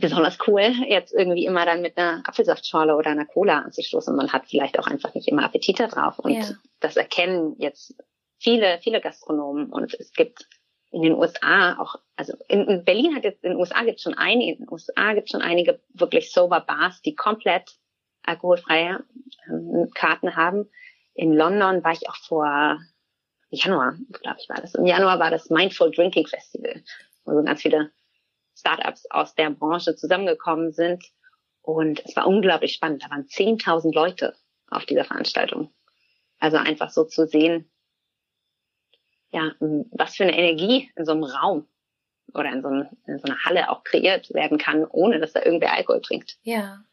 besonders 0.00 0.38
cool, 0.46 0.72
jetzt 0.86 1.12
irgendwie 1.12 1.44
immer 1.44 1.64
dann 1.64 1.82
mit 1.82 1.96
einer 1.96 2.22
Apfelsaftschorle 2.26 2.96
oder 2.96 3.10
einer 3.10 3.26
Cola 3.26 3.60
anzustoßen. 3.60 4.14
Man 4.14 4.32
hat 4.32 4.46
vielleicht 4.46 4.78
auch 4.78 4.86
einfach 4.86 5.14
nicht 5.14 5.28
immer 5.28 5.44
Appetit 5.44 5.80
darauf. 5.80 6.18
Und 6.18 6.32
ja. 6.32 6.44
das 6.80 6.96
erkennen 6.96 7.56
jetzt 7.58 7.94
viele, 8.38 8.78
viele 8.82 9.00
Gastronomen. 9.00 9.70
Und 9.70 9.94
es 9.94 10.12
gibt 10.12 10.48
in 10.90 11.02
den 11.02 11.14
USA 11.14 11.78
auch, 11.78 11.96
also 12.16 12.34
in, 12.48 12.66
in 12.66 12.84
Berlin 12.84 13.14
hat 13.14 13.24
jetzt, 13.24 13.44
in 13.44 13.50
den 13.50 13.60
USA 13.60 13.84
gibt 13.84 13.98
es 13.98 14.02
schon 14.02 14.14
einige, 14.14 14.52
in 14.52 14.58
den 14.64 14.72
USA 14.72 15.12
gibt 15.14 15.30
schon 15.30 15.42
einige 15.42 15.80
wirklich 15.94 16.32
sober 16.32 16.60
Bars, 16.60 17.00
die 17.02 17.14
komplett 17.14 17.76
alkoholfreie 18.22 19.04
ähm, 19.48 19.90
Karten 19.94 20.36
haben. 20.36 20.68
In 21.14 21.32
London 21.32 21.84
war 21.84 21.92
ich 21.92 22.08
auch 22.08 22.16
vor 22.16 22.80
Januar, 23.50 23.96
glaube 24.22 24.38
ich, 24.40 24.48
war 24.48 24.60
das. 24.60 24.74
Im 24.74 24.86
Januar 24.86 25.18
war 25.18 25.30
das 25.30 25.50
Mindful 25.50 25.90
Drinking 25.90 26.26
Festival, 26.26 26.82
wo 27.24 27.34
so 27.34 27.42
ganz 27.42 27.62
viele 27.62 27.90
Startups 28.60 29.06
aus 29.10 29.34
der 29.34 29.50
Branche 29.50 29.96
zusammengekommen 29.96 30.72
sind. 30.72 31.04
Und 31.62 32.02
es 32.04 32.16
war 32.16 32.26
unglaublich 32.26 32.72
spannend. 32.72 33.04
Da 33.04 33.10
waren 33.10 33.26
10.000 33.26 33.94
Leute 33.94 34.34
auf 34.68 34.86
dieser 34.86 35.04
Veranstaltung. 35.04 35.72
Also 36.38 36.56
einfach 36.56 36.90
so 36.90 37.04
zu 37.04 37.26
sehen, 37.26 37.70
ja, 39.30 39.52
was 39.92 40.16
für 40.16 40.24
eine 40.24 40.36
Energie 40.36 40.90
in 40.96 41.04
so 41.04 41.12
einem 41.12 41.24
Raum 41.24 41.68
oder 42.32 42.50
in 42.50 42.62
so, 42.62 42.68
einem, 42.68 42.88
in 43.06 43.18
so 43.18 43.24
einer 43.24 43.44
Halle 43.44 43.70
auch 43.70 43.84
kreiert 43.84 44.32
werden 44.32 44.58
kann, 44.58 44.84
ohne 44.86 45.20
dass 45.20 45.32
da 45.32 45.42
irgendwer 45.42 45.74
Alkohol 45.74 46.00
trinkt. 46.00 46.38
Ja. 46.42 46.84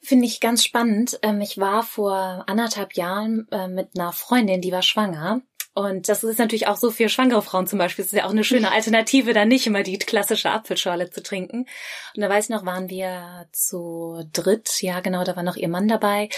Finde 0.00 0.26
ich 0.26 0.40
ganz 0.40 0.62
spannend. 0.62 1.18
Ähm, 1.22 1.40
ich 1.40 1.58
war 1.58 1.82
vor 1.82 2.44
anderthalb 2.46 2.94
Jahren 2.94 3.48
äh, 3.50 3.68
mit 3.68 3.98
einer 3.98 4.12
Freundin, 4.12 4.60
die 4.60 4.72
war 4.72 4.82
schwanger 4.82 5.42
und 5.78 6.08
das 6.08 6.24
ist 6.24 6.38
natürlich 6.38 6.66
auch 6.66 6.76
so 6.76 6.90
für 6.90 7.08
schwangere 7.08 7.40
Frauen 7.40 7.68
zum 7.68 7.78
Beispiel. 7.78 8.04
Das 8.04 8.12
ist 8.12 8.18
ja 8.18 8.26
auch 8.26 8.30
eine 8.30 8.42
schöne 8.42 8.70
Alternative, 8.72 9.32
da 9.32 9.44
nicht 9.44 9.66
immer 9.66 9.84
die 9.84 9.98
klassische 9.98 10.50
Apfelschorle 10.50 11.10
zu 11.10 11.22
trinken. 11.22 11.66
Und 12.16 12.20
da 12.20 12.28
weiß 12.28 12.46
ich 12.46 12.50
noch, 12.50 12.66
waren 12.66 12.90
wir 12.90 13.46
zu 13.52 14.24
dritt. 14.32 14.82
Ja, 14.82 15.00
genau, 15.00 15.22
da 15.22 15.36
war 15.36 15.44
noch 15.44 15.56
ihr 15.56 15.68
Mann 15.68 15.86
dabei. 15.86 16.30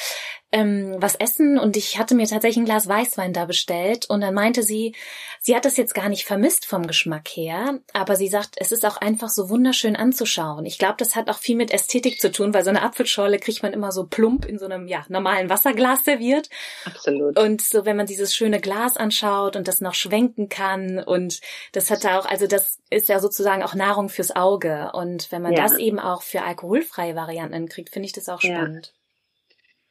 Ähm, 0.52 0.96
was 0.98 1.14
essen 1.14 1.58
und 1.58 1.76
ich 1.76 1.98
hatte 1.98 2.14
mir 2.14 2.26
tatsächlich 2.26 2.58
ein 2.58 2.64
Glas 2.64 2.88
Weißwein 2.88 3.32
da 3.32 3.44
bestellt 3.44 4.06
und 4.10 4.20
dann 4.20 4.34
meinte 4.34 4.62
sie, 4.62 4.94
sie 5.38 5.54
hat 5.54 5.64
es 5.64 5.76
jetzt 5.76 5.94
gar 5.94 6.08
nicht 6.08 6.24
vermisst 6.24 6.66
vom 6.66 6.86
Geschmack 6.86 7.28
her, 7.28 7.78
aber 7.92 8.16
sie 8.16 8.28
sagt, 8.28 8.56
es 8.56 8.72
ist 8.72 8.84
auch 8.84 8.96
einfach 8.96 9.28
so 9.28 9.48
wunderschön 9.48 9.94
anzuschauen. 9.94 10.66
Ich 10.66 10.78
glaube, 10.78 10.96
das 10.98 11.14
hat 11.14 11.30
auch 11.30 11.38
viel 11.38 11.56
mit 11.56 11.72
Ästhetik 11.72 12.20
zu 12.20 12.32
tun, 12.32 12.52
weil 12.52 12.64
so 12.64 12.70
eine 12.70 12.82
Apfelschorle 12.82 13.38
kriegt 13.38 13.62
man 13.62 13.72
immer 13.72 13.92
so 13.92 14.06
plump 14.06 14.44
in 14.44 14.58
so 14.58 14.64
einem 14.64 14.88
ja 14.88 15.04
normalen 15.08 15.48
Wasserglas 15.50 16.04
serviert. 16.04 16.48
Absolut. 16.84 17.38
Und 17.38 17.62
so 17.62 17.84
wenn 17.84 17.96
man 17.96 18.06
dieses 18.06 18.34
schöne 18.34 18.60
Glas 18.60 18.96
anschaut 18.96 19.54
und 19.54 19.68
das 19.68 19.80
noch 19.80 19.94
schwenken 19.94 20.48
kann 20.48 20.98
und 20.98 21.40
das 21.72 21.90
hat 21.90 22.02
da 22.02 22.18
auch, 22.18 22.26
also 22.26 22.48
das 22.48 22.78
ist 22.90 23.08
ja 23.08 23.20
sozusagen 23.20 23.62
auch 23.62 23.74
Nahrung 23.74 24.08
fürs 24.08 24.34
Auge 24.34 24.90
und 24.94 25.30
wenn 25.30 25.42
man 25.42 25.52
ja. 25.52 25.62
das 25.62 25.78
eben 25.78 26.00
auch 26.00 26.22
für 26.22 26.42
alkoholfreie 26.42 27.14
Varianten 27.14 27.68
kriegt, 27.68 27.90
finde 27.90 28.06
ich 28.06 28.12
das 28.12 28.28
auch 28.28 28.40
spannend. 28.40 28.92
Ja. 28.92 28.99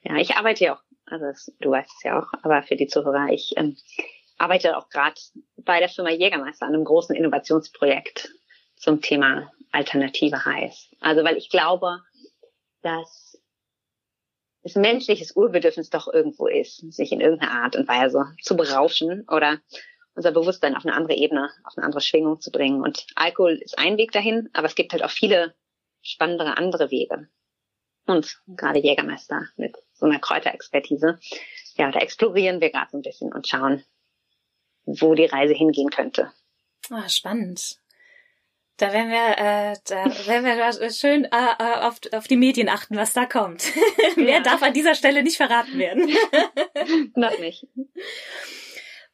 Ja, 0.04 0.16
ich 0.18 0.36
arbeite 0.36 0.64
ja 0.64 0.76
auch, 0.76 0.82
also 1.06 1.26
du 1.60 1.72
weißt 1.72 1.92
es 1.98 2.04
ja 2.04 2.20
auch, 2.20 2.28
aber 2.44 2.64
für 2.64 2.76
die 2.76 2.88
Zuhörer, 2.88 3.28
ich 3.32 3.54
ähm, 3.58 3.76
arbeite 4.38 4.78
auch 4.78 4.90
gerade 4.90 5.20
bei 5.58 5.80
der 5.80 5.90
Firma 5.90 6.12
Jägermeister 6.12 6.66
an 6.66 6.74
einem 6.74 6.86
großen 6.86 7.16
Innovationsprojekt 7.16 8.34
zum 8.76 9.02
Thema 9.02 9.52
alternative 9.72 10.46
Reis. 10.46 10.90
Also 11.00 11.24
weil 11.24 11.38
ich 11.38 11.50
glaube, 11.50 12.02
dass 12.82 13.38
es 14.62 14.76
menschliches 14.76 15.36
Urbedürfnis 15.36 15.90
doch 15.90 16.12
irgendwo 16.12 16.48
ist, 16.48 16.78
sich 16.94 17.12
in 17.12 17.22
irgendeiner 17.22 17.64
Art 17.64 17.76
und 17.76 17.88
Weise 17.88 18.34
zu 18.42 18.56
berauschen 18.56 19.26
oder 19.30 19.60
unser 20.16 20.32
Bewusstsein 20.32 20.76
auf 20.76 20.86
eine 20.86 20.96
andere 20.96 21.16
Ebene, 21.16 21.50
auf 21.64 21.78
eine 21.78 21.86
andere 21.86 22.02
Schwingung 22.02 22.42
zu 22.42 22.52
bringen. 22.52 22.82
Und 22.82 23.08
Alkohol 23.16 23.54
ist 23.54 23.78
ein 23.78 23.98
Weg 23.98 24.12
dahin, 24.12 24.50
aber 24.54 24.68
es 24.68 24.76
gibt 24.76 24.92
halt 24.92 25.04
auch 25.04 25.12
viele 25.12 25.56
spannendere 26.02 26.58
andere 26.58 26.92
Wege. 26.92 27.30
Und 28.06 28.42
gerade 28.48 28.80
Jägermeister 28.80 29.48
mit 29.56 29.78
so 30.00 30.06
einer 30.06 30.20
Kräuterexpertise. 30.20 31.20
Ja, 31.76 31.92
da 31.92 32.00
explorieren 32.00 32.62
wir 32.62 32.72
gerade 32.72 32.90
so 32.92 32.98
ein 32.98 33.04
bisschen 33.04 33.32
und 33.34 33.48
schauen, 33.48 33.84
wo 34.86 35.14
die 35.14 35.26
Reise 35.26 35.54
hingehen 35.54 35.90
könnte. 35.90 36.32
Ah, 36.90 37.08
spannend. 37.08 37.80
Da 38.78 38.94
werden 38.94 39.10
wir, 39.10 39.38
äh, 39.38 39.76
da 39.88 40.06
werden 40.28 40.46
wir 40.46 40.92
schön 40.92 41.26
äh, 41.26 41.30
äh 41.60 41.86
auf, 41.86 42.00
auf 42.14 42.28
die 42.28 42.38
Medien 42.38 42.70
achten, 42.70 42.96
was 42.96 43.14
da 43.14 43.26
kommt. 43.26 43.64
Ja. 44.16 44.24
Mehr 44.24 44.42
darf 44.42 44.64
an 44.64 44.74
dieser 44.74 44.96
Stelle 44.96 45.24
nicht 45.24 45.38
verraten 45.38 45.78
werden. 45.78 46.10
Noch 47.16 47.38
nicht. 47.40 47.68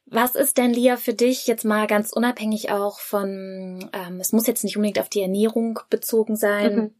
Was 0.06 0.34
ist 0.34 0.56
denn, 0.56 0.72
Lia, 0.72 0.96
für 0.96 1.12
dich 1.12 1.46
jetzt 1.46 1.64
mal 1.64 1.86
ganz 1.86 2.12
unabhängig 2.12 2.70
auch 2.70 2.98
von, 2.98 3.90
ähm, 3.92 4.20
es 4.20 4.32
muss 4.32 4.46
jetzt 4.46 4.64
nicht 4.64 4.76
unbedingt 4.76 4.98
auf 4.98 5.08
die 5.08 5.20
Ernährung 5.20 5.78
bezogen 5.90 6.36
sein, 6.36 6.74
mhm. 6.74 6.94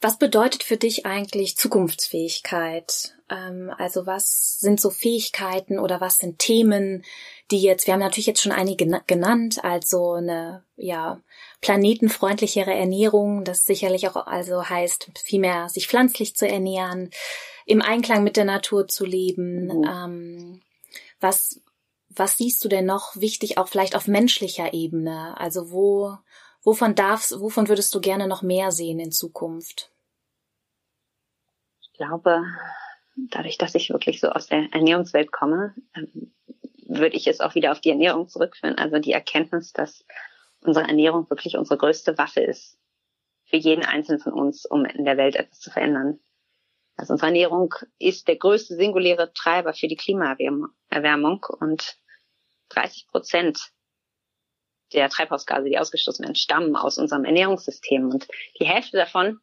Was 0.00 0.18
bedeutet 0.18 0.62
für 0.62 0.76
dich 0.76 1.06
eigentlich 1.06 1.56
Zukunftsfähigkeit? 1.56 3.14
Ähm, 3.28 3.72
also 3.76 4.06
was 4.06 4.58
sind 4.58 4.80
so 4.80 4.90
Fähigkeiten 4.90 5.78
oder 5.78 6.00
was 6.00 6.18
sind 6.18 6.38
Themen, 6.38 7.04
die 7.50 7.60
jetzt, 7.60 7.86
wir 7.86 7.94
haben 7.94 8.00
natürlich 8.00 8.26
jetzt 8.26 8.42
schon 8.42 8.52
einige 8.52 9.02
genannt, 9.06 9.62
also 9.62 10.12
eine, 10.12 10.64
ja, 10.76 11.20
planetenfreundlichere 11.60 12.72
Ernährung, 12.72 13.44
das 13.44 13.64
sicherlich 13.64 14.08
auch 14.08 14.26
also 14.26 14.68
heißt, 14.68 15.10
vielmehr 15.24 15.68
sich 15.68 15.88
pflanzlich 15.88 16.34
zu 16.36 16.48
ernähren, 16.48 17.10
im 17.66 17.82
Einklang 17.82 18.24
mit 18.24 18.36
der 18.36 18.44
Natur 18.44 18.88
zu 18.88 19.04
leben. 19.04 19.66
Mhm. 19.66 19.84
Ähm, 19.84 20.62
was, 21.20 21.60
was 22.08 22.36
siehst 22.36 22.64
du 22.64 22.68
denn 22.68 22.86
noch 22.86 23.16
wichtig, 23.16 23.58
auch 23.58 23.68
vielleicht 23.68 23.94
auf 23.94 24.08
menschlicher 24.08 24.72
Ebene? 24.72 25.38
Also 25.38 25.70
wo, 25.70 26.16
Wovon 26.62 26.94
darfst, 26.94 27.40
wovon 27.40 27.68
würdest 27.68 27.94
du 27.94 28.00
gerne 28.00 28.26
noch 28.26 28.42
mehr 28.42 28.70
sehen 28.70 29.00
in 29.00 29.12
Zukunft? 29.12 29.90
Ich 31.80 31.92
glaube, 31.94 32.44
dadurch, 33.16 33.58
dass 33.58 33.74
ich 33.74 33.90
wirklich 33.90 34.20
so 34.20 34.28
aus 34.28 34.46
der 34.46 34.72
Ernährungswelt 34.72 35.32
komme, 35.32 35.74
ähm, 35.94 36.32
würde 36.86 37.16
ich 37.16 37.26
es 37.26 37.40
auch 37.40 37.54
wieder 37.54 37.72
auf 37.72 37.80
die 37.80 37.90
Ernährung 37.90 38.28
zurückführen. 38.28 38.76
Also 38.76 38.98
die 38.98 39.12
Erkenntnis, 39.12 39.72
dass 39.72 40.04
unsere 40.60 40.86
Ernährung 40.86 41.28
wirklich 41.30 41.56
unsere 41.56 41.78
größte 41.78 42.18
Waffe 42.18 42.40
ist 42.40 42.78
für 43.44 43.56
jeden 43.56 43.84
Einzelnen 43.84 44.20
von 44.20 44.32
uns, 44.32 44.64
um 44.64 44.84
in 44.84 45.04
der 45.04 45.16
Welt 45.16 45.36
etwas 45.36 45.60
zu 45.60 45.70
verändern. 45.70 46.20
Also 46.96 47.14
unsere 47.14 47.28
Ernährung 47.28 47.74
ist 47.98 48.28
der 48.28 48.36
größte 48.36 48.76
singuläre 48.76 49.32
Treiber 49.32 49.72
für 49.72 49.88
die 49.88 49.96
Klimaerwärmung 49.96 51.46
und 51.58 51.96
30 52.68 53.08
Prozent 53.08 53.72
der 54.92 55.08
Treibhausgase, 55.08 55.68
die 55.68 55.78
ausgestoßen 55.78 56.24
werden, 56.24 56.34
stammen 56.34 56.76
aus 56.76 56.98
unserem 56.98 57.24
Ernährungssystem. 57.24 58.08
Und 58.08 58.28
die 58.58 58.66
Hälfte 58.66 58.96
davon, 58.96 59.40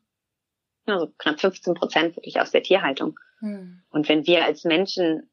also 0.85 1.11
knapp 1.17 1.39
15 1.39 1.73
Prozent, 1.73 2.15
wirklich 2.15 2.39
aus 2.39 2.51
der 2.51 2.63
Tierhaltung. 2.63 3.19
Hm. 3.39 3.83
Und 3.89 4.09
wenn 4.09 4.25
wir 4.25 4.45
als 4.45 4.63
Menschen, 4.63 5.29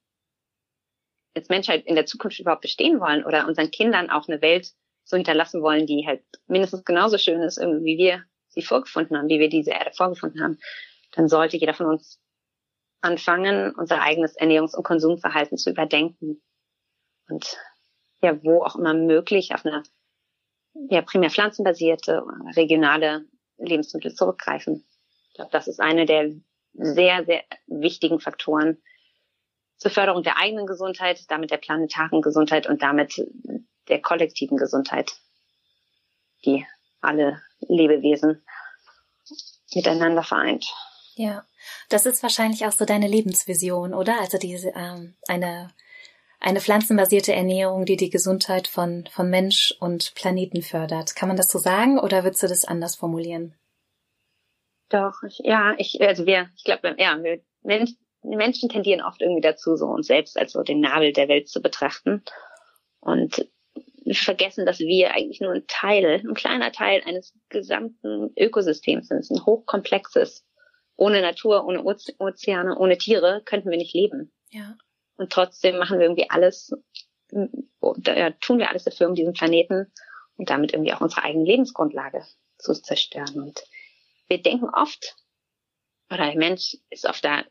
als 1.34 1.48
Menschheit 1.48 1.86
in 1.86 1.94
der 1.94 2.06
Zukunft 2.06 2.38
überhaupt 2.38 2.62
bestehen 2.62 3.00
wollen 3.00 3.24
oder 3.24 3.46
unseren 3.46 3.70
Kindern 3.70 4.10
auch 4.10 4.28
eine 4.28 4.40
Welt 4.40 4.72
so 5.04 5.16
hinterlassen 5.16 5.62
wollen, 5.62 5.86
die 5.86 6.06
halt 6.06 6.22
mindestens 6.46 6.84
genauso 6.84 7.18
schön 7.18 7.42
ist, 7.42 7.58
wie 7.58 7.98
wir 7.98 8.24
sie 8.48 8.62
vorgefunden 8.62 9.16
haben, 9.16 9.28
wie 9.28 9.40
wir 9.40 9.48
diese 9.48 9.72
Erde 9.72 9.92
vorgefunden 9.92 10.42
haben, 10.42 10.58
dann 11.12 11.28
sollte 11.28 11.56
jeder 11.56 11.74
von 11.74 11.86
uns 11.86 12.20
anfangen, 13.00 13.74
unser 13.74 14.00
eigenes 14.00 14.38
Ernährungs- 14.38 14.74
und 14.74 14.84
Konsumverhalten 14.84 15.58
zu 15.58 15.70
überdenken. 15.70 16.42
Und 17.28 17.58
ja, 18.22 18.42
wo 18.42 18.62
auch 18.62 18.76
immer 18.76 18.94
möglich, 18.94 19.54
auf 19.54 19.66
eine 19.66 19.82
ja, 20.74 21.02
primär 21.02 21.30
pflanzenbasierte, 21.30 22.22
regionale 22.56 23.26
Lebensmittel 23.58 24.14
zurückgreifen. 24.14 24.84
Ich 25.28 25.34
glaube, 25.34 25.50
das 25.52 25.68
ist 25.68 25.80
eine 25.80 26.06
der 26.06 26.32
sehr, 26.74 27.24
sehr 27.24 27.42
wichtigen 27.66 28.20
Faktoren 28.20 28.82
zur 29.76 29.90
Förderung 29.90 30.22
der 30.22 30.38
eigenen 30.38 30.66
Gesundheit, 30.66 31.20
damit 31.28 31.50
der 31.50 31.58
planetaren 31.58 32.22
Gesundheit 32.22 32.66
und 32.66 32.82
damit 32.82 33.20
der 33.88 34.00
kollektiven 34.00 34.56
Gesundheit, 34.56 35.12
die 36.44 36.66
alle 37.00 37.42
Lebewesen 37.60 38.44
miteinander 39.74 40.22
vereint. 40.22 40.66
Ja, 41.16 41.44
das 41.88 42.06
ist 42.06 42.22
wahrscheinlich 42.22 42.66
auch 42.66 42.72
so 42.72 42.84
deine 42.84 43.08
Lebensvision, 43.08 43.94
oder? 43.94 44.20
Also 44.20 44.38
diese 44.38 44.70
ähm, 44.70 45.14
eine 45.28 45.70
eine 46.40 46.60
pflanzenbasierte 46.60 47.32
Ernährung, 47.32 47.84
die 47.84 47.96
die 47.96 48.10
Gesundheit 48.10 48.68
von, 48.68 49.06
von 49.10 49.30
Mensch 49.30 49.74
und 49.80 50.14
Planeten 50.14 50.62
fördert. 50.62 51.16
Kann 51.16 51.28
man 51.28 51.36
das 51.36 51.48
so 51.48 51.58
sagen 51.58 51.98
oder 51.98 52.24
würdest 52.24 52.42
du 52.42 52.48
das 52.48 52.64
anders 52.64 52.96
formulieren? 52.96 53.54
Doch, 54.90 55.22
ich, 55.26 55.40
ja, 55.42 55.74
ich, 55.78 56.00
also 56.00 56.26
wir, 56.26 56.50
ich 56.56 56.64
glaube, 56.64 56.94
ja, 56.98 57.22
wir 57.22 57.40
Menschen, 57.62 57.96
Menschen 58.22 58.68
tendieren 58.68 59.02
oft 59.02 59.20
irgendwie 59.20 59.40
dazu, 59.40 59.76
so 59.76 59.86
uns 59.86 60.06
selbst 60.06 60.38
als 60.38 60.52
so 60.52 60.62
den 60.62 60.80
Nabel 60.80 61.12
der 61.12 61.28
Welt 61.28 61.48
zu 61.48 61.62
betrachten. 61.62 62.22
Und 63.00 63.46
vergessen, 64.12 64.66
dass 64.66 64.80
wir 64.80 65.14
eigentlich 65.14 65.40
nur 65.40 65.52
ein 65.52 65.66
Teil, 65.66 66.20
ein 66.24 66.34
kleiner 66.34 66.72
Teil 66.72 67.02
eines 67.06 67.34
gesamten 67.48 68.32
Ökosystems 68.36 69.08
sind. 69.08 69.18
Es 69.18 69.30
ist 69.30 69.36
ein 69.36 69.46
hochkomplexes. 69.46 70.46
Ohne 70.96 71.22
Natur, 71.22 71.64
ohne 71.64 71.82
Ozeane, 71.82 72.78
ohne 72.78 72.98
Tiere 72.98 73.42
könnten 73.44 73.70
wir 73.70 73.78
nicht 73.78 73.94
leben. 73.94 74.32
Ja. 74.50 74.76
Und 75.16 75.32
trotzdem 75.32 75.78
machen 75.78 75.98
wir 75.98 76.06
irgendwie 76.06 76.30
alles, 76.30 76.72
tun 77.30 78.58
wir 78.58 78.70
alles 78.70 78.84
dafür, 78.84 79.08
um 79.08 79.14
diesen 79.14 79.32
Planeten 79.32 79.92
und 80.36 80.50
damit 80.50 80.72
irgendwie 80.72 80.92
auch 80.92 81.00
unsere 81.00 81.22
eigene 81.22 81.44
Lebensgrundlage 81.44 82.24
zu 82.58 82.72
zerstören. 82.74 83.40
Und 83.40 83.62
wir 84.28 84.42
denken 84.42 84.68
oft, 84.72 85.16
oder 86.10 86.26
der 86.26 86.36
Mensch 86.36 86.76
ist 86.90 87.06
oft 87.06 87.24
da, 87.24 87.44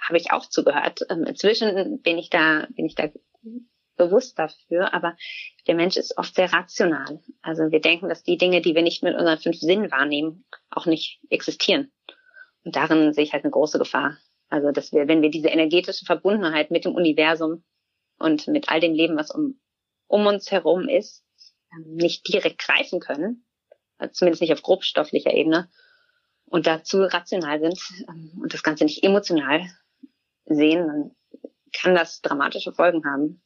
habe 0.00 0.16
ich 0.16 0.32
auch 0.32 0.46
zugehört. 0.46 1.00
Ähm, 1.08 1.24
inzwischen 1.24 2.00
bin 2.02 2.18
ich 2.18 2.30
da, 2.30 2.66
bin 2.70 2.86
ich 2.86 2.94
da 2.94 3.10
bewusst 3.96 4.38
dafür, 4.38 4.94
aber 4.94 5.16
der 5.66 5.74
Mensch 5.74 5.96
ist 5.96 6.16
oft 6.16 6.34
sehr 6.34 6.52
rational. 6.52 7.20
Also 7.42 7.70
wir 7.70 7.80
denken, 7.80 8.08
dass 8.08 8.22
die 8.22 8.38
Dinge, 8.38 8.62
die 8.62 8.74
wir 8.74 8.82
nicht 8.82 9.02
mit 9.02 9.14
unseren 9.14 9.38
fünf 9.38 9.58
Sinnen 9.58 9.90
wahrnehmen, 9.90 10.46
auch 10.70 10.86
nicht 10.86 11.20
existieren. 11.28 11.92
Und 12.64 12.76
darin 12.76 13.12
sehe 13.12 13.24
ich 13.24 13.32
halt 13.32 13.44
eine 13.44 13.50
große 13.50 13.78
Gefahr, 13.78 14.16
also, 14.50 14.72
dass 14.72 14.92
wir, 14.92 15.08
wenn 15.08 15.22
wir 15.22 15.30
diese 15.30 15.48
energetische 15.48 16.04
Verbundenheit 16.04 16.70
mit 16.70 16.84
dem 16.84 16.94
Universum 16.94 17.64
und 18.18 18.48
mit 18.48 18.68
all 18.68 18.80
dem 18.80 18.92
Leben, 18.92 19.16
was 19.16 19.30
um, 19.30 19.60
um 20.08 20.26
uns 20.26 20.50
herum 20.50 20.88
ist, 20.88 21.24
ähm, 21.72 21.94
nicht 21.94 22.26
direkt 22.28 22.58
greifen 22.58 22.98
können, 23.00 23.46
also 23.96 24.12
zumindest 24.12 24.42
nicht 24.42 24.52
auf 24.52 24.62
grobstofflicher 24.62 25.32
Ebene, 25.32 25.70
und 26.46 26.66
dazu 26.66 27.02
rational 27.02 27.60
sind 27.60 27.80
ähm, 28.08 28.32
und 28.42 28.52
das 28.52 28.64
Ganze 28.64 28.84
nicht 28.84 29.04
emotional 29.04 29.62
sehen, 30.46 30.86
dann 30.86 31.16
kann 31.72 31.94
das 31.94 32.20
dramatische 32.20 32.72
Folgen 32.72 33.04
haben. 33.04 33.40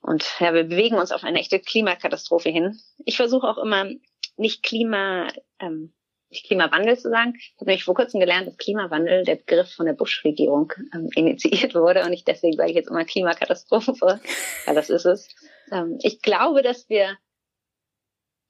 Und 0.00 0.24
ja, 0.38 0.54
wir 0.54 0.62
bewegen 0.62 0.98
uns 0.98 1.10
auf 1.10 1.24
eine 1.24 1.40
echte 1.40 1.58
Klimakatastrophe 1.58 2.48
hin. 2.48 2.78
Ich 3.04 3.16
versuche 3.16 3.48
auch 3.48 3.58
immer 3.58 3.90
nicht 4.36 4.62
Klima 4.62 5.26
ähm, 5.58 5.95
Klimawandel 6.30 6.98
zu 6.98 7.08
sagen. 7.08 7.34
Ich 7.36 7.54
habe 7.56 7.70
nämlich 7.70 7.84
vor 7.84 7.94
kurzem 7.94 8.20
gelernt, 8.20 8.46
dass 8.46 8.56
Klimawandel 8.56 9.24
der 9.24 9.36
Begriff 9.36 9.72
von 9.72 9.86
der 9.86 9.92
Bush-Regierung 9.92 10.72
ähm, 10.94 11.08
initiiert 11.14 11.74
wurde 11.74 12.04
und 12.04 12.12
ich 12.12 12.24
deswegen 12.24 12.56
sage 12.56 12.70
ich 12.70 12.76
jetzt 12.76 12.90
immer 12.90 13.04
Klimakatastrophe, 13.04 13.94
weil 14.00 14.74
das 14.74 14.90
ist 14.90 15.04
es. 15.04 15.28
Ähm, 15.70 15.98
ich 16.02 16.22
glaube, 16.22 16.62
dass 16.62 16.88
wir 16.88 17.16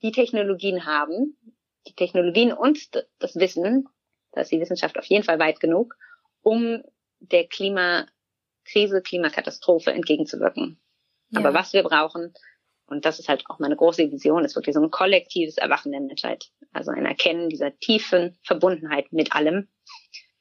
die 0.02 0.12
Technologien 0.12 0.86
haben, 0.86 1.36
die 1.86 1.94
Technologien 1.94 2.52
und 2.52 2.78
das 3.18 3.36
Wissen, 3.36 3.88
da 4.32 4.42
ist 4.42 4.52
die 4.52 4.60
Wissenschaft 4.60 4.98
auf 4.98 5.06
jeden 5.06 5.24
Fall 5.24 5.38
weit 5.38 5.60
genug, 5.60 5.94
um 6.42 6.82
der 7.20 7.46
Klimakrise, 7.46 9.02
Klimakatastrophe 9.02 9.92
entgegenzuwirken. 9.92 10.80
Ja. 11.30 11.40
Aber 11.40 11.54
was 11.54 11.72
wir 11.72 11.82
brauchen, 11.82 12.34
und 12.86 13.04
das 13.04 13.18
ist 13.18 13.28
halt 13.28 13.44
auch 13.48 13.58
meine 13.58 13.76
große 13.76 14.10
Vision, 14.10 14.44
ist 14.44 14.54
wirklich 14.54 14.74
so 14.74 14.82
ein 14.82 14.90
kollektives 14.90 15.58
Erwachen 15.58 15.92
der 15.92 16.00
Menschheit. 16.00 16.50
Also 16.72 16.92
ein 16.92 17.06
Erkennen 17.06 17.48
dieser 17.48 17.76
tiefen 17.78 18.38
Verbundenheit 18.44 19.12
mit 19.12 19.34
allem. 19.34 19.68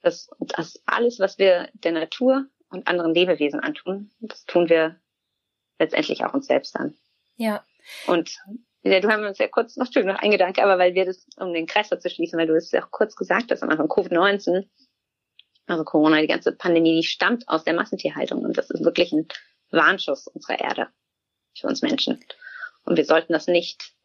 Das, 0.01 0.29
das 0.39 0.81
alles, 0.85 1.19
was 1.19 1.39
wir 1.39 1.69
der 1.73 1.93
Natur 1.93 2.45
und 2.69 2.87
anderen 2.87 3.15
Lebewesen 3.15 3.59
antun, 3.59 4.11
das 4.19 4.45
tun 4.45 4.69
wir 4.69 4.99
letztendlich 5.79 6.23
auch 6.23 6.33
uns 6.33 6.45
selbst 6.45 6.75
an. 6.75 6.95
Ja. 7.37 7.65
Und 8.05 8.37
ja, 8.83 8.99
du 8.99 9.09
haben 9.09 9.25
uns 9.25 9.39
ja 9.39 9.47
kurz 9.47 9.75
noch, 9.77 9.89
noch 9.95 10.19
ein 10.19 10.31
Gedanke, 10.31 10.63
aber 10.63 10.77
weil 10.77 10.93
wir 10.93 11.05
das, 11.05 11.25
um 11.37 11.51
den 11.51 11.65
Kreis 11.65 11.89
zu 11.89 12.09
schließen, 12.09 12.37
weil 12.37 12.47
du 12.47 12.55
es 12.55 12.71
ja 12.71 12.85
auch 12.85 12.91
kurz 12.91 13.15
gesagt 13.15 13.51
hast 13.51 13.63
am 13.63 13.69
Anfang, 13.69 13.87
Covid-19, 13.87 14.67
also 15.65 15.83
Corona, 15.83 16.21
die 16.21 16.27
ganze 16.27 16.51
Pandemie, 16.51 17.01
die 17.01 17.07
stammt 17.07 17.49
aus 17.49 17.63
der 17.63 17.73
Massentierhaltung 17.73 18.43
und 18.43 18.55
das 18.55 18.69
ist 18.69 18.83
wirklich 18.83 19.11
ein 19.11 19.27
Warnschuss 19.71 20.27
unserer 20.27 20.59
Erde 20.59 20.89
für 21.55 21.67
uns 21.67 21.81
Menschen. 21.81 22.23
Und 22.83 22.97
wir 22.97 23.05
sollten 23.05 23.33
das 23.33 23.47
nicht 23.47 23.95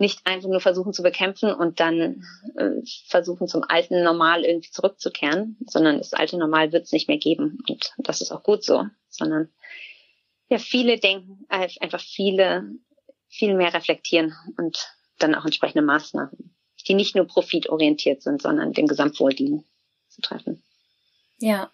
nicht 0.00 0.26
einfach 0.26 0.48
nur 0.48 0.60
versuchen 0.60 0.94
zu 0.94 1.02
bekämpfen 1.02 1.52
und 1.52 1.78
dann 1.78 2.24
äh, 2.56 2.82
versuchen 3.06 3.48
zum 3.48 3.64
alten 3.68 4.02
Normal 4.02 4.46
irgendwie 4.46 4.70
zurückzukehren, 4.70 5.58
sondern 5.66 5.98
das 5.98 6.14
alte 6.14 6.38
Normal 6.38 6.72
wird 6.72 6.84
es 6.84 6.92
nicht 6.92 7.06
mehr 7.06 7.18
geben 7.18 7.58
und 7.68 7.92
das 7.98 8.22
ist 8.22 8.32
auch 8.32 8.42
gut 8.42 8.64
so, 8.64 8.86
sondern 9.10 9.50
ja 10.48 10.56
viele 10.56 10.98
denken 10.98 11.44
äh, 11.50 11.68
einfach 11.80 12.00
viele 12.00 12.70
viel 13.28 13.54
mehr 13.54 13.74
reflektieren 13.74 14.34
und 14.56 14.90
dann 15.18 15.34
auch 15.34 15.44
entsprechende 15.44 15.82
Maßnahmen, 15.82 16.56
die 16.88 16.94
nicht 16.94 17.14
nur 17.14 17.26
profitorientiert 17.26 18.22
sind, 18.22 18.40
sondern 18.40 18.72
dem 18.72 18.86
Gesamtwohl 18.86 19.34
dienen, 19.34 19.64
zu 20.08 20.22
treffen. 20.22 20.62
Ja. 21.38 21.70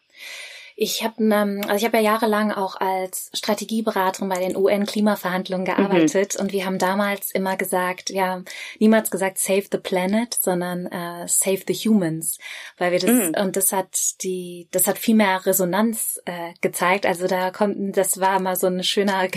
Ich 0.79 1.03
habe 1.03 1.23
ähm, 1.23 1.63
also 1.63 1.77
ich 1.77 1.85
habe 1.87 1.97
ja 1.97 2.03
jahrelang 2.03 2.53
auch 2.53 2.77
als 2.77 3.31
Strategieberaterin 3.33 4.29
bei 4.29 4.41
den 4.41 4.55
UN-Klimaverhandlungen 4.55 5.63
mhm. 5.63 5.75
gearbeitet 5.75 6.35
mhm. 6.35 6.41
und 6.43 6.53
wir 6.53 6.67
haben 6.67 6.79
damals 6.79 7.31
immer 7.31 7.57
gesagt, 7.57 8.11
ja, 8.11 8.43
niemals 8.79 9.11
gesagt 9.11 9.39
Save 9.39 9.65
the 9.73 9.79
Planet, 9.79 10.37
sondern 10.39 10.85
äh, 10.85 11.27
Save 11.29 11.63
the 11.67 11.73
Humans, 11.73 12.39
weil 12.77 12.93
wir 12.93 12.99
das 12.99 13.11
mhm. 13.11 13.35
und 13.43 13.57
das 13.57 13.73
hat 13.73 14.23
die, 14.23 14.69
das 14.71 14.87
hat 14.87 14.99
viel 14.99 15.15
mehr 15.15 15.47
Resonanz 15.47 16.21
äh, 16.27 16.53
gezeigt. 16.61 17.07
Also 17.07 17.27
da 17.27 17.51
kommt, 17.51 17.97
das 17.97 18.21
war 18.21 18.39
mal 18.39 18.57
so 18.57 18.67
ein 18.67 18.85
schöner 18.85 19.29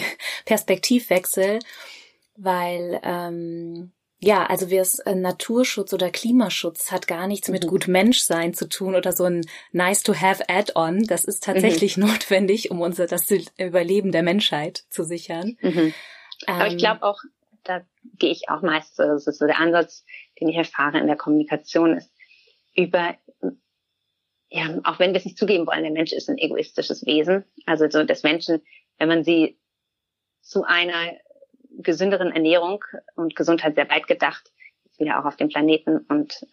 Perspektivwechsel, 0.46 1.60
weil 2.36 3.00
ähm, 3.02 3.94
ja, 4.22 4.46
also 4.46 4.70
wir 4.70 4.82
es 4.82 5.00
äh, 5.00 5.16
Naturschutz 5.16 5.94
oder 5.94 6.10
Klimaschutz 6.10 6.92
hat 6.92 7.08
gar 7.08 7.26
nichts 7.28 7.48
mit 7.48 7.64
mhm. 7.64 7.68
gut 7.68 7.88
Menschsein 7.88 8.54
zu 8.54 8.68
tun 8.68 8.96
oder 8.96 9.14
so 9.14 9.24
ein 9.24 9.46
nice 9.72 10.04
to 10.04 10.14
have 10.14 10.44
add-on. 10.50 11.04
Das 11.04 11.24
ist 11.24 11.44
tatsächlich 11.44 11.96
mhm. 11.96 12.08
notwendig, 12.08 12.70
um 12.70 12.82
unser 12.82 13.08
das 13.08 13.32
Überleben 13.58 14.12
der 14.12 14.24
Menschheit 14.24 14.84
zu 14.90 15.04
sichern. 15.04 15.58
Mhm. 15.62 15.94
Aber 16.48 16.66
ähm, 16.66 16.72
ich 16.72 16.78
glaube 16.78 17.04
auch, 17.04 17.22
da 17.64 17.82
gehe 18.18 18.32
ich 18.32 18.50
auch 18.50 18.62
meist, 18.62 19.00
das 19.00 19.26
ist 19.26 19.40
so 19.40 19.46
der 19.46 19.60
Ansatz, 19.60 20.06
den 20.40 20.50
ich 20.50 20.56
erfahre 20.56 21.00
in 21.00 21.08
der 21.08 21.18
Kommunikation, 21.18 21.98
ist 21.98 22.12
über 22.76 23.16
ja, 24.52 24.80
auch 24.84 24.98
wenn 24.98 25.12
wir 25.12 25.20
es 25.20 25.26
nicht 25.26 25.38
zugeben 25.38 25.68
wollen, 25.68 25.84
der 25.84 25.92
Mensch 25.92 26.12
ist 26.12 26.28
ein 26.28 26.40
egoistisches 26.40 27.06
Wesen. 27.06 27.46
Also 27.68 27.88
so, 27.88 28.04
dass 28.04 28.24
Menschen, 28.24 28.62
wenn 28.98 29.08
man 29.08 29.24
sie 29.24 29.60
zu 30.42 30.64
einer 30.64 31.14
gesünderen 31.82 32.32
Ernährung 32.32 32.84
und 33.16 33.36
Gesundheit 33.36 33.76
sehr 33.76 33.90
weit 33.90 34.08
gedacht, 34.08 34.52
wieder 34.98 35.20
auch 35.20 35.26
auf 35.26 35.38
dem 35.38 35.50
Planeten 35.50 36.00
und 36.10 36.46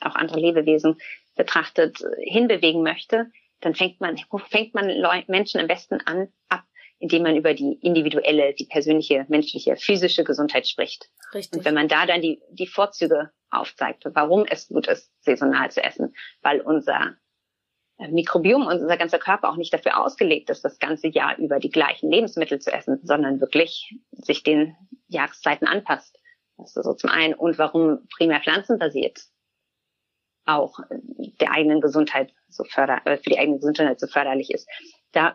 auch 0.00 0.14
andere 0.14 0.40
Lebewesen 0.40 0.96
betrachtet, 1.36 1.98
hinbewegen 2.18 2.82
möchte, 2.82 3.30
dann 3.60 3.74
fängt 3.74 4.00
man, 4.00 4.16
fängt 4.50 4.74
man 4.74 4.90
Menschen 5.28 5.60
am 5.60 5.66
besten 5.66 6.00
an, 6.04 6.28
ab, 6.48 6.64
indem 6.98 7.22
man 7.22 7.36
über 7.36 7.54
die 7.54 7.74
individuelle, 7.82 8.54
die 8.54 8.66
persönliche, 8.66 9.26
menschliche, 9.28 9.76
physische 9.76 10.24
Gesundheit 10.24 10.66
spricht. 10.66 11.10
Richtig. 11.34 11.58
Und 11.58 11.64
wenn 11.64 11.74
man 11.74 11.88
da 11.88 12.06
dann 12.06 12.22
die, 12.22 12.40
die 12.50 12.66
Vorzüge 12.66 13.30
aufzeigt, 13.50 14.04
warum 14.12 14.44
es 14.48 14.68
gut 14.68 14.88
ist, 14.88 15.12
saisonal 15.20 15.70
zu 15.70 15.82
essen, 15.82 16.14
weil 16.42 16.60
unser 16.60 17.00
äh, 17.00 17.12
Mikrobiom 17.98 18.66
und 18.66 18.82
unser 18.82 18.96
ganzer 18.96 19.18
Körper 19.18 19.48
auch 19.48 19.56
nicht 19.56 19.72
dafür 19.72 19.98
ausgelegt 19.98 20.50
ist, 20.50 20.64
das 20.64 20.78
ganze 20.78 21.08
Jahr 21.08 21.38
über 21.38 21.58
die 21.58 21.70
gleichen 21.70 22.10
Lebensmittel 22.10 22.58
zu 22.58 22.70
essen, 22.72 23.00
sondern 23.02 23.40
wirklich 23.40 23.94
sich 24.12 24.42
den 24.42 24.76
Jahreszeiten 25.08 25.66
anpasst. 25.66 26.18
Das 26.58 26.76
ist 26.76 26.84
so 26.84 26.94
zum 26.94 27.10
einen. 27.10 27.34
Und 27.34 27.58
warum 27.58 28.06
primär 28.16 28.40
pflanzenbasiert 28.40 29.20
auch 30.44 30.78
der 31.40 31.52
eigenen 31.52 31.80
Gesundheit 31.80 32.32
so 32.48 32.64
förder, 32.64 33.00
äh, 33.04 33.18
für 33.18 33.30
die 33.30 33.38
eigene 33.38 33.58
Gesundheit 33.58 34.00
so 34.00 34.06
förderlich 34.06 34.50
ist. 34.50 34.68
Da, 35.12 35.34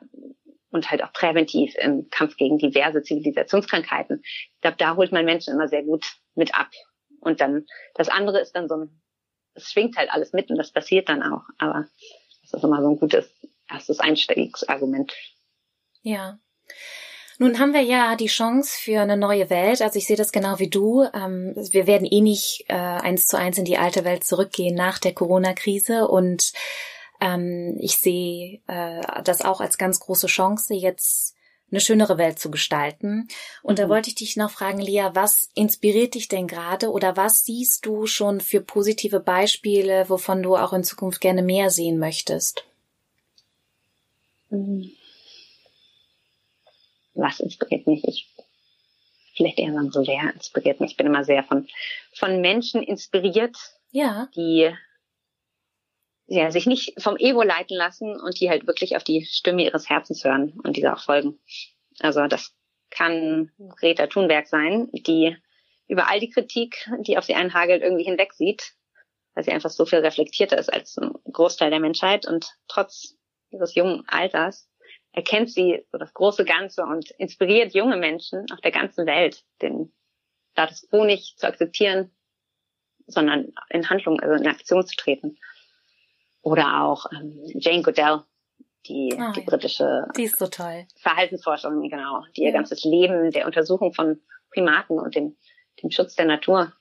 und 0.72 0.90
halt 0.90 1.04
auch 1.04 1.12
präventiv 1.12 1.76
im 1.78 2.10
Kampf 2.10 2.38
gegen 2.38 2.58
diverse 2.58 3.04
Zivilisationskrankheiten. 3.04 4.22
Ich 4.24 4.62
glaube, 4.62 4.78
da 4.78 4.96
holt 4.96 5.12
man 5.12 5.26
Menschen 5.26 5.54
immer 5.54 5.68
sehr 5.68 5.84
gut 5.84 6.06
mit 6.34 6.56
ab. 6.56 6.70
Und 7.20 7.42
dann, 7.42 7.66
das 7.96 8.08
andere 8.08 8.40
ist 8.40 8.54
dann 8.54 8.70
so 8.70 8.76
ein, 8.76 9.02
es 9.54 9.70
schwingt 9.72 9.98
halt 9.98 10.10
alles 10.12 10.32
mit 10.32 10.50
und 10.50 10.58
das 10.58 10.72
passiert 10.72 11.10
dann 11.10 11.22
auch. 11.24 11.44
Aber 11.58 11.88
das 12.52 12.60
ist 12.60 12.64
immer 12.64 12.82
so 12.82 12.90
ein 12.90 13.00
gutes 13.00 13.30
erstes 13.70 14.00
Einstiegsargument. 14.00 15.14
Ja. 16.02 16.40
Nun 17.40 17.58
haben 17.58 17.74
wir 17.74 17.82
ja 17.82 18.16
die 18.16 18.28
Chance 18.28 18.78
für 18.80 19.02
eine 19.02 19.18
neue 19.18 19.50
Welt. 19.50 19.82
Also 19.82 19.98
ich 19.98 20.06
sehe 20.06 20.16
das 20.16 20.32
genau 20.32 20.60
wie 20.60 20.70
du. 20.70 21.04
Ähm, 21.14 21.54
wir 21.72 21.88
werden 21.88 22.06
eh 22.06 22.22
nicht 22.22 22.66
äh, 22.68 22.74
eins 22.74 23.26
zu 23.26 23.38
eins 23.38 23.58
in 23.58 23.66
die 23.66 23.78
alte 23.78 24.06
Welt 24.06 24.24
zurückgehen 24.24 24.76
nach 24.76 25.00
der 25.00 25.14
Corona-Krise 25.14 26.08
und 26.08 26.54
ähm, 27.20 27.78
ich 27.80 27.98
sehe 27.98 28.62
äh, 28.68 29.02
das 29.24 29.42
auch 29.42 29.62
als 29.62 29.78
ganz 29.78 30.00
große 30.00 30.28
Chance, 30.28 30.74
jetzt 30.76 31.36
eine 31.72 31.80
schönere 31.80 32.18
Welt 32.18 32.38
zu 32.38 32.52
gestalten. 32.52 33.28
Und 33.64 33.74
mhm. 33.74 33.84
da 33.84 33.90
wollte 33.90 34.10
ich 34.10 34.16
dich 34.16 34.36
noch 34.38 34.52
fragen, 34.52 34.80
Lia, 34.80 35.16
was 35.16 35.50
inspiriert 35.56 36.16
dich 36.16 36.28
denn 36.28 36.48
gerade 36.48 36.92
oder 36.92 37.18
was 37.18 37.46
siehst 37.46 37.86
du 37.86 38.06
schon 38.06 38.42
für 38.42 38.62
positive 38.62 39.20
Beispiele, 39.20 40.10
wovon 40.10 40.44
du 40.44 40.56
auch 40.56 40.74
in 40.74 40.84
Zukunft 40.84 41.22
gerne 41.22 41.42
mehr 41.42 41.70
sehen 41.70 41.98
möchtest? 41.98 42.66
Mhm. 44.50 44.92
Was 47.14 47.40
inspiriert 47.40 47.88
mich? 47.88 48.04
Ich 48.06 48.28
vielleicht 49.36 49.60
eher 49.60 49.74
sagen, 49.74 49.92
so 49.92 50.06
wer 50.06 50.34
inspiriert 50.34 50.80
mich. 50.80 50.92
Ich 50.92 50.98
bin 50.98 51.08
immer 51.08 51.24
sehr 51.24 51.44
von, 51.44 51.68
von 52.14 52.42
Menschen 52.42 52.84
inspiriert, 52.84 53.56
ja. 53.92 54.28
die 54.36 54.72
ja, 56.32 56.50
sich 56.50 56.66
nicht 56.66 56.94
vom 56.98 57.18
Ego 57.18 57.44
leiten 57.44 57.76
lassen 57.76 58.18
und 58.18 58.40
die 58.40 58.50
halt 58.50 58.66
wirklich 58.66 58.96
auf 58.96 59.04
die 59.04 59.26
Stimme 59.26 59.66
ihres 59.66 59.90
Herzens 59.90 60.24
hören 60.24 60.58
und 60.64 60.78
dieser 60.78 60.94
auch 60.94 61.04
folgen. 61.04 61.40
Also 62.00 62.26
das 62.28 62.56
kann 62.90 63.52
Greta 63.78 64.08
Thunberg 64.08 64.48
sein, 64.48 64.88
die 64.94 65.36
über 65.90 66.10
all 66.10 66.22
die 66.22 66.30
Kritik, 66.30 66.90
die 67.02 67.18
auf 67.18 67.26
sie 67.26 67.36
einhagelt, 67.36 67.84
irgendwie 67.84 68.06
hinweg 68.06 68.32
sieht, 68.32 68.76
weil 69.34 69.44
sie 69.44 69.52
einfach 69.52 69.70
so 69.70 69.86
viel 69.86 70.00
reflektierter 70.00 70.58
ist 70.58 70.72
als 70.72 70.98
ein 70.98 71.12
Großteil 71.30 71.70
der 71.70 71.82
Menschheit 71.82 72.26
und 72.26 72.50
trotz 72.70 73.18
ihres 73.50 73.76
jungen 73.76 74.06
Alters 74.08 74.70
erkennt 75.12 75.52
sie 75.52 75.86
so 75.92 75.98
das 75.98 76.14
große 76.14 76.46
Ganze 76.46 76.84
und 76.84 77.12
inspiriert 77.12 77.74
junge 77.74 77.98
Menschen 77.98 78.46
auf 78.54 78.62
der 78.62 78.72
ganzen 78.72 79.06
Welt, 79.06 79.44
den 79.62 79.92
Status 80.54 80.88
quo 80.90 81.04
nicht 81.04 81.38
zu 81.38 81.46
akzeptieren, 81.46 82.16
sondern 83.06 83.52
in 83.70 83.90
Handlung, 83.90 84.22
also 84.22 84.42
in 84.42 84.48
Aktion 84.48 84.88
zu 84.88 84.96
treten. 84.96 85.38
Oder 86.42 86.84
auch 86.84 87.06
ähm, 87.12 87.40
Jane 87.46 87.84
Goodell, 87.84 88.22
die, 88.88 89.16
oh, 89.18 89.32
die 89.34 89.42
britische 89.42 90.08
die 90.18 90.24
ist 90.24 90.40
so 90.40 90.48
toll. 90.48 90.86
Verhaltensforscherin, 90.98 91.88
genau, 91.90 92.24
die 92.36 92.44
ihr 92.44 92.52
ganzes 92.52 92.84
Leben 92.84 93.32
der 93.32 93.46
Untersuchung 93.46 93.94
von 93.94 94.20
Primaten 94.52 95.00
und 95.00 95.16
dem, 95.16 95.38
dem 95.82 95.92
Schutz 95.92 96.16
der 96.16 96.26
Natur 96.26 96.74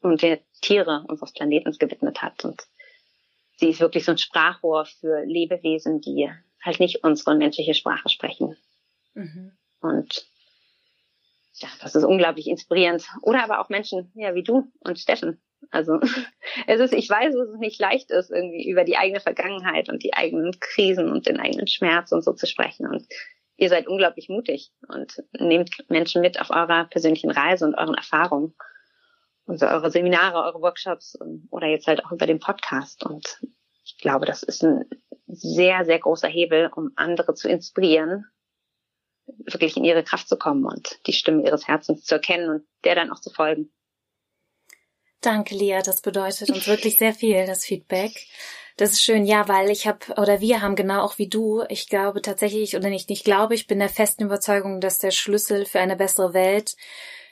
und 0.00 0.22
der 0.22 0.40
Tiere 0.60 1.04
unseres 1.08 1.32
Planetens 1.32 1.78
gewidmet 1.78 2.22
hat. 2.22 2.44
Und 2.44 2.66
sie 3.56 3.70
ist 3.70 3.80
wirklich 3.80 4.04
so 4.04 4.12
ein 4.12 4.18
Sprachrohr 4.18 4.86
für 4.86 5.24
Lebewesen, 5.24 6.00
die 6.00 6.30
halt 6.62 6.80
nicht 6.80 7.04
unsere 7.04 7.34
menschliche 7.34 7.74
Sprache 7.74 8.08
sprechen. 8.08 8.56
Mhm. 9.14 9.52
Und 9.80 10.26
ja, 11.54 11.68
das 11.80 11.94
ist 11.94 12.04
unglaublich 12.04 12.48
inspirierend. 12.48 13.06
Oder 13.22 13.44
aber 13.44 13.60
auch 13.60 13.68
Menschen, 13.68 14.10
ja, 14.14 14.34
wie 14.34 14.42
du 14.42 14.72
und 14.80 14.98
Steffen, 14.98 15.40
also 15.70 16.00
es 16.66 16.80
ist, 16.80 16.94
ich 16.94 17.08
weiß, 17.08 17.34
dass 17.34 17.48
es 17.48 17.58
nicht 17.58 17.80
leicht 17.80 18.10
ist, 18.10 18.30
irgendwie 18.30 18.68
über 18.68 18.84
die 18.84 18.96
eigene 18.96 19.20
Vergangenheit 19.20 19.88
und 19.88 20.02
die 20.02 20.14
eigenen 20.14 20.52
Krisen 20.60 21.10
und 21.10 21.26
den 21.26 21.40
eigenen 21.40 21.66
Schmerz 21.66 22.12
und 22.12 22.22
so 22.22 22.32
zu 22.32 22.46
sprechen. 22.46 22.86
Und 22.86 23.06
ihr 23.56 23.68
seid 23.68 23.86
unglaublich 23.86 24.28
mutig 24.28 24.72
und 24.88 25.22
nehmt 25.38 25.88
Menschen 25.88 26.22
mit 26.22 26.40
auf 26.40 26.50
eurer 26.50 26.84
persönlichen 26.84 27.30
Reise 27.30 27.66
und 27.66 27.74
euren 27.74 27.94
Erfahrungen. 27.94 28.54
Und 29.46 29.60
so 29.60 29.66
eure 29.66 29.90
Seminare, 29.90 30.42
eure 30.42 30.62
Workshops 30.62 31.18
oder 31.50 31.66
jetzt 31.66 31.86
halt 31.86 32.04
auch 32.04 32.12
über 32.12 32.26
den 32.26 32.38
Podcast. 32.38 33.04
Und 33.04 33.40
ich 33.84 33.98
glaube, 33.98 34.24
das 34.24 34.42
ist 34.42 34.64
ein 34.64 34.84
sehr, 35.26 35.84
sehr 35.84 35.98
großer 35.98 36.28
Hebel, 36.28 36.70
um 36.74 36.92
andere 36.96 37.34
zu 37.34 37.48
inspirieren, 37.48 38.24
wirklich 39.26 39.76
in 39.76 39.84
ihre 39.84 40.02
Kraft 40.02 40.28
zu 40.28 40.38
kommen 40.38 40.64
und 40.64 40.98
die 41.06 41.12
Stimme 41.12 41.44
ihres 41.44 41.68
Herzens 41.68 42.04
zu 42.04 42.14
erkennen 42.14 42.48
und 42.48 42.62
der 42.84 42.94
dann 42.94 43.10
auch 43.10 43.20
zu 43.20 43.30
folgen. 43.30 43.70
Danke, 45.24 45.54
Lia. 45.54 45.80
Das 45.80 46.02
bedeutet 46.02 46.50
uns 46.50 46.66
wirklich 46.66 46.98
sehr 46.98 47.14
viel, 47.14 47.46
das 47.46 47.64
Feedback. 47.64 48.12
Das 48.76 48.90
ist 48.90 49.02
schön, 49.02 49.24
ja, 49.24 49.46
weil 49.48 49.70
ich 49.70 49.86
habe 49.86 50.00
oder 50.16 50.40
wir 50.40 50.60
haben 50.60 50.74
genau 50.74 51.02
auch 51.02 51.16
wie 51.18 51.28
du, 51.28 51.62
ich 51.68 51.88
glaube 51.88 52.20
tatsächlich 52.20 52.74
oder 52.74 52.90
nicht, 52.90 53.08
nicht 53.08 53.24
glaube, 53.24 53.54
ich 53.54 53.68
bin 53.68 53.78
der 53.78 53.88
festen 53.88 54.24
Überzeugung, 54.24 54.80
dass 54.80 54.98
der 54.98 55.12
Schlüssel 55.12 55.64
für 55.64 55.78
eine 55.78 55.94
bessere 55.94 56.34
Welt 56.34 56.76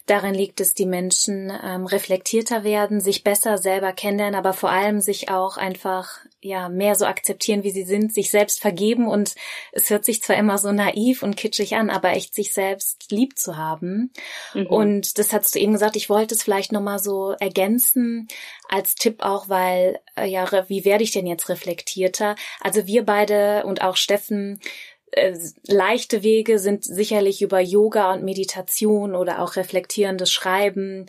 Darin 0.07 0.35
liegt 0.35 0.61
es, 0.61 0.75
die 0.75 0.87
Menschen 0.87 1.53
ähm, 1.63 1.87
reflektierter 1.87 2.65
werden, 2.65 3.01
sich 3.01 3.23
besser 3.23 3.57
selber 3.59 3.93
kennenlernen, 3.93 4.35
aber 4.35 4.53
vor 4.53 4.71
allem 4.71 5.01
sich 5.01 5.31
auch 5.31 5.57
einfach 5.57 6.19
ja 6.41 6.69
mehr 6.69 6.97
so 6.97 7.07
akzeptieren, 7.07 7.63
wie 7.63 7.71
sie 7.71 7.85
sind, 7.85 8.13
sich 8.13 8.31
selbst 8.31 8.61
vergeben 8.61 9.07
und 9.07 9.37
es 9.71 9.91
hört 9.91 10.05
sich 10.05 10.21
zwar 10.21 10.37
immer 10.37 10.59
so 10.59 10.73
naiv 10.73 11.23
und 11.23 11.37
kitschig 11.37 11.77
an, 11.77 11.89
aber 11.89 12.11
echt 12.11 12.35
sich 12.35 12.53
selbst 12.53 13.13
lieb 13.13 13.39
zu 13.39 13.57
haben. 13.57 14.11
Mhm. 14.55 14.67
Und 14.67 15.19
das 15.19 15.33
hast 15.33 15.55
du 15.55 15.61
eben 15.61 15.73
gesagt, 15.73 15.95
ich 15.95 16.11
wollte 16.11 16.35
es 16.35 16.43
vielleicht 16.43 16.73
nochmal 16.73 16.99
so 16.99 17.33
ergänzen 17.39 18.27
als 18.69 18.97
Tipp 18.97 19.23
auch, 19.23 19.49
weil 19.49 20.01
äh, 20.17 20.27
ja, 20.27 20.51
wie 20.69 20.85
werde 20.85 21.05
ich 21.05 21.13
denn 21.13 21.29
jetzt 21.29 21.49
reflektierter? 21.49 22.35
Also 22.61 22.87
wir 22.89 23.05
beide 23.05 23.65
und 23.67 23.83
auch 23.83 23.97
Steffen 23.97 24.61
äh, 25.13 25.37
leichte 25.67 26.23
Wege 26.23 26.59
sind 26.59 26.85
sicherlich 26.85 27.43
über 27.43 27.61
Yoga 27.61 28.13
und 28.13 28.25
Meditation 28.25 29.15
oder 29.15 29.41
auch 29.41 29.57
reflektierendes 29.57 30.31
Schreiben, 30.31 31.07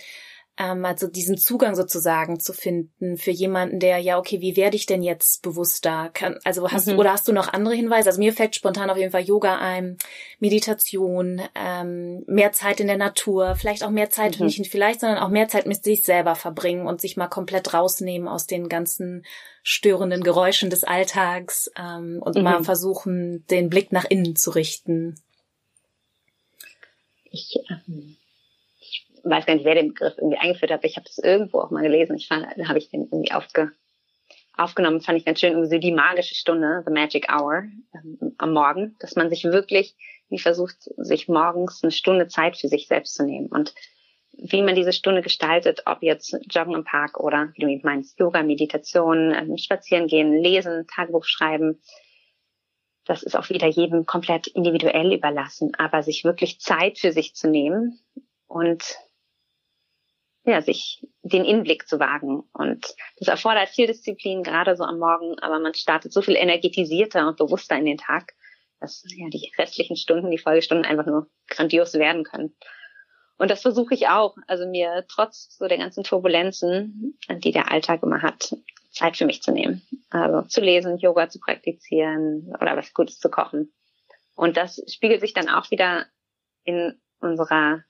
ähm, 0.56 0.86
also 0.86 1.08
diesen 1.08 1.38
Zugang 1.38 1.76
sozusagen 1.76 2.40
zu 2.40 2.54
finden 2.54 3.18
für 3.18 3.32
jemanden, 3.32 3.80
der 3.80 3.98
ja, 3.98 4.20
okay, 4.20 4.40
wie 4.40 4.56
werde 4.56 4.76
ich 4.76 4.86
denn 4.86 5.02
jetzt 5.02 5.42
bewusster? 5.42 6.12
Kann, 6.14 6.38
also 6.44 6.70
hast 6.70 6.88
mhm. 6.88 6.92
du 6.92 6.98
oder 7.00 7.14
hast 7.14 7.28
du 7.28 7.34
noch 7.34 7.52
andere 7.52 7.74
Hinweise? 7.74 8.10
Also 8.10 8.20
mir 8.20 8.34
fällt 8.34 8.56
spontan 8.56 8.92
auf 8.92 8.98
jeden 8.98 9.12
Fall 9.12 9.24
Yoga 9.24 9.58
ein, 9.58 9.98
Meditation, 10.40 11.42
ähm, 11.56 12.24
mehr 12.28 12.52
Zeit 12.52 12.80
in 12.80 12.88
der 12.88 12.98
Natur, 12.98 13.56
vielleicht 13.56 13.84
auch 13.84 13.90
mehr 13.90 14.12
Zeit, 14.12 14.40
mhm. 14.40 14.46
nicht 14.46 14.68
vielleicht, 14.70 15.00
sondern 15.00 15.18
auch 15.18 15.30
mehr 15.30 15.48
Zeit 15.48 15.66
mit 15.66 15.84
sich 15.84 16.04
selber 16.04 16.36
verbringen 16.36 16.86
und 16.86 17.02
sich 17.02 17.18
mal 17.18 17.28
komplett 17.28 17.74
rausnehmen 17.74 18.28
aus 18.28 18.46
den 18.46 18.70
ganzen 18.70 19.26
störenden 19.64 20.24
Geräuschen 20.24 20.70
des 20.70 20.84
Alltags 20.84 21.72
ähm, 21.76 22.20
und 22.22 22.36
mhm. 22.36 22.44
mal 22.44 22.64
versuchen, 22.64 23.44
den 23.48 23.70
Blick 23.70 23.92
nach 23.92 24.06
innen 24.06 24.36
zu 24.36 24.52
richten. 24.52 25.16
Ich 27.32 27.58
ähm 27.88 28.18
weiß 29.24 29.46
gar 29.46 29.56
nicht, 29.56 29.66
wer 29.66 29.76
den 29.76 29.90
Begriff 29.90 30.16
irgendwie 30.18 30.38
eingeführt 30.38 30.72
hat, 30.72 30.84
ich 30.84 30.98
habe 30.98 31.08
es 31.10 31.18
irgendwo 31.18 31.60
auch 31.60 31.72
mal 31.72 31.84
gelesen. 31.84 32.16
Ich 32.16 32.28
fand, 32.28 32.46
da 32.58 32.68
habe 32.68 32.78
ich 32.78 32.90
den 32.90 33.04
irgendwie 33.04 33.32
aufge, 33.32 33.72
aufgenommen, 34.56 35.02
fand 35.02 35.18
ich 35.18 35.26
ganz 35.26 35.40
schön, 35.40 35.54
irgendwie 35.54 35.70
so 35.70 35.80
die 35.80 35.92
magische 35.92 36.36
Stunde, 36.36 36.84
the 36.86 36.92
magic 36.92 37.32
hour 37.32 37.64
ähm, 37.94 38.36
am 38.38 38.54
Morgen, 38.54 38.96
dass 39.00 39.16
man 39.16 39.30
sich 39.30 39.46
wirklich, 39.46 39.96
wie 40.30 40.40
versucht, 40.40 40.76
sich 40.98 41.28
morgens 41.28 41.84
eine 41.84 41.92
Stunde 41.92 42.28
Zeit 42.28 42.58
für 42.58 42.68
sich 42.68 42.88
selbst 42.88 43.16
zu 43.16 43.24
nehmen. 43.24 43.48
Und 43.48 43.74
wie 44.36 44.64
man 44.64 44.76
diese 44.76 44.94
Stunde 44.94 45.22
gestaltet, 45.22 45.84
ob 45.86 46.02
jetzt 46.02 46.36
Joggen 46.50 46.74
im 46.74 46.84
Park 46.84 47.20
oder, 47.20 47.54
wie 47.56 47.62
du 47.62 47.86
meinst, 47.86 48.20
Yoga, 48.20 48.44
Meditation, 48.44 49.32
ähm, 49.32 49.58
Spazieren 49.58 50.08
gehen, 50.08 50.34
Lesen, 50.34 50.88
Tagebuch 50.88 51.26
schreiben, 51.26 51.80
das 53.06 53.22
ist 53.22 53.36
auch 53.36 53.50
wieder 53.50 53.68
jedem 53.68 54.06
komplett 54.06 54.48
individuell 54.48 55.14
überlassen, 55.14 55.74
aber 55.78 56.04
sich 56.04 56.24
wirklich 56.24 56.60
Zeit 56.60 57.00
für 57.00 57.12
sich 57.12 57.36
zu 57.36 57.50
nehmen 57.50 58.00
und 58.48 58.98
ja, 60.46 60.62
sich 60.62 61.06
den 61.22 61.46
Inblick 61.46 61.88
zu 61.88 62.00
wagen. 62.00 62.44
Und 62.54 62.96
das 63.18 63.28
erfordert 63.28 63.70
viel 63.70 63.88
Disziplin, 63.88 64.44
gerade 64.44 64.76
so 64.76 64.84
am 64.84 65.00
Morgen, 65.00 65.40
aber 65.40 65.60
man 65.60 65.74
startet 65.74 66.12
so 66.12 66.22
viel 66.22 66.36
energetisierter 66.36 67.28
und 67.28 67.38
bewusster 67.38 67.78
in 67.78 67.86
den 67.86 67.98
Tag, 67.98 68.34
dass 68.80 69.04
ja 69.08 69.30
die 69.30 69.52
restlichen 69.58 69.96
Stunden, 69.96 70.32
die 70.32 70.38
Folgestunden 70.38 70.86
einfach 70.86 71.06
nur 71.06 71.30
grandios 71.48 71.94
werden 71.94 72.24
können. 72.24 72.56
Und 73.38 73.50
das 73.50 73.62
versuche 73.62 73.94
ich 73.94 74.08
auch, 74.10 74.36
also 74.48 74.68
mir 74.68 75.06
trotz 75.08 75.58
so 75.58 75.68
der 75.68 75.78
ganzen 75.78 76.04
Turbulenzen, 76.04 77.18
die 77.30 77.52
der 77.52 77.72
Alltag 77.72 78.04
immer 78.04 78.22
hat, 78.22 78.56
Zeit 78.92 79.18
für 79.18 79.26
mich 79.26 79.42
zu 79.42 79.52
nehmen. 79.52 79.82
Also 80.10 80.44
zu 80.44 80.62
lesen, 80.62 80.98
Yoga 80.98 81.30
zu 81.30 81.40
praktizieren 81.40 82.54
oder 82.62 82.78
was 82.78 82.94
Gutes 82.94 83.20
zu 83.20 83.30
kochen. 83.30 83.74
Und 84.36 84.58
das 84.58 84.82
spiegelt 84.88 85.22
sich 85.22 85.34
dann 85.34 85.50
auch 85.50 85.72
wieder 85.72 86.06
in 86.64 87.02
unserer 87.20 87.84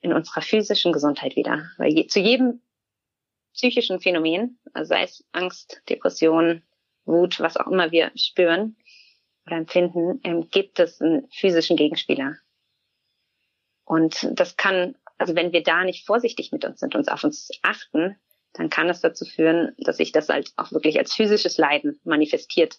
in 0.00 0.12
unserer 0.12 0.42
physischen 0.42 0.92
Gesundheit 0.92 1.36
wieder. 1.36 1.70
Weil 1.76 1.92
je, 1.92 2.06
zu 2.06 2.20
jedem 2.20 2.62
psychischen 3.52 4.00
Phänomen, 4.00 4.58
also 4.72 4.88
sei 4.90 5.02
es 5.02 5.24
Angst, 5.32 5.82
Depression, 5.88 6.62
Wut, 7.04 7.40
was 7.40 7.56
auch 7.56 7.66
immer 7.66 7.90
wir 7.90 8.12
spüren 8.14 8.76
oder 9.46 9.56
empfinden, 9.56 10.20
ähm, 10.24 10.48
gibt 10.50 10.78
es 10.78 11.00
einen 11.00 11.28
physischen 11.30 11.76
Gegenspieler. 11.76 12.36
Und 13.84 14.28
das 14.32 14.56
kann, 14.56 14.94
also 15.18 15.34
wenn 15.34 15.52
wir 15.52 15.62
da 15.62 15.84
nicht 15.84 16.06
vorsichtig 16.06 16.52
mit 16.52 16.64
uns 16.64 16.80
sind, 16.80 16.94
uns 16.94 17.08
auf 17.08 17.24
uns 17.24 17.50
achten, 17.62 18.16
dann 18.52 18.70
kann 18.70 18.88
es 18.88 19.00
dazu 19.00 19.24
führen, 19.24 19.74
dass 19.78 19.96
sich 19.96 20.12
das 20.12 20.28
halt 20.28 20.52
auch 20.56 20.72
wirklich 20.72 20.98
als 20.98 21.14
physisches 21.14 21.58
Leiden 21.58 22.00
manifestiert. 22.04 22.78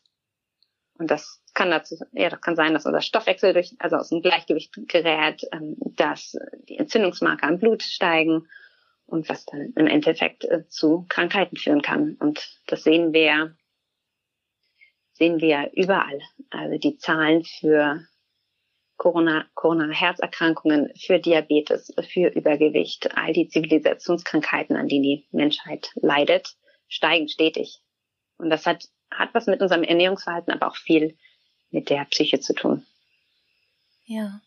Und 1.02 1.10
das 1.10 1.42
kann 1.56 1.72
dazu, 1.72 1.96
ja, 2.12 2.30
das 2.30 2.42
kann 2.42 2.56
sein, 2.56 2.74
dass 2.74 2.86
unser 2.86 3.02
Stoffwechsel 3.02 3.54
durch, 3.54 3.74
also 3.80 3.96
aus 3.96 4.10
dem 4.10 4.22
Gleichgewicht 4.22 4.72
gerät, 4.88 5.42
ähm, 5.52 5.76
dass 5.80 6.38
die 6.70 6.78
Entzündungsmarker 6.78 7.50
im 7.50 7.58
Blut 7.58 7.82
steigen 7.82 8.48
und 9.08 9.28
was 9.28 9.48
dann 9.48 9.74
im 9.76 9.88
Endeffekt 9.88 10.46
äh, 10.46 10.68
zu 10.68 11.08
Krankheiten 11.10 11.58
führen 11.58 11.82
kann. 11.82 12.18
Und 12.20 12.56
das 12.68 12.84
sehen 12.84 13.14
wir, 13.14 13.56
sehen 15.14 15.42
wir 15.42 15.72
überall. 15.74 16.22
Also 16.52 16.78
die 16.78 16.98
Zahlen 16.98 17.46
für 17.46 18.06
Corona, 18.98 19.48
Corona-Herzerkrankungen, 19.56 20.94
für 21.04 21.18
Diabetes, 21.18 21.92
für 22.10 22.28
Übergewicht, 22.28 23.18
all 23.18 23.34
die 23.34 23.48
Zivilisationskrankheiten, 23.48 24.76
an 24.76 24.88
denen 24.88 25.02
die 25.02 25.28
Menschheit 25.32 25.90
leidet, 25.96 26.58
steigen 26.88 27.28
stetig. 27.28 27.80
Und 28.38 28.52
das 28.52 28.68
hat 28.68 28.88
hat 29.12 29.34
was 29.34 29.48
mit 29.48 29.62
unserem 29.62 29.84
Ernährungsverhalten, 29.84 30.54
aber 30.54 30.68
auch 30.68 30.76
viel 30.76 31.18
mit 31.70 31.90
der 31.90 32.06
Psyche 32.06 32.40
zu 32.40 32.54
tun. 32.54 32.86
Ja. 34.06 34.42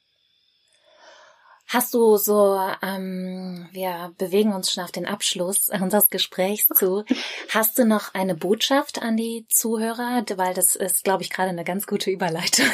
Hast 1.67 1.95
du 1.95 2.19
so, 2.19 2.61
ähm, 2.83 3.69
wir 3.73 4.15
bewegen 4.19 4.53
uns 4.53 4.71
schon 4.71 4.85
auf 4.85 4.93
den 4.93 5.07
Abschluss 5.07 5.69
unseres 5.83 6.11
Gesprächs 6.11 6.69
zu. 6.69 7.05
Hast 7.51 7.79
du 7.79 7.85
noch 7.85 8.15
eine 8.15 8.35
Botschaft 8.35 9.03
an 9.03 9.17
die 9.17 9.47
Zuhörer? 9.49 10.25
Weil 10.37 10.55
das 10.55 10.77
ist, 10.77 11.05
glaube 11.05 11.23
ich, 11.23 11.31
gerade 11.31 11.49
eine 11.49 11.65
ganz 11.65 11.87
gute 11.87 12.11
Überleitung. 12.11 12.67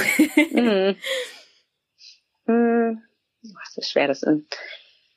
mm. 0.53 0.97
Mm. 2.51 3.03
Es 3.43 3.77
ist 3.77 3.91
schwer, 3.91 4.09
das 4.09 4.23
in, 4.23 4.47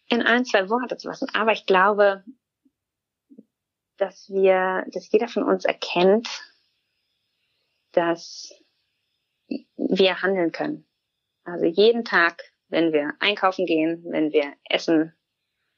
in 0.08 0.22
ein, 0.22 0.46
zwei 0.46 0.70
Worte 0.70 0.96
zu 0.98 1.10
fassen. 1.10 1.28
Aber 1.34 1.52
ich 1.52 1.66
glaube, 1.66 2.24
dass 3.98 4.30
wir, 4.30 4.86
dass 4.94 5.12
jeder 5.12 5.28
von 5.28 5.44
uns 5.44 5.66
erkennt, 5.66 6.30
dass 7.94 8.54
wir 9.78 10.22
handeln 10.22 10.52
können. 10.52 10.86
Also 11.44 11.66
jeden 11.66 12.06
Tag, 12.06 12.42
wenn 12.68 12.94
wir 12.94 13.14
einkaufen 13.20 13.66
gehen, 13.66 14.04
wenn 14.08 14.32
wir 14.32 14.54
essen, 14.70 15.14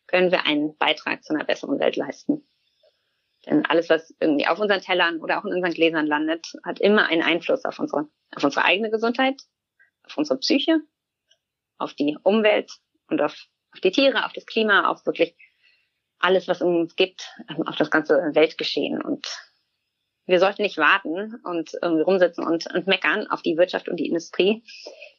können 0.08 0.32
wir 0.32 0.45
einen 0.45 0.78
Beitrag 0.78 1.23
zu 1.23 1.34
einer 1.34 1.43
besseren 1.43 1.80
Welt 1.80 1.95
leisten. 1.95 2.47
Denn 3.45 3.65
alles, 3.65 3.89
was 3.89 4.13
irgendwie 4.19 4.47
auf 4.47 4.60
unseren 4.60 4.82
Tellern 4.82 5.19
oder 5.19 5.39
auch 5.39 5.45
in 5.45 5.54
unseren 5.54 5.73
Gläsern 5.73 6.08
landet, 6.08 6.47
hat 6.63 6.80
immer 6.80 7.08
einen 7.08 7.21
Einfluss 7.21 7.63
auf 7.65 7.80
unsere, 7.80 8.08
auf 8.36 8.43
unsere 8.43 8.65
eigene 8.65 8.89
Gesundheit, 8.89 9.41
auf 10.04 10.17
unsere 10.17 10.39
Psyche, 10.39 10.80
auf 11.78 11.93
die 11.93 12.17
Umwelt 12.23 12.71
und 13.08 13.21
auf, 13.21 13.36
auf 13.71 13.80
die 13.82 13.91
Tiere, 13.91 14.25
auf 14.25 14.34
das 14.34 14.45
Klima, 14.45 14.89
auf 14.89 15.06
wirklich 15.06 15.36
alles, 16.19 16.47
was 16.47 16.62
uns 16.62 16.95
gibt, 16.95 17.30
auf 17.65 17.75
das 17.75 17.91
ganze 17.91 18.15
Weltgeschehen. 18.34 19.01
Und 19.01 19.28
wir 20.25 20.39
sollten 20.39 20.63
nicht 20.63 20.77
warten 20.77 21.35
und 21.43 21.71
irgendwie 21.81 22.03
rumsitzen 22.03 22.45
und, 22.45 22.73
und 22.73 22.88
meckern 22.88 23.27
auf 23.27 23.41
die 23.41 23.57
Wirtschaft 23.57 23.88
und 23.88 23.97
die 23.97 24.07
Industrie. 24.07 24.63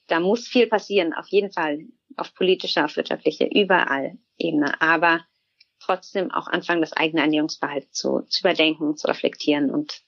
Da 0.09 0.21
muss 0.21 0.49
viel 0.49 0.67
passieren, 0.67 1.15
auf 1.15 1.29
jeden 1.29 1.53
Fall, 1.53 1.81
auf 2.17 2.35
politischer, 2.35 2.85
auf 2.85 2.97
wirtschaftlicher, 2.97 3.47
überall 3.55 4.19
Ebene. 4.39 4.81
Aber 4.81 5.25
trotzdem 5.81 6.31
auch 6.31 6.49
anfangen, 6.49 6.81
das 6.81 6.93
eigene 6.93 7.23
Ernährungsverhalten 7.23 7.93
zu, 7.93 8.23
zu 8.29 8.41
überdenken, 8.41 8.97
zu 8.97 9.07
reflektieren. 9.07 9.71
Und 9.71 10.03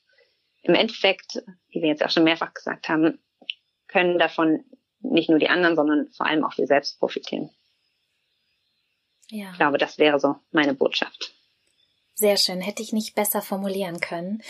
im 0.63 0.75
Endeffekt, 0.75 1.43
wie 1.69 1.83
wir 1.83 1.89
jetzt 1.89 2.05
auch 2.05 2.11
schon 2.11 2.25
mehrfach 2.25 2.55
gesagt 2.55 2.89
haben, 2.89 3.19
können 3.87 4.19
davon 4.19 4.65
nicht 5.01 5.31
nur 5.31 5.39
die 5.39 5.49
anderen, 5.49 5.77
sondern 5.77 6.09
vor 6.11 6.27
allem 6.27 6.45
auch 6.45 6.57
wir 6.59 6.67
selbst 6.67 6.99
profitieren. 6.99 7.51
Ja. 9.31 9.51
Ich 9.53 9.59
glaube, 9.59 9.79
das 9.79 9.99
wäre 9.99 10.19
so 10.19 10.37
meine 10.51 10.75
Botschaft. 10.75 11.35
Sehr 12.15 12.37
schön, 12.37 12.61
hätte 12.61 12.83
ich 12.83 12.93
nicht 12.93 13.15
besser 13.15 13.43
formulieren 13.43 14.01
können. 14.01 14.43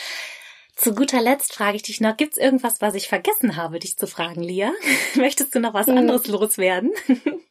Zu 0.78 0.94
guter 0.94 1.20
Letzt 1.20 1.54
frage 1.54 1.74
ich 1.74 1.82
dich 1.82 2.00
noch, 2.00 2.16
gibt 2.16 2.34
es 2.34 2.38
irgendwas, 2.38 2.80
was 2.80 2.94
ich 2.94 3.08
vergessen 3.08 3.56
habe, 3.56 3.80
dich 3.80 3.96
zu 3.96 4.06
fragen, 4.06 4.44
Lia? 4.44 4.72
Möchtest 5.16 5.52
du 5.52 5.58
noch 5.58 5.74
was 5.74 5.88
hm. 5.88 5.98
anderes 5.98 6.28
loswerden? 6.28 6.92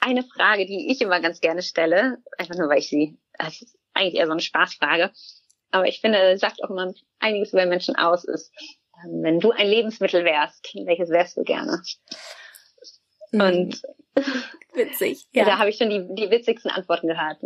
Eine 0.00 0.22
Frage, 0.22 0.66
die 0.66 0.92
ich 0.92 1.00
immer 1.00 1.20
ganz 1.20 1.40
gerne 1.40 1.62
stelle, 1.62 2.18
einfach 2.36 2.54
nur 2.56 2.68
weil 2.68 2.80
ich 2.80 2.90
sie, 2.90 3.16
das 3.38 3.62
ist 3.62 3.78
eigentlich 3.94 4.16
eher 4.16 4.26
so 4.26 4.32
eine 4.32 4.42
Spaßfrage, 4.42 5.10
aber 5.70 5.88
ich 5.88 6.02
finde, 6.02 6.36
sagt 6.36 6.62
auch 6.62 6.68
immer 6.68 6.92
einiges 7.20 7.54
über 7.54 7.64
Menschen 7.64 7.96
aus, 7.96 8.24
ist, 8.24 8.52
ähm, 9.02 9.22
wenn 9.22 9.40
du 9.40 9.52
ein 9.52 9.66
Lebensmittel 9.66 10.24
wärst, 10.26 10.74
welches 10.84 11.08
wärst 11.08 11.38
du 11.38 11.42
gerne? 11.42 11.82
Hm. 13.30 13.40
Und 13.40 13.82
witzig, 14.74 15.26
ja. 15.32 15.46
da 15.46 15.58
habe 15.58 15.70
ich 15.70 15.78
schon 15.78 15.88
die, 15.88 16.06
die 16.14 16.30
witzigsten 16.30 16.70
Antworten 16.70 17.08
gehört. 17.08 17.38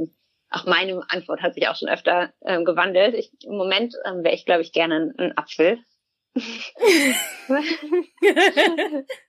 Auch 0.51 0.67
meine 0.67 1.03
Antwort 1.09 1.43
hat 1.43 1.55
sich 1.55 1.69
auch 1.69 1.77
schon 1.77 1.89
öfter 1.89 2.33
ähm, 2.45 2.65
gewandelt. 2.65 3.15
Ich, 3.15 3.31
Im 3.45 3.57
Moment 3.57 3.95
ähm, 4.05 4.25
wäre 4.25 4.35
ich, 4.35 4.45
glaube 4.45 4.63
ich, 4.63 4.73
gerne 4.73 5.15
ein, 5.19 5.37
Apfel. 5.39 5.79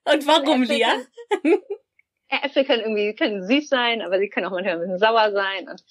Und 0.06 0.28
warum, 0.28 0.64
Äpfel 0.64 0.76
Lia? 0.76 0.94
können- 1.42 1.62
Äpfel 2.30 2.66
können 2.66 2.82
irgendwie 2.84 3.14
können 3.16 3.46
süß 3.46 3.68
sein, 3.68 4.02
aber 4.02 4.18
sie 4.20 4.30
können 4.30 4.46
auch 4.48 4.52
manchmal 4.52 4.76
ein 4.76 4.80
bisschen 4.82 5.00
sauer 5.00 5.32
sein. 5.32 5.68
Und 5.70 5.84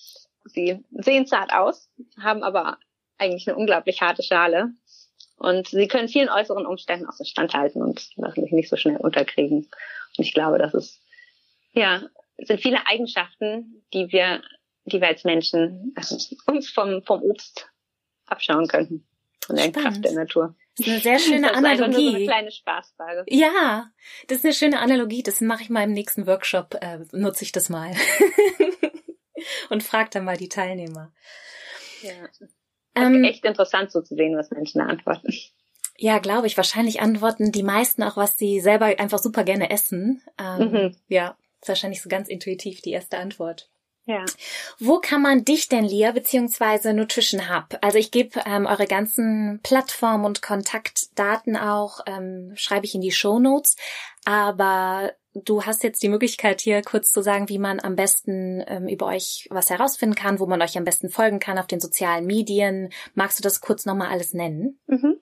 sie 0.47 0.83
sehen 0.93 1.27
zart 1.27 1.53
aus, 1.53 1.91
haben 2.21 2.43
aber 2.43 2.79
eigentlich 3.19 3.47
eine 3.47 3.57
unglaublich 3.59 4.01
harte 4.01 4.23
Schale. 4.23 4.71
Und 5.37 5.69
sie 5.69 5.89
können 5.89 6.09
vielen 6.09 6.29
äußeren 6.29 6.67
Umständen 6.67 7.07
auch 7.07 7.13
so 7.13 7.25
standhalten 7.25 7.83
und 7.83 8.11
lassen 8.17 8.43
sich 8.43 8.53
nicht 8.53 8.69
so 8.69 8.77
schnell 8.77 8.97
unterkriegen. 8.97 9.59
Und 10.17 10.25
ich 10.25 10.35
glaube, 10.35 10.59
das 10.59 10.75
ist, 10.75 11.01
ja, 11.73 12.03
es 12.37 12.49
sind 12.49 12.61
viele 12.61 12.87
Eigenschaften, 12.87 13.85
die 13.93 14.11
wir, 14.13 14.43
die 14.93 15.01
wir 15.01 15.09
als 15.09 15.25
Menschen 15.25 15.93
also 15.97 16.17
uns 16.47 16.71
vom, 16.71 17.03
vom 17.05 17.23
Obst 17.23 17.69
abschauen 18.27 18.67
könnten. 18.69 19.07
Von 19.45 19.57
der 19.57 19.65
Spannend. 19.65 19.87
Kraft 19.89 20.05
der 20.05 20.13
Natur. 20.13 20.55
Das 20.77 20.87
ist 20.87 20.93
eine 20.93 21.01
sehr 21.01 21.19
schöne 21.19 21.43
das 21.49 21.51
ist 21.59 21.65
einfach 21.65 21.71
nur 21.71 21.77
so 21.79 21.85
eine 21.85 21.97
Analogie. 21.97 22.27
kleine 22.27 22.51
Spaßfrage. 22.53 23.25
Ja, 23.29 23.91
das 24.29 24.39
ist 24.39 24.45
eine 24.45 24.55
schöne 24.55 24.79
Analogie. 24.81 25.23
Das 25.23 25.41
mache 25.41 25.63
ich 25.63 25.71
mal 25.71 25.83
im 25.85 25.93
nächsten 25.93 26.27
Workshop, 26.27 26.77
äh, 26.81 27.01
nutze 27.13 27.45
ich 27.45 27.53
das 27.53 27.69
mal. 27.69 27.91
Und 29.71 29.83
frag 29.83 30.11
dann 30.11 30.25
mal 30.25 30.37
die 30.37 30.49
Teilnehmer. 30.49 31.13
Ja. 32.03 32.13
Ähm, 32.95 33.25
Echt 33.25 33.45
interessant 33.45 33.91
so 33.91 34.03
zu 34.03 34.15
sehen, 34.15 34.37
was 34.37 34.51
Menschen 34.51 34.81
antworten. 34.81 35.33
ja, 35.97 36.19
glaube 36.19 36.47
ich. 36.47 36.57
Wahrscheinlich 36.57 37.01
antworten 37.01 37.53
die 37.53 37.63
meisten 37.63 38.03
auch, 38.03 38.17
was 38.17 38.37
sie 38.37 38.61
selber 38.61 38.87
einfach 38.99 39.19
super 39.19 39.45
gerne 39.45 39.71
essen. 39.71 40.23
Ähm, 40.39 40.71
Mhm. 40.71 40.97
Ja, 41.09 41.37
ist 41.61 41.69
wahrscheinlich 41.69 42.03
so 42.03 42.09
ganz 42.09 42.29
intuitiv 42.29 42.81
die 42.83 42.91
erste 42.93 43.19
Antwort. 43.19 43.70
Ja. 44.07 44.25
Wo 44.79 44.99
kann 44.99 45.23
man 45.23 45.45
dich 45.45 45.69
denn, 45.69 45.85
Lia, 45.85 46.13
beziehungsweise 46.13 46.95
Nutrition 46.95 47.49
Hub? 47.49 47.79
Also 47.81 47.99
ich 47.99 48.11
gebe 48.11 48.41
ähm, 48.45 48.67
eure 48.67 48.87
ganzen 48.87 49.61
Plattformen 49.63 50.25
und 50.25 50.43
Kontaktdaten 50.43 51.57
auch, 51.57 52.01
ähm, 52.07 52.53
schreibe 52.57 52.87
ich 52.87 52.95
in 52.95 53.03
die 53.03 53.13
Show 53.13 53.39
Notes. 53.39 53.77
Aber 54.25 55.13
du 55.35 55.65
hast 55.65 55.85
jetzt 55.85 56.03
die 56.03 56.09
Möglichkeit 56.09 56.61
hier 56.61 56.83
kurz 56.83 57.13
zu 57.13 57.23
sagen, 57.23 57.49
wie 57.49 57.59
man 57.59 57.79
am 57.79 57.95
besten 57.95 58.65
ähm, 58.67 58.89
über 58.89 59.07
euch 59.07 59.47
was 59.51 59.71
herausfinden 59.71 60.17
kann, 60.17 60.41
wo 60.41 60.47
man 60.47 60.63
euch 60.63 60.77
am 60.77 60.85
besten 60.85 61.09
folgen 61.09 61.39
kann 61.39 61.59
auf 61.59 61.67
den 61.67 61.81
sozialen 61.81 62.27
Medien. 62.27 62.93
Magst 63.15 63.39
du 63.39 63.43
das 63.43 63.61
kurz 63.61 63.87
nochmal 63.87 64.09
alles 64.09 64.35
nennen? 64.35 64.81
Mhm. 64.87 65.21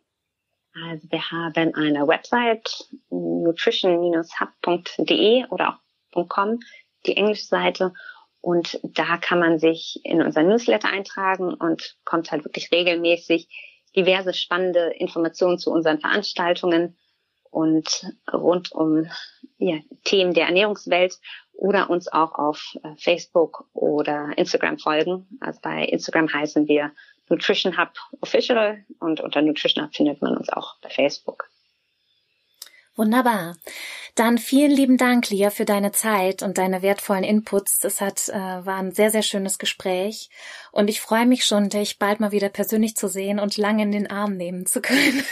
Also 0.74 1.08
wir 1.10 1.30
haben 1.30 1.74
eine 1.74 2.06
Website 2.06 2.86
nutrition-hub.de 3.10 5.46
oder 5.50 5.70
auch 5.70 5.78
.com, 6.28 6.60
die 7.06 7.16
englische 7.16 7.46
Seite. 7.46 7.94
Und 8.40 8.78
da 8.82 9.16
kann 9.16 9.40
man 9.40 9.58
sich 9.58 10.00
in 10.04 10.22
unser 10.22 10.42
Newsletter 10.42 10.88
eintragen 10.88 11.54
und 11.54 11.96
kommt 12.04 12.30
halt 12.30 12.44
wirklich 12.44 12.70
regelmäßig 12.70 13.48
diverse 13.96 14.32
spannende 14.32 14.92
Informationen 14.98 15.58
zu 15.58 15.70
unseren 15.70 16.00
Veranstaltungen 16.00 16.96
und 17.50 18.06
rund 18.32 18.72
um 18.72 19.06
ja, 19.58 19.78
Themen 20.04 20.34
der 20.34 20.46
Ernährungswelt 20.46 21.18
oder 21.52 21.90
uns 21.90 22.06
auch 22.06 22.34
auf 22.34 22.76
äh, 22.84 22.94
Facebook 22.96 23.68
oder 23.72 24.30
Instagram 24.36 24.78
folgen. 24.78 25.26
Also 25.40 25.60
bei 25.60 25.84
Instagram 25.84 26.32
heißen 26.32 26.68
wir 26.68 26.92
Nutrition 27.28 27.76
Hub 27.76 27.90
Official 28.20 28.84
und 29.00 29.20
unter 29.20 29.42
Nutrition 29.42 29.84
Hub 29.84 29.94
findet 29.94 30.22
man 30.22 30.36
uns 30.36 30.48
auch 30.50 30.76
bei 30.80 30.90
Facebook. 30.90 31.50
Wunderbar. 32.98 33.56
Dann 34.16 34.38
vielen 34.38 34.72
lieben 34.72 34.96
Dank, 34.96 35.30
Lia, 35.30 35.50
für 35.50 35.64
deine 35.64 35.92
Zeit 35.92 36.42
und 36.42 36.58
deine 36.58 36.82
wertvollen 36.82 37.22
Inputs. 37.22 37.78
Das 37.78 38.00
hat, 38.00 38.28
äh, 38.28 38.32
war 38.34 38.78
ein 38.78 38.90
sehr, 38.90 39.12
sehr 39.12 39.22
schönes 39.22 39.60
Gespräch. 39.60 40.30
Und 40.72 40.90
ich 40.90 41.00
freue 41.00 41.24
mich 41.24 41.44
schon, 41.44 41.68
dich 41.68 42.00
bald 42.00 42.18
mal 42.18 42.32
wieder 42.32 42.48
persönlich 42.48 42.96
zu 42.96 43.06
sehen 43.06 43.38
und 43.38 43.56
lange 43.56 43.84
in 43.84 43.92
den 43.92 44.10
Arm 44.10 44.36
nehmen 44.36 44.66
zu 44.66 44.82
können. 44.82 45.22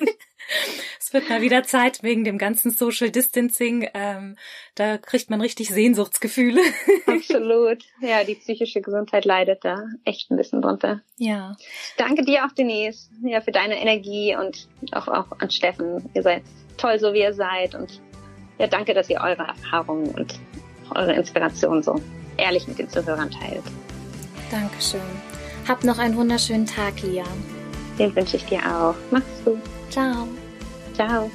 es 0.98 1.12
wird 1.12 1.28
mal 1.28 1.42
wieder 1.42 1.62
Zeit 1.62 2.02
wegen 2.02 2.24
dem 2.24 2.38
ganzen 2.38 2.70
Social 2.70 3.10
Distancing. 3.10 3.86
Ähm, 3.92 4.36
da 4.74 4.96
kriegt 4.96 5.28
man 5.28 5.42
richtig 5.42 5.68
Sehnsuchtsgefühle. 5.68 6.62
Absolut. 7.06 7.84
Ja, 8.00 8.24
die 8.24 8.36
psychische 8.36 8.80
Gesundheit 8.80 9.26
leidet 9.26 9.62
da 9.62 9.84
echt 10.06 10.30
ein 10.30 10.38
bisschen 10.38 10.62
drunter. 10.62 11.02
ja. 11.18 11.54
Danke 11.98 12.24
dir 12.24 12.46
auch, 12.46 12.52
Denise, 12.52 13.10
ja, 13.22 13.42
für 13.42 13.52
deine 13.52 13.78
Energie 13.78 14.34
und 14.36 14.68
auch, 14.92 15.06
auch 15.06 15.38
an 15.38 15.50
Steffen. 15.50 16.08
Ihr 16.14 16.22
seid 16.22 16.42
toll, 16.80 16.98
so 16.98 17.12
wie 17.12 17.20
ihr 17.20 17.34
seid. 17.34 17.74
Und 17.74 18.00
ja, 18.58 18.66
danke, 18.66 18.94
dass 18.94 19.08
ihr 19.10 19.20
eure 19.20 19.42
Erfahrungen 19.42 20.10
und 20.14 20.38
eure 20.94 21.12
Inspiration 21.12 21.82
so 21.82 22.00
ehrlich 22.36 22.66
mit 22.66 22.78
den 22.78 22.88
Zuhörern 22.88 23.30
teilt. 23.30 23.62
Dankeschön. 24.50 25.00
Hab 25.68 25.84
noch 25.84 25.98
einen 25.98 26.16
wunderschönen 26.16 26.66
Tag, 26.66 27.00
Lia. 27.02 27.24
Den 27.98 28.14
wünsche 28.16 28.36
ich 28.36 28.44
dir 28.46 28.58
auch. 28.58 28.94
Mach's 29.10 29.44
gut. 29.44 29.60
Ciao. 29.90 30.26
Ciao. 30.94 31.30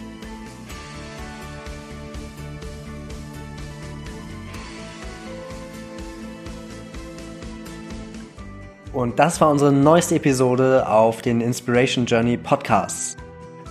Und 8.92 9.20
das 9.20 9.42
war 9.42 9.50
unsere 9.50 9.74
neueste 9.74 10.16
Episode 10.16 10.88
auf 10.88 11.22
den 11.22 11.42
Inspiration 11.42 12.06
Journey 12.06 12.38
Podcasts. 12.38 13.18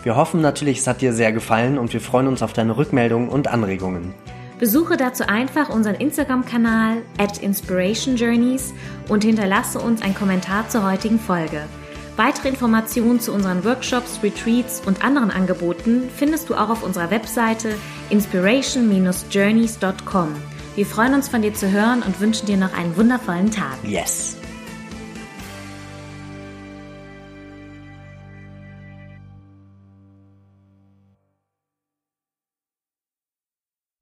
Wir 0.04 0.14
hoffen 0.16 0.40
natürlich, 0.42 0.78
es 0.78 0.86
hat 0.86 1.00
dir 1.00 1.12
sehr 1.14 1.32
gefallen 1.32 1.78
und 1.78 1.94
wir 1.94 2.00
freuen 2.00 2.28
uns 2.28 2.42
auf 2.42 2.52
deine 2.52 2.76
Rückmeldungen 2.76 3.30
und 3.30 3.48
Anregungen. 3.48 4.12
Besuche 4.60 4.98
dazu 4.98 5.26
einfach 5.26 5.70
unseren 5.70 5.96
Instagram-Kanal 5.96 6.98
at 7.18 7.38
Inspiration 7.38 8.14
Journeys 8.16 8.72
und 9.08 9.24
hinterlasse 9.24 9.80
uns 9.80 10.02
einen 10.02 10.14
Kommentar 10.14 10.68
zur 10.68 10.88
heutigen 10.88 11.18
Folge. 11.18 11.62
Weitere 12.16 12.50
Informationen 12.50 13.18
zu 13.18 13.32
unseren 13.32 13.64
Workshops, 13.64 14.20
Retreats 14.22 14.80
und 14.86 15.04
anderen 15.04 15.32
Angeboten 15.32 16.08
findest 16.14 16.48
du 16.50 16.54
auch 16.54 16.68
auf 16.68 16.84
unserer 16.84 17.10
Webseite 17.10 17.74
inspiration-journeys.com. 18.10 20.28
Wir 20.76 20.86
freuen 20.86 21.14
uns 21.14 21.28
von 21.28 21.42
dir 21.42 21.54
zu 21.54 21.72
hören 21.72 22.02
und 22.02 22.20
wünschen 22.20 22.46
dir 22.46 22.58
noch 22.58 22.76
einen 22.76 22.96
wundervollen 22.96 23.50
Tag. 23.50 23.78
Yes! 23.82 24.33